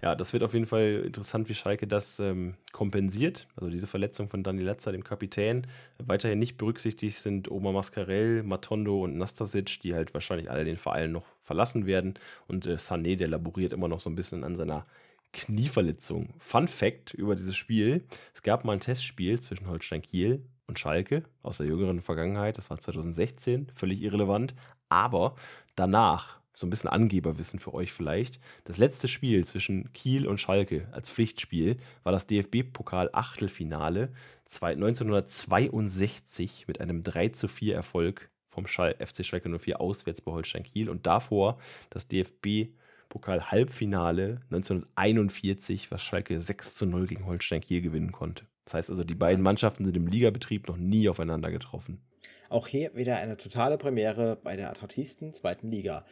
ja, 0.00 0.14
das 0.14 0.32
wird 0.32 0.44
auf 0.44 0.54
jeden 0.54 0.66
Fall 0.66 1.02
interessant, 1.06 1.48
wie 1.48 1.54
Schalke 1.54 1.88
das 1.88 2.20
ähm, 2.20 2.54
kompensiert. 2.72 3.48
Also 3.56 3.68
diese 3.68 3.88
Verletzung 3.88 4.28
von 4.28 4.44
Dani 4.44 4.62
Letzer, 4.62 4.92
dem 4.92 5.02
Kapitän. 5.02 5.66
Weiterhin 5.98 6.38
nicht 6.38 6.56
berücksichtigt 6.56 7.18
sind 7.18 7.50
Oma 7.50 7.72
Mascarell, 7.72 8.44
Matondo 8.44 9.02
und 9.02 9.16
Nastasic, 9.16 9.80
die 9.80 9.94
halt 9.94 10.14
wahrscheinlich 10.14 10.50
alle 10.50 10.64
den 10.64 10.76
Verein 10.76 11.10
noch 11.10 11.24
verlassen 11.42 11.86
werden. 11.86 12.14
Und 12.46 12.66
äh, 12.66 12.74
Sané, 12.74 13.16
der 13.16 13.28
laboriert 13.28 13.72
immer 13.72 13.88
noch 13.88 13.98
so 13.98 14.08
ein 14.08 14.14
bisschen 14.14 14.44
an 14.44 14.54
seiner 14.54 14.86
Knieverletzung. 15.32 16.32
Fun 16.38 16.68
Fact 16.68 17.12
über 17.14 17.34
dieses 17.34 17.56
Spiel: 17.56 18.04
Es 18.34 18.42
gab 18.42 18.64
mal 18.64 18.74
ein 18.74 18.80
Testspiel 18.80 19.40
zwischen 19.40 19.66
Holstein 19.66 20.02
Kiel 20.02 20.44
und 20.68 20.78
Schalke 20.78 21.24
aus 21.42 21.58
der 21.58 21.66
jüngeren 21.66 22.02
Vergangenheit. 22.02 22.56
Das 22.56 22.70
war 22.70 22.78
2016, 22.78 23.72
völlig 23.74 24.00
irrelevant. 24.00 24.54
Aber 24.88 25.34
danach 25.74 26.37
so 26.58 26.66
ein 26.66 26.70
bisschen 26.70 26.90
Angeberwissen 26.90 27.60
für 27.60 27.74
euch 27.74 27.92
vielleicht. 27.92 28.40
Das 28.64 28.78
letzte 28.78 29.06
Spiel 29.06 29.44
zwischen 29.44 29.92
Kiel 29.92 30.26
und 30.26 30.40
Schalke 30.40 30.88
als 30.90 31.10
Pflichtspiel 31.10 31.76
war 32.02 32.10
das 32.12 32.26
DFB-Pokal-Achtelfinale 32.26 34.12
1962 34.44 36.66
mit 36.66 36.80
einem 36.80 37.04
3 37.04 37.28
zu 37.28 37.48
4 37.48 37.74
Erfolg 37.74 38.30
vom 38.48 38.66
FC 38.66 39.24
Schalke 39.24 39.56
04 39.56 39.80
auswärts 39.80 40.20
bei 40.20 40.32
Holstein 40.32 40.64
Kiel 40.64 40.90
und 40.90 41.06
davor 41.06 41.60
das 41.90 42.08
DFB-Pokal-Halbfinale 42.08 44.40
1941, 44.50 45.92
was 45.92 46.02
Schalke 46.02 46.40
6 46.40 46.74
zu 46.74 46.86
0 46.86 47.06
gegen 47.06 47.24
Holstein 47.26 47.60
Kiel 47.60 47.82
gewinnen 47.82 48.10
konnte. 48.10 48.46
Das 48.64 48.74
heißt 48.74 48.90
also, 48.90 49.04
die 49.04 49.14
beiden 49.14 49.44
Mannschaften 49.44 49.84
sind 49.84 49.96
im 49.96 50.08
Ligabetrieb 50.08 50.66
noch 50.66 50.76
nie 50.76 51.08
aufeinander 51.08 51.52
getroffen. 51.52 52.02
Auch 52.50 52.66
hier 52.66 52.94
wieder 52.94 53.16
eine 53.16 53.36
totale 53.36 53.76
Premiere 53.78 54.36
bei 54.42 54.56
der 54.56 54.70
attraktivsten 54.70 55.34
zweiten 55.34 55.70
Liga. 55.70 56.04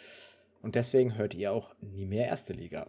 Und 0.62 0.74
deswegen 0.74 1.16
hört 1.16 1.34
ihr 1.34 1.52
auch 1.52 1.74
nie 1.80 2.06
mehr 2.06 2.26
erste 2.26 2.52
Liga. 2.52 2.88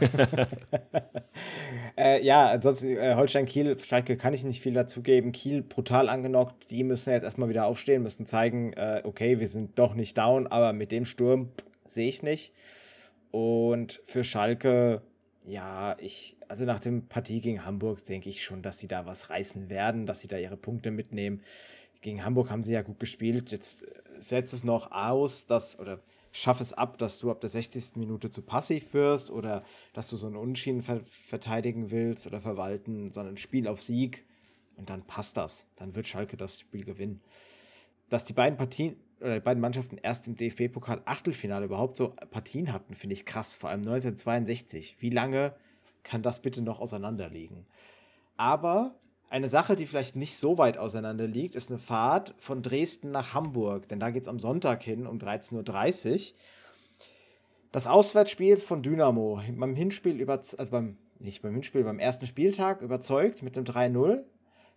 äh, 1.96 2.24
ja, 2.24 2.46
ansonsten 2.50 2.96
äh, 2.96 3.14
Holstein 3.16 3.46
Kiel, 3.46 3.78
Schalke 3.78 4.16
kann 4.16 4.34
ich 4.34 4.44
nicht 4.44 4.60
viel 4.60 4.74
dazugeben. 4.74 5.32
Kiel 5.32 5.62
brutal 5.62 6.08
angenockt. 6.08 6.70
Die 6.70 6.84
müssen 6.84 7.10
jetzt 7.10 7.24
erstmal 7.24 7.48
wieder 7.48 7.66
aufstehen, 7.66 8.02
müssen 8.02 8.26
zeigen, 8.26 8.74
äh, 8.74 9.02
okay, 9.04 9.40
wir 9.40 9.48
sind 9.48 9.78
doch 9.78 9.94
nicht 9.94 10.16
down, 10.16 10.46
aber 10.46 10.72
mit 10.72 10.92
dem 10.92 11.04
Sturm 11.04 11.50
sehe 11.86 12.08
ich 12.08 12.22
nicht. 12.22 12.52
Und 13.30 14.00
für 14.04 14.24
Schalke, 14.24 15.02
ja, 15.44 15.96
ich, 15.98 16.36
also 16.48 16.64
nach 16.64 16.80
dem 16.80 17.08
Partie 17.08 17.40
gegen 17.40 17.64
Hamburg 17.64 18.04
denke 18.04 18.30
ich 18.30 18.42
schon, 18.44 18.62
dass 18.62 18.78
sie 18.78 18.88
da 18.88 19.06
was 19.06 19.30
reißen 19.30 19.68
werden, 19.68 20.06
dass 20.06 20.20
sie 20.20 20.28
da 20.28 20.38
ihre 20.38 20.56
Punkte 20.56 20.90
mitnehmen. 20.90 21.42
Gegen 22.02 22.24
Hamburg 22.24 22.50
haben 22.50 22.62
sie 22.62 22.72
ja 22.72 22.82
gut 22.82 23.00
gespielt. 23.00 23.50
Jetzt 23.50 23.82
setzt 24.18 24.54
es 24.54 24.64
noch 24.64 24.92
aus, 24.92 25.46
dass, 25.46 25.78
oder 25.78 26.00
schaff 26.36 26.60
es 26.60 26.74
ab, 26.74 26.98
dass 26.98 27.18
du 27.18 27.30
ab 27.30 27.40
der 27.40 27.48
60. 27.48 27.96
Minute 27.96 28.28
zu 28.28 28.42
passiv 28.42 28.92
wirst 28.92 29.30
oder 29.30 29.64
dass 29.94 30.10
du 30.10 30.18
so 30.18 30.26
einen 30.26 30.36
Unschieden 30.36 30.82
ver 30.82 31.00
verteidigen 31.02 31.90
willst 31.90 32.26
oder 32.26 32.42
verwalten, 32.42 33.10
sondern 33.10 33.38
Spiel 33.38 33.66
auf 33.66 33.80
Sieg 33.80 34.26
und 34.76 34.90
dann 34.90 35.06
passt 35.06 35.38
das. 35.38 35.66
Dann 35.76 35.94
wird 35.94 36.06
Schalke 36.06 36.36
das 36.36 36.60
Spiel 36.60 36.84
gewinnen. 36.84 37.22
Dass 38.10 38.24
die 38.24 38.34
beiden 38.34 38.58
Partien 38.58 38.96
oder 39.20 39.36
die 39.36 39.44
beiden 39.44 39.62
Mannschaften 39.62 39.96
erst 39.96 40.28
im 40.28 40.36
DFB-Pokal 40.36 41.00
Achtelfinale 41.06 41.64
überhaupt 41.64 41.96
so 41.96 42.10
Partien 42.30 42.70
hatten, 42.70 42.94
finde 42.94 43.14
ich 43.14 43.24
krass. 43.24 43.56
Vor 43.56 43.70
allem 43.70 43.80
1962. 43.80 44.96
Wie 45.00 45.10
lange 45.10 45.56
kann 46.02 46.20
das 46.20 46.42
bitte 46.42 46.60
noch 46.60 46.80
auseinanderliegen? 46.80 47.66
Aber 48.36 48.94
eine 49.28 49.48
Sache, 49.48 49.76
die 49.76 49.86
vielleicht 49.86 50.16
nicht 50.16 50.36
so 50.36 50.58
weit 50.58 50.78
auseinander 50.78 51.26
liegt, 51.26 51.54
ist 51.54 51.70
eine 51.70 51.78
Fahrt 51.78 52.34
von 52.38 52.62
Dresden 52.62 53.10
nach 53.10 53.34
Hamburg, 53.34 53.88
denn 53.88 54.00
da 54.00 54.10
geht 54.10 54.22
es 54.22 54.28
am 54.28 54.38
Sonntag 54.38 54.82
hin 54.82 55.06
um 55.06 55.18
13.30 55.18 56.12
Uhr. 56.14 56.36
Das 57.72 57.86
Auswärtsspiel 57.86 58.56
von 58.58 58.82
Dynamo 58.82 59.40
beim 59.56 59.74
Hinspiel 59.74 60.20
über, 60.20 60.34
also 60.34 60.70
beim, 60.70 60.96
nicht 61.18 61.42
beim 61.42 61.52
Hinspiel, 61.52 61.84
beim 61.84 61.98
ersten 61.98 62.26
Spieltag 62.26 62.80
überzeugt 62.82 63.42
mit 63.42 63.56
dem 63.56 63.64
3-0. 63.64 64.22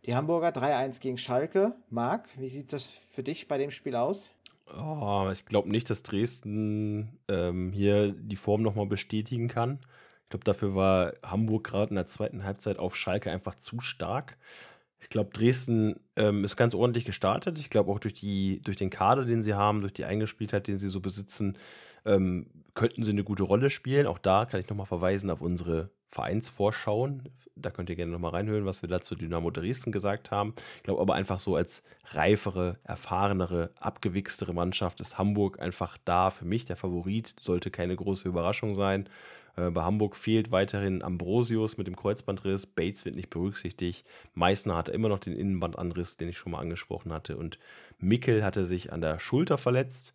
Die 0.05 0.15
Hamburger 0.15 0.49
3-1 0.49 1.01
gegen 1.01 1.17
Schalke. 1.17 1.75
Marc, 1.89 2.27
wie 2.37 2.47
sieht 2.47 2.73
das 2.73 2.85
für 2.85 3.23
dich 3.23 3.47
bei 3.47 3.57
dem 3.57 3.69
Spiel 3.69 3.95
aus? 3.95 4.31
Oh, 4.77 5.29
ich 5.31 5.45
glaube 5.45 5.69
nicht, 5.69 5.89
dass 5.89 6.03
Dresden 6.03 7.17
ähm, 7.27 7.71
hier 7.71 8.11
die 8.11 8.35
Form 8.35 8.61
nochmal 8.61 8.85
bestätigen 8.85 9.47
kann. 9.47 9.79
Ich 10.29 10.31
glaube, 10.31 10.43
dafür 10.45 10.75
war 10.75 11.13
Hamburg 11.23 11.63
gerade 11.63 11.89
in 11.89 11.95
der 11.95 12.05
zweiten 12.05 12.43
Halbzeit 12.43 12.77
auf 12.77 12.95
Schalke 12.95 13.31
einfach 13.31 13.55
zu 13.55 13.79
stark. 13.81 14.37
Ich 14.99 15.09
glaube, 15.09 15.31
Dresden 15.31 15.99
ähm, 16.15 16.43
ist 16.43 16.55
ganz 16.55 16.75
ordentlich 16.75 17.03
gestartet. 17.03 17.59
Ich 17.59 17.71
glaube 17.71 17.91
auch 17.91 17.97
durch, 17.97 18.13
die, 18.13 18.61
durch 18.61 18.77
den 18.77 18.91
Kader, 18.91 19.25
den 19.25 19.41
sie 19.41 19.55
haben, 19.55 19.81
durch 19.81 19.93
die 19.93 20.05
Eingespieltheit, 20.05 20.67
den 20.67 20.77
sie 20.77 20.87
so 20.89 20.99
besitzen, 20.99 21.57
ähm, 22.05 22.45
könnten 22.75 23.03
sie 23.03 23.09
eine 23.09 23.23
gute 23.23 23.41
Rolle 23.41 23.71
spielen. 23.71 24.05
Auch 24.05 24.19
da 24.19 24.45
kann 24.45 24.59
ich 24.59 24.69
nochmal 24.69 24.85
verweisen 24.85 25.31
auf 25.31 25.41
unsere 25.41 25.89
Vereinsvorschauen. 26.11 27.29
Da 27.55 27.71
könnt 27.71 27.89
ihr 27.89 27.95
gerne 27.95 28.11
nochmal 28.11 28.31
reinhören, 28.31 28.65
was 28.65 28.81
wir 28.81 28.89
dazu 28.89 29.15
Dynamo 29.15 29.51
Dresden 29.51 29.91
gesagt 29.91 30.31
haben. 30.31 30.53
Ich 30.77 30.83
glaube 30.83 31.01
aber 31.01 31.15
einfach 31.15 31.39
so 31.39 31.55
als 31.55 31.83
reifere, 32.05 32.77
erfahrenere, 32.83 33.71
abgewichstere 33.79 34.53
Mannschaft 34.53 35.01
ist 35.01 35.17
Hamburg 35.17 35.59
einfach 35.59 35.97
da 36.05 36.29
für 36.29 36.45
mich 36.45 36.65
der 36.65 36.77
Favorit. 36.77 37.35
Sollte 37.41 37.69
keine 37.69 37.95
große 37.95 38.27
Überraschung 38.27 38.75
sein. 38.75 39.09
Äh, 39.59 39.71
bei 39.71 39.83
Hamburg 39.83 40.15
fehlt 40.15 40.51
weiterhin 40.51 41.01
Ambrosius 41.01 41.77
mit 41.77 41.87
dem 41.87 41.95
Kreuzbandriss. 41.95 42.65
Bates 42.65 43.05
wird 43.05 43.15
nicht 43.15 43.29
berücksichtigt. 43.29 44.05
Meißner 44.33 44.75
hatte 44.75 44.91
immer 44.91 45.09
noch 45.09 45.19
den 45.19 45.33
Innenbandanriss, 45.33 46.17
den 46.17 46.29
ich 46.29 46.37
schon 46.37 46.53
mal 46.53 46.59
angesprochen 46.59 47.11
hatte. 47.11 47.37
Und 47.37 47.59
Mickel 47.99 48.43
hatte 48.43 48.65
sich 48.65 48.93
an 48.93 49.01
der 49.01 49.19
Schulter 49.19 49.57
verletzt. 49.57 50.13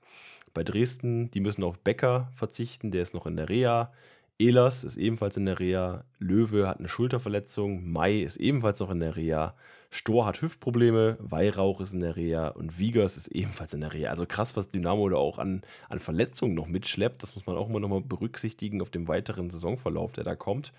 Bei 0.55 0.63
Dresden, 0.63 1.31
die 1.33 1.41
müssen 1.41 1.65
auf 1.65 1.81
Becker 1.81 2.31
verzichten, 2.35 2.91
der 2.91 3.03
ist 3.03 3.15
noch 3.15 3.27
in 3.27 3.37
der 3.37 3.49
Reha. 3.49 3.93
Ehlers 4.39 4.83
ist 4.83 4.97
ebenfalls 4.97 5.37
in 5.37 5.47
der 5.47 5.61
Reha. 5.61 6.05
Löwe 6.19 6.67
hat 6.67 6.81
eine 6.81 6.89
Schulterverletzung. 6.89 7.89
Mai 7.89 8.21
ist 8.23 8.37
ebenfalls 8.37 8.81
noch 8.81 8.91
in 8.91 8.99
der 8.99 9.15
Reha. 9.15 9.55
Stor 9.91 10.27
hat 10.27 10.43
Hüftprobleme. 10.43 11.17
Weihrauch 11.21 11.81
ist 11.81 11.93
in 11.93 12.01
der 12.01 12.17
Reha. 12.17 12.49
Und 12.49 12.79
Wiegers 12.79 13.17
ist 13.17 13.29
ebenfalls 13.29 13.75
in 13.75 13.81
der 13.81 13.93
Reha. 13.93 14.11
Also 14.11 14.27
krass, 14.27 14.57
was 14.57 14.73
Dynamo 14.73 15.09
da 15.09 15.17
auch 15.17 15.39
an, 15.39 15.63
an 15.89 16.01
Verletzungen 16.01 16.55
noch 16.55 16.67
mitschleppt. 16.67 17.23
Das 17.23 17.37
muss 17.37 17.47
man 17.47 17.57
auch 17.57 17.69
immer 17.69 17.79
noch 17.79 17.89
mal 17.89 18.01
berücksichtigen 18.01 18.83
auf 18.83 18.91
dem 18.91 19.07
weiteren 19.07 19.51
Saisonverlauf, 19.51 20.13
der 20.13 20.25
da 20.25 20.35
kommt. 20.35 20.73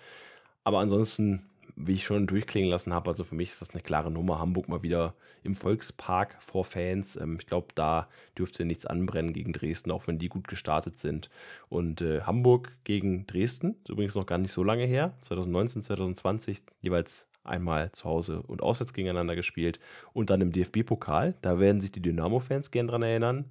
Aber 0.62 0.80
ansonsten 0.80 1.46
wie 1.76 1.92
ich 1.92 2.04
schon 2.04 2.26
durchklingen 2.26 2.70
lassen 2.70 2.92
habe, 2.92 3.10
also 3.10 3.22
für 3.22 3.34
mich 3.34 3.50
ist 3.50 3.60
das 3.60 3.70
eine 3.70 3.82
klare 3.82 4.10
Nummer. 4.10 4.38
Hamburg 4.38 4.68
mal 4.68 4.82
wieder 4.82 5.14
im 5.44 5.54
Volkspark 5.54 6.36
vor 6.40 6.64
Fans. 6.64 7.16
Ähm, 7.16 7.36
ich 7.38 7.46
glaube, 7.46 7.68
da 7.74 8.08
dürfte 8.36 8.64
nichts 8.64 8.86
anbrennen 8.86 9.34
gegen 9.34 9.52
Dresden, 9.52 9.90
auch 9.90 10.06
wenn 10.06 10.18
die 10.18 10.28
gut 10.28 10.48
gestartet 10.48 10.98
sind. 10.98 11.28
Und 11.68 12.00
äh, 12.00 12.22
Hamburg 12.22 12.72
gegen 12.84 13.26
Dresden, 13.26 13.76
ist 13.82 13.90
übrigens 13.90 14.14
noch 14.14 14.26
gar 14.26 14.38
nicht 14.38 14.52
so 14.52 14.64
lange 14.64 14.84
her, 14.84 15.14
2019, 15.20 15.82
2020, 15.82 16.62
jeweils 16.80 17.28
einmal 17.44 17.92
zu 17.92 18.06
Hause 18.06 18.42
und 18.42 18.62
auswärts 18.62 18.92
gegeneinander 18.92 19.36
gespielt. 19.36 19.78
Und 20.12 20.30
dann 20.30 20.40
im 20.40 20.52
DFB-Pokal, 20.52 21.34
da 21.42 21.60
werden 21.60 21.80
sich 21.80 21.92
die 21.92 22.02
Dynamo-Fans 22.02 22.70
gern 22.70 22.88
dran 22.88 23.02
erinnern. 23.02 23.44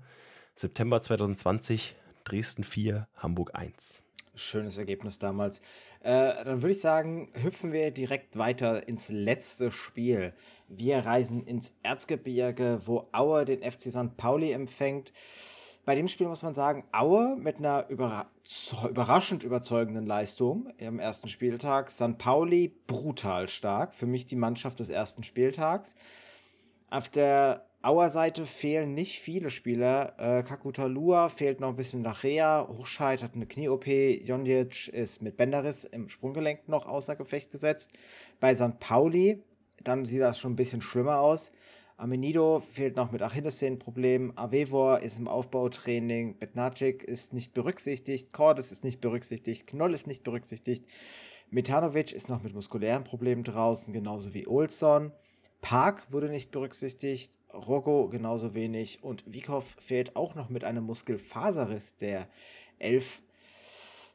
September 0.55 1.01
2020, 1.01 1.95
Dresden 2.23 2.63
4, 2.63 3.07
Hamburg 3.17 3.51
1. 3.53 4.04
Schönes 4.35 4.77
Ergebnis 4.77 5.19
damals. 5.19 5.59
Äh, 6.01 6.43
dann 6.43 6.61
würde 6.61 6.71
ich 6.71 6.81
sagen, 6.81 7.29
hüpfen 7.33 7.71
wir 7.71 7.91
direkt 7.91 8.37
weiter 8.37 8.87
ins 8.87 9.09
letzte 9.09 9.71
Spiel. 9.71 10.33
Wir 10.67 10.99
reisen 10.99 11.45
ins 11.45 11.73
Erzgebirge, 11.83 12.81
wo 12.85 13.07
Aue 13.11 13.45
den 13.45 13.61
FC 13.61 13.91
St. 13.91 14.17
Pauli 14.17 14.51
empfängt. 14.51 15.13
Bei 15.85 15.93
dem 15.95 16.07
Spiel 16.07 16.27
muss 16.27 16.41
man 16.41 16.55
sagen, 16.55 16.83
Aue 16.91 17.35
mit 17.35 17.57
einer 17.57 17.87
überra 17.89 18.27
überraschend 18.89 19.43
überzeugenden 19.43 20.05
Leistung 20.05 20.71
im 20.77 20.99
ersten 20.99 21.29
Spieltag. 21.29 21.89
St. 21.91 22.17
Pauli 22.17 22.75
brutal 22.87 23.47
stark. 23.47 23.93
Für 23.93 24.05
mich 24.05 24.25
die 24.25 24.35
Mannschaft 24.35 24.79
des 24.79 24.89
ersten 24.89 25.23
Spieltags. 25.23 25.95
Auf 26.89 27.09
der 27.09 27.65
Auer 27.85 28.09
Seite 28.09 28.47
fehlen 28.47 28.95
nicht 28.95 29.19
viele 29.19 29.51
Spieler. 29.51 30.15
Äh, 30.17 30.41
Kakutalua 30.41 31.29
fehlt 31.29 31.59
noch 31.59 31.69
ein 31.69 31.75
bisschen 31.75 32.01
nachher. 32.01 32.67
Hochscheid 32.67 33.21
hat 33.21 33.35
eine 33.35 33.45
Knie-OP. 33.45 33.85
Jonjic 33.85 34.87
ist 34.87 35.21
mit 35.21 35.37
Bänderriss 35.37 35.83
im 35.83 36.09
Sprunggelenk 36.09 36.67
noch 36.67 36.87
außer 36.87 37.15
Gefecht 37.15 37.51
gesetzt. 37.51 37.91
Bei 38.39 38.55
St. 38.55 38.79
Pauli, 38.79 39.43
dann 39.83 40.03
sieht 40.03 40.21
das 40.21 40.39
schon 40.39 40.53
ein 40.53 40.55
bisschen 40.55 40.81
schlimmer 40.81 41.19
aus. 41.19 41.51
Amenido 41.95 42.59
fehlt 42.59 42.95
noch 42.95 43.11
mit 43.11 43.21
Achillessehnenproblemen. 43.21 44.35
Avevor 44.35 45.01
ist 45.01 45.19
im 45.19 45.27
Aufbautraining. 45.27 46.39
Betnacik 46.39 47.03
ist 47.03 47.33
nicht 47.33 47.53
berücksichtigt. 47.53 48.33
Cordes 48.33 48.71
ist 48.71 48.83
nicht 48.83 48.99
berücksichtigt. 48.99 49.67
Knoll 49.67 49.93
ist 49.93 50.07
nicht 50.07 50.23
berücksichtigt. 50.23 50.87
Metanovic 51.51 52.13
ist 52.13 52.29
noch 52.29 52.41
mit 52.41 52.55
muskulären 52.55 53.03
Problemen 53.03 53.43
draußen, 53.43 53.93
genauso 53.93 54.33
wie 54.33 54.47
Olson. 54.47 55.11
Park 55.65 56.11
wurde 56.11 56.29
nicht 56.29 56.51
berücksichtigt. 56.51 57.39
Rocco 57.55 58.09
genauso 58.09 58.53
wenig 58.53 59.03
und 59.03 59.23
Wiekow 59.25 59.63
fehlt 59.79 60.15
auch 60.15 60.35
noch 60.35 60.49
mit 60.49 60.63
einem 60.63 60.83
Muskelfaserriss 60.83 61.97
der 61.97 62.27
Elf. 62.79 63.21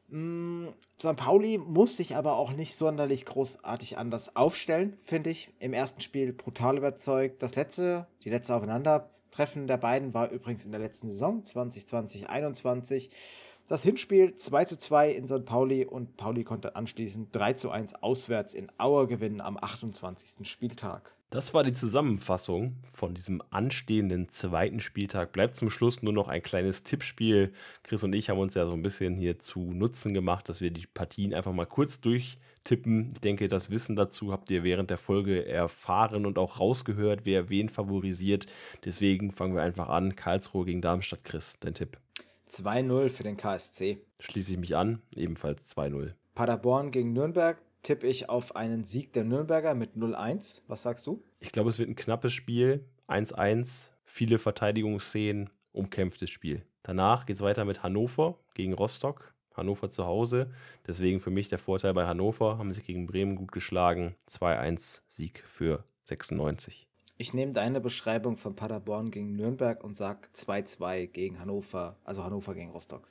Mm, 0.08 0.68
St. 0.98 1.16
Pauli 1.16 1.58
muss 1.58 1.96
sich 1.96 2.16
aber 2.16 2.36
auch 2.36 2.52
nicht 2.52 2.74
sonderlich 2.74 3.24
großartig 3.24 3.96
anders 3.98 4.36
aufstellen, 4.36 4.94
finde 4.98 5.30
ich. 5.30 5.50
Im 5.60 5.72
ersten 5.72 6.00
Spiel 6.00 6.32
brutal 6.32 6.76
überzeugt. 6.78 7.42
Das 7.42 7.54
letzte, 7.54 8.06
die 8.24 8.30
letzte 8.30 8.54
Aufeinandertreffen 8.54 9.66
der 9.66 9.76
beiden 9.76 10.12
war 10.12 10.30
übrigens 10.30 10.64
in 10.64 10.72
der 10.72 10.80
letzten 10.80 11.08
Saison 11.10 11.42
2020-21. 11.42 13.10
Das 13.68 13.84
Hinspiel 13.84 14.34
2 14.34 14.64
zu 14.64 14.78
2 14.78 15.12
in 15.12 15.28
St. 15.28 15.44
Pauli 15.44 15.84
und 15.84 16.16
Pauli 16.16 16.42
konnte 16.42 16.74
anschließend 16.74 17.34
3 17.34 17.52
zu 17.52 17.70
1 17.70 18.02
auswärts 18.02 18.52
in 18.52 18.72
Auer 18.78 19.06
gewinnen 19.06 19.40
am 19.40 19.56
28. 19.56 20.44
Spieltag. 20.48 21.14
Das 21.30 21.54
war 21.54 21.62
die 21.62 21.72
Zusammenfassung 21.72 22.74
von 22.92 23.14
diesem 23.14 23.40
anstehenden 23.50 24.28
zweiten 24.30 24.80
Spieltag. 24.80 25.30
Bleibt 25.30 25.54
zum 25.54 25.70
Schluss 25.70 26.02
nur 26.02 26.12
noch 26.12 26.26
ein 26.26 26.42
kleines 26.42 26.82
Tippspiel. 26.82 27.52
Chris 27.84 28.02
und 28.02 28.12
ich 28.14 28.30
haben 28.30 28.40
uns 28.40 28.54
ja 28.54 28.66
so 28.66 28.72
ein 28.72 28.82
bisschen 28.82 29.14
hier 29.14 29.38
zu 29.38 29.72
Nutzen 29.72 30.12
gemacht, 30.12 30.48
dass 30.48 30.60
wir 30.60 30.72
die 30.72 30.88
Partien 30.88 31.32
einfach 31.32 31.52
mal 31.52 31.66
kurz 31.66 32.00
durchtippen. 32.00 33.12
Ich 33.12 33.20
denke, 33.20 33.46
das 33.46 33.70
Wissen 33.70 33.94
dazu 33.94 34.32
habt 34.32 34.50
ihr 34.50 34.64
während 34.64 34.90
der 34.90 34.98
Folge 34.98 35.46
erfahren 35.46 36.26
und 36.26 36.36
auch 36.36 36.58
rausgehört, 36.58 37.20
wer 37.22 37.48
wen 37.48 37.68
favorisiert. 37.68 38.46
Deswegen 38.84 39.30
fangen 39.30 39.54
wir 39.54 39.62
einfach 39.62 39.88
an. 39.88 40.16
Karlsruhe 40.16 40.64
gegen 40.64 40.82
Darmstadt. 40.82 41.22
Chris, 41.22 41.58
dein 41.60 41.74
Tipp. 41.74 41.96
2-0 42.48 43.08
für 43.08 43.22
den 43.22 43.36
KSC. 43.36 43.98
Schließe 44.18 44.50
ich 44.50 44.58
mich 44.58 44.74
an, 44.74 45.00
ebenfalls 45.14 45.76
2-0. 45.76 46.10
Paderborn 46.34 46.90
gegen 46.90 47.12
Nürnberg 47.12 47.56
tippe 47.82 48.06
ich 48.06 48.28
auf 48.28 48.56
einen 48.56 48.84
Sieg 48.84 49.12
der 49.12 49.24
Nürnberger 49.24 49.74
mit 49.74 49.96
0-1. 49.96 50.62
Was 50.66 50.82
sagst 50.82 51.06
du? 51.06 51.22
Ich 51.40 51.52
glaube, 51.52 51.70
es 51.70 51.78
wird 51.78 51.88
ein 51.88 51.96
knappes 51.96 52.32
Spiel. 52.32 52.84
1-1, 53.08 53.90
viele 54.04 54.38
Verteidigungsszenen, 54.38 55.50
umkämpftes 55.72 56.30
Spiel. 56.30 56.64
Danach 56.82 57.26
geht 57.26 57.36
es 57.36 57.42
weiter 57.42 57.64
mit 57.64 57.82
Hannover 57.82 58.38
gegen 58.54 58.72
Rostock. 58.72 59.34
Hannover 59.54 59.90
zu 59.90 60.06
Hause. 60.06 60.50
Deswegen 60.86 61.20
für 61.20 61.30
mich 61.30 61.48
der 61.48 61.58
Vorteil 61.58 61.92
bei 61.92 62.06
Hannover. 62.06 62.58
Haben 62.58 62.72
sich 62.72 62.84
gegen 62.84 63.06
Bremen 63.06 63.36
gut 63.36 63.52
geschlagen. 63.52 64.14
2-1 64.28 65.02
Sieg 65.08 65.44
für 65.46 65.84
96. 66.04 66.86
Ich 67.18 67.34
nehme 67.34 67.52
deine 67.52 67.82
Beschreibung 67.82 68.38
von 68.38 68.56
Paderborn 68.56 69.10
gegen 69.10 69.36
Nürnberg 69.36 69.84
und 69.84 69.94
sage 69.94 70.28
2-2 70.34 71.06
gegen 71.08 71.38
Hannover, 71.38 71.98
also 72.02 72.24
Hannover 72.24 72.54
gegen 72.54 72.70
Rostock. 72.70 73.10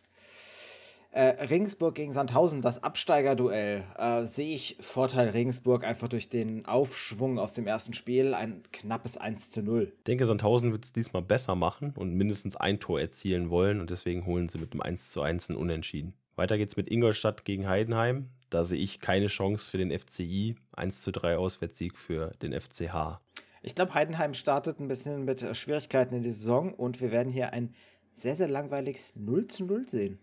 Äh, 1.12 1.46
Regensburg 1.46 1.96
gegen 1.96 2.14
Sandhausen, 2.14 2.62
das 2.62 2.84
Absteigerduell, 2.84 3.84
äh, 3.98 4.24
sehe 4.26 4.54
ich 4.54 4.78
Vorteil 4.80 5.30
Regensburg 5.30 5.84
einfach 5.84 6.08
durch 6.08 6.30
den 6.30 6.68
Aufschwung 6.68 7.40
aus 7.40 7.54
dem 7.54 7.66
ersten 7.66 7.96
Spiel, 7.96 8.36
ein 8.36 8.62
knappes 8.72 9.18
1 9.18 9.50
zu 9.50 9.64
0. 9.64 9.92
Ich 9.98 10.04
denke, 10.04 10.28
Sandhausen 10.28 10.72
wird 10.72 10.86
es 10.86 10.94
diesmal 10.94 11.24
besser 11.24 11.56
machen 11.56 11.94
und 11.96 12.14
mindestens 12.14 12.56
ein 12.56 12.80
Tor 12.80 13.02
erzielen 13.02 13.50
wollen 13.50 13.82
und 13.82 13.90
deswegen 13.90 14.28
holen 14.28 14.50
sie 14.50 14.60
mit 14.60 14.74
dem 14.74 14.82
1 14.82 15.12
zu 15.12 15.22
1 15.22 15.50
ein 15.50 15.56
Unentschieden. 15.56 16.14
Weiter 16.36 16.60
geht's 16.60 16.78
mit 16.78 16.92
Ingolstadt 16.92 17.44
gegen 17.44 17.68
Heidenheim. 17.68 18.30
Da 18.52 18.64
sehe 18.64 18.80
ich 18.80 19.00
keine 19.00 19.28
Chance 19.28 19.70
für 19.70 19.80
den 19.80 19.92
FCI. 19.92 20.58
1 20.74 21.02
zu 21.02 21.12
3 21.12 21.38
Auswärtssieg 21.38 21.98
für 21.98 22.32
den 22.44 22.54
FCH. 22.54 23.20
Ich 23.64 23.74
glaube, 23.74 23.96
Heidenheim 23.96 24.36
startet 24.36 24.80
ein 24.80 24.88
bisschen 24.88 25.26
mit 25.26 25.42
äh, 25.42 25.56
Schwierigkeiten 25.56 26.14
in 26.14 26.22
die 26.22 26.32
Saison 26.32 26.72
und 26.72 27.02
wir 27.02 27.12
werden 27.12 27.34
hier 27.34 27.52
ein 27.52 27.74
sehr, 28.14 28.36
sehr 28.36 28.48
langweiliges 28.48 29.14
0 29.16 29.48
zu 29.48 29.66
0 29.66 29.88
sehen. 29.88 30.20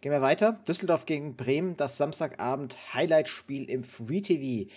Gehen 0.00 0.12
wir 0.12 0.22
weiter. 0.22 0.58
Düsseldorf 0.66 1.04
gegen 1.04 1.36
Bremen, 1.36 1.76
das 1.76 1.98
Samstagabend 1.98 2.94
Highlight-Spiel 2.94 3.68
im 3.68 3.84
Free 3.84 4.22
TV. 4.22 4.70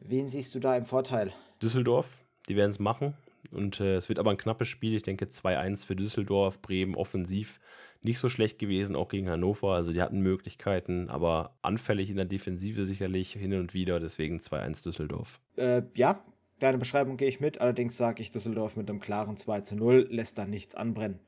Wen 0.00 0.28
siehst 0.28 0.52
du 0.54 0.58
da 0.58 0.76
im 0.76 0.84
Vorteil? 0.84 1.32
Düsseldorf, 1.62 2.08
die 2.48 2.56
werden 2.56 2.72
es 2.72 2.80
machen. 2.80 3.14
Und 3.52 3.78
äh, 3.78 3.94
es 3.94 4.08
wird 4.08 4.18
aber 4.18 4.32
ein 4.32 4.36
knappes 4.36 4.66
Spiel. 4.66 4.96
Ich 4.96 5.04
denke 5.04 5.26
2-1 5.26 5.86
für 5.86 5.94
Düsseldorf. 5.94 6.60
Bremen 6.60 6.96
offensiv 6.96 7.60
nicht 8.02 8.18
so 8.18 8.28
schlecht 8.28 8.58
gewesen, 8.58 8.96
auch 8.96 9.08
gegen 9.08 9.30
Hannover. 9.30 9.74
Also 9.74 9.92
die 9.92 10.02
hatten 10.02 10.20
Möglichkeiten, 10.20 11.08
aber 11.08 11.56
anfällig 11.62 12.10
in 12.10 12.16
der 12.16 12.24
Defensive 12.24 12.84
sicherlich 12.84 13.32
hin 13.32 13.54
und 13.54 13.74
wieder. 13.74 14.00
Deswegen 14.00 14.40
2-1 14.40 14.82
Düsseldorf. 14.82 15.38
Äh, 15.56 15.82
ja, 15.94 16.24
Deine 16.60 16.78
Beschreibung 16.78 17.16
gehe 17.16 17.28
ich 17.28 17.40
mit, 17.40 17.60
allerdings 17.60 17.96
sage 17.96 18.22
ich 18.22 18.30
Düsseldorf 18.30 18.76
mit 18.76 18.88
einem 18.88 19.00
klaren 19.00 19.36
2 19.36 19.62
zu 19.62 19.76
0, 19.76 20.06
lässt 20.10 20.38
da 20.38 20.46
nichts 20.46 20.74
anbrennen. 20.74 21.18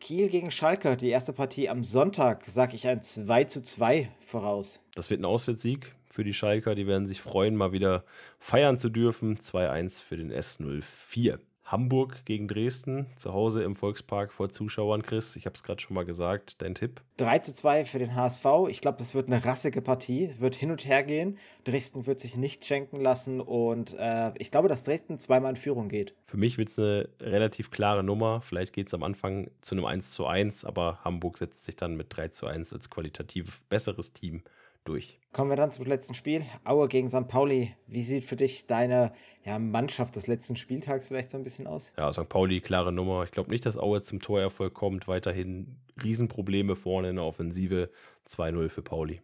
Kiel 0.00 0.28
gegen 0.28 0.50
Schalke, 0.50 0.96
die 0.96 1.08
erste 1.08 1.32
Partie 1.32 1.68
am 1.68 1.82
Sonntag, 1.82 2.44
sage 2.44 2.76
ich 2.76 2.86
ein 2.86 3.02
2 3.02 3.44
zu 3.44 3.62
2 3.62 4.08
voraus. 4.20 4.80
Das 4.94 5.10
wird 5.10 5.20
ein 5.20 5.24
Auswärtssieg 5.24 5.94
für 6.08 6.24
die 6.24 6.34
Schalker, 6.34 6.74
die 6.74 6.86
werden 6.86 7.06
sich 7.06 7.20
freuen, 7.20 7.54
mal 7.54 7.72
wieder 7.72 8.04
feiern 8.38 8.78
zu 8.78 8.88
dürfen. 8.88 9.36
2-1 9.36 10.02
für 10.02 10.16
den 10.16 10.32
S04. 10.32 11.38
Hamburg 11.70 12.24
gegen 12.24 12.48
Dresden, 12.48 13.06
zu 13.16 13.34
Hause 13.34 13.62
im 13.62 13.76
Volkspark 13.76 14.32
vor 14.32 14.48
Zuschauern. 14.48 15.02
Chris, 15.02 15.36
ich 15.36 15.44
habe 15.44 15.54
es 15.54 15.62
gerade 15.62 15.80
schon 15.80 15.94
mal 15.94 16.06
gesagt, 16.06 16.62
dein 16.62 16.74
Tipp? 16.74 17.02
3 17.18 17.40
zu 17.40 17.54
2 17.54 17.84
für 17.84 17.98
den 17.98 18.14
HSV. 18.14 18.46
Ich 18.70 18.80
glaube, 18.80 18.96
das 18.96 19.14
wird 19.14 19.26
eine 19.26 19.44
rassige 19.44 19.82
Partie, 19.82 20.32
wird 20.38 20.56
hin 20.56 20.70
und 20.70 20.86
her 20.86 21.02
gehen. 21.02 21.36
Dresden 21.64 22.06
wird 22.06 22.20
sich 22.20 22.38
nicht 22.38 22.64
schenken 22.64 23.00
lassen 23.00 23.40
und 23.40 23.94
äh, 23.98 24.32
ich 24.38 24.50
glaube, 24.50 24.68
dass 24.68 24.84
Dresden 24.84 25.18
zweimal 25.18 25.50
in 25.50 25.56
Führung 25.56 25.88
geht. 25.90 26.14
Für 26.24 26.38
mich 26.38 26.56
wird 26.56 26.70
es 26.70 26.78
eine 26.78 27.08
relativ 27.20 27.70
klare 27.70 28.02
Nummer. 28.02 28.40
Vielleicht 28.40 28.72
geht 28.72 28.86
es 28.86 28.94
am 28.94 29.02
Anfang 29.02 29.50
zu 29.60 29.74
einem 29.74 29.84
1 29.84 30.10
zu 30.10 30.26
1, 30.26 30.64
aber 30.64 31.00
Hamburg 31.04 31.36
setzt 31.36 31.64
sich 31.64 31.76
dann 31.76 31.96
mit 31.96 32.06
3 32.16 32.28
zu 32.28 32.46
1 32.46 32.72
als 32.72 32.88
qualitativ 32.88 33.62
besseres 33.68 34.14
Team 34.14 34.42
durch. 34.88 35.18
Kommen 35.32 35.50
wir 35.50 35.56
dann 35.56 35.70
zum 35.70 35.84
letzten 35.84 36.14
Spiel. 36.14 36.44
Aue 36.64 36.88
gegen 36.88 37.10
St. 37.10 37.28
Pauli. 37.28 37.74
Wie 37.86 38.02
sieht 38.02 38.24
für 38.24 38.36
dich 38.36 38.66
deine 38.66 39.12
ja, 39.44 39.58
Mannschaft 39.58 40.16
des 40.16 40.26
letzten 40.26 40.56
Spieltags 40.56 41.08
vielleicht 41.08 41.30
so 41.30 41.36
ein 41.36 41.44
bisschen 41.44 41.66
aus? 41.66 41.92
Ja, 41.98 42.12
St. 42.12 42.28
Pauli, 42.28 42.60
klare 42.60 42.92
Nummer. 42.92 43.24
Ich 43.24 43.30
glaube 43.30 43.50
nicht, 43.50 43.66
dass 43.66 43.76
Aue 43.76 44.00
zum 44.00 44.20
Torerfolg 44.20 44.72
kommt. 44.74 45.06
Weiterhin 45.06 45.76
Riesenprobleme 46.02 46.76
vorne 46.76 47.10
in 47.10 47.16
der 47.16 47.24
Offensive. 47.24 47.90
2-0 48.26 48.68
für 48.68 48.82
Pauli. 48.82 49.20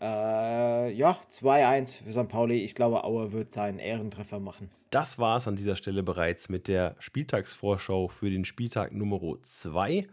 Äh, 0.00 0.92
ja, 0.92 1.18
2-1 1.30 2.04
für 2.04 2.12
St. 2.12 2.28
Pauli. 2.28 2.64
Ich 2.64 2.74
glaube, 2.74 3.04
Aue 3.04 3.32
wird 3.32 3.52
seinen 3.52 3.78
Ehrentreffer 3.78 4.40
machen. 4.40 4.70
Das 4.90 5.18
war 5.18 5.36
es 5.36 5.46
an 5.46 5.56
dieser 5.56 5.76
Stelle 5.76 6.02
bereits 6.02 6.48
mit 6.48 6.66
der 6.66 6.96
Spieltagsvorschau 6.98 8.08
für 8.08 8.30
den 8.30 8.44
Spieltag 8.44 8.92
Nummer 8.92 9.20
2. 9.42 10.08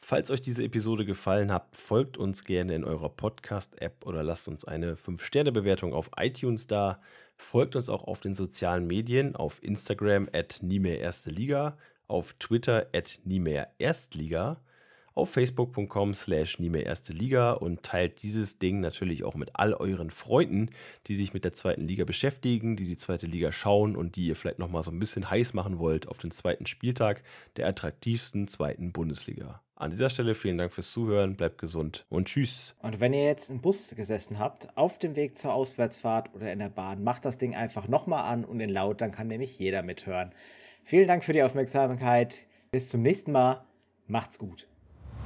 Falls 0.00 0.30
euch 0.30 0.40
diese 0.40 0.62
Episode 0.62 1.04
gefallen 1.04 1.52
hat, 1.52 1.74
folgt 1.74 2.16
uns 2.16 2.44
gerne 2.44 2.74
in 2.74 2.84
eurer 2.84 3.08
Podcast-App 3.08 4.06
oder 4.06 4.22
lasst 4.22 4.46
uns 4.48 4.64
eine 4.64 4.94
5-Sterne-Bewertung 4.94 5.92
auf 5.92 6.10
iTunes 6.16 6.66
da. 6.66 7.00
Folgt 7.36 7.76
uns 7.76 7.88
auch 7.88 8.04
auf 8.04 8.20
den 8.20 8.34
sozialen 8.34 8.86
Medien, 8.86 9.34
auf 9.36 9.62
Instagram 9.62 10.28
at 10.32 10.60
nie 10.62 10.78
mehr 10.78 11.00
erste 11.00 11.30
Liga, 11.30 11.76
auf 12.06 12.34
Twitter 12.34 12.86
at 12.94 13.20
nie 13.24 13.40
mehr 13.40 13.72
Erstliga. 13.78 14.60
Auf 15.16 15.30
facebook.com 15.30 16.14
slash 16.14 16.58
nie 16.58 16.68
mehr 16.68 16.86
erste 16.86 17.12
Liga 17.12 17.52
und 17.52 17.82
teilt 17.82 18.22
dieses 18.22 18.58
Ding 18.58 18.80
natürlich 18.80 19.24
auch 19.24 19.34
mit 19.34 19.50
all 19.54 19.74
euren 19.74 20.10
Freunden, 20.10 20.68
die 21.06 21.16
sich 21.16 21.32
mit 21.34 21.44
der 21.44 21.54
zweiten 21.54 21.88
Liga 21.88 22.04
beschäftigen, 22.04 22.76
die 22.76 22.86
die 22.86 22.96
zweite 22.96 23.26
Liga 23.26 23.50
schauen 23.50 23.96
und 23.96 24.16
die 24.16 24.26
ihr 24.28 24.36
vielleicht 24.36 24.58
nochmal 24.58 24.82
so 24.82 24.90
ein 24.90 24.98
bisschen 24.98 25.28
heiß 25.28 25.54
machen 25.54 25.78
wollt 25.78 26.06
auf 26.06 26.18
den 26.18 26.30
zweiten 26.30 26.66
Spieltag 26.66 27.22
der 27.56 27.66
attraktivsten 27.66 28.46
zweiten 28.46 28.92
Bundesliga. 28.92 29.62
An 29.74 29.90
dieser 29.90 30.08
Stelle 30.08 30.34
vielen 30.34 30.56
Dank 30.56 30.72
fürs 30.72 30.90
Zuhören, 30.90 31.36
bleibt 31.36 31.58
gesund 31.58 32.06
und 32.08 32.28
tschüss. 32.28 32.74
Und 32.80 33.00
wenn 33.00 33.12
ihr 33.12 33.24
jetzt 33.24 33.50
im 33.50 33.60
Bus 33.60 33.94
gesessen 33.94 34.38
habt, 34.38 34.74
auf 34.76 34.98
dem 34.98 35.16
Weg 35.16 35.36
zur 35.36 35.52
Auswärtsfahrt 35.52 36.34
oder 36.34 36.50
in 36.50 36.60
der 36.60 36.70
Bahn, 36.70 37.04
macht 37.04 37.26
das 37.26 37.36
Ding 37.36 37.54
einfach 37.54 37.88
nochmal 37.88 38.24
an 38.24 38.44
und 38.44 38.60
in 38.60 38.70
laut, 38.70 39.02
dann 39.02 39.12
kann 39.12 39.28
nämlich 39.28 39.58
jeder 39.58 39.82
mithören. 39.82 40.32
Vielen 40.82 41.06
Dank 41.06 41.24
für 41.24 41.34
die 41.34 41.42
Aufmerksamkeit. 41.42 42.38
Bis 42.70 42.88
zum 42.88 43.02
nächsten 43.02 43.32
Mal. 43.32 43.64
Macht's 44.06 44.38
gut. 44.38 44.66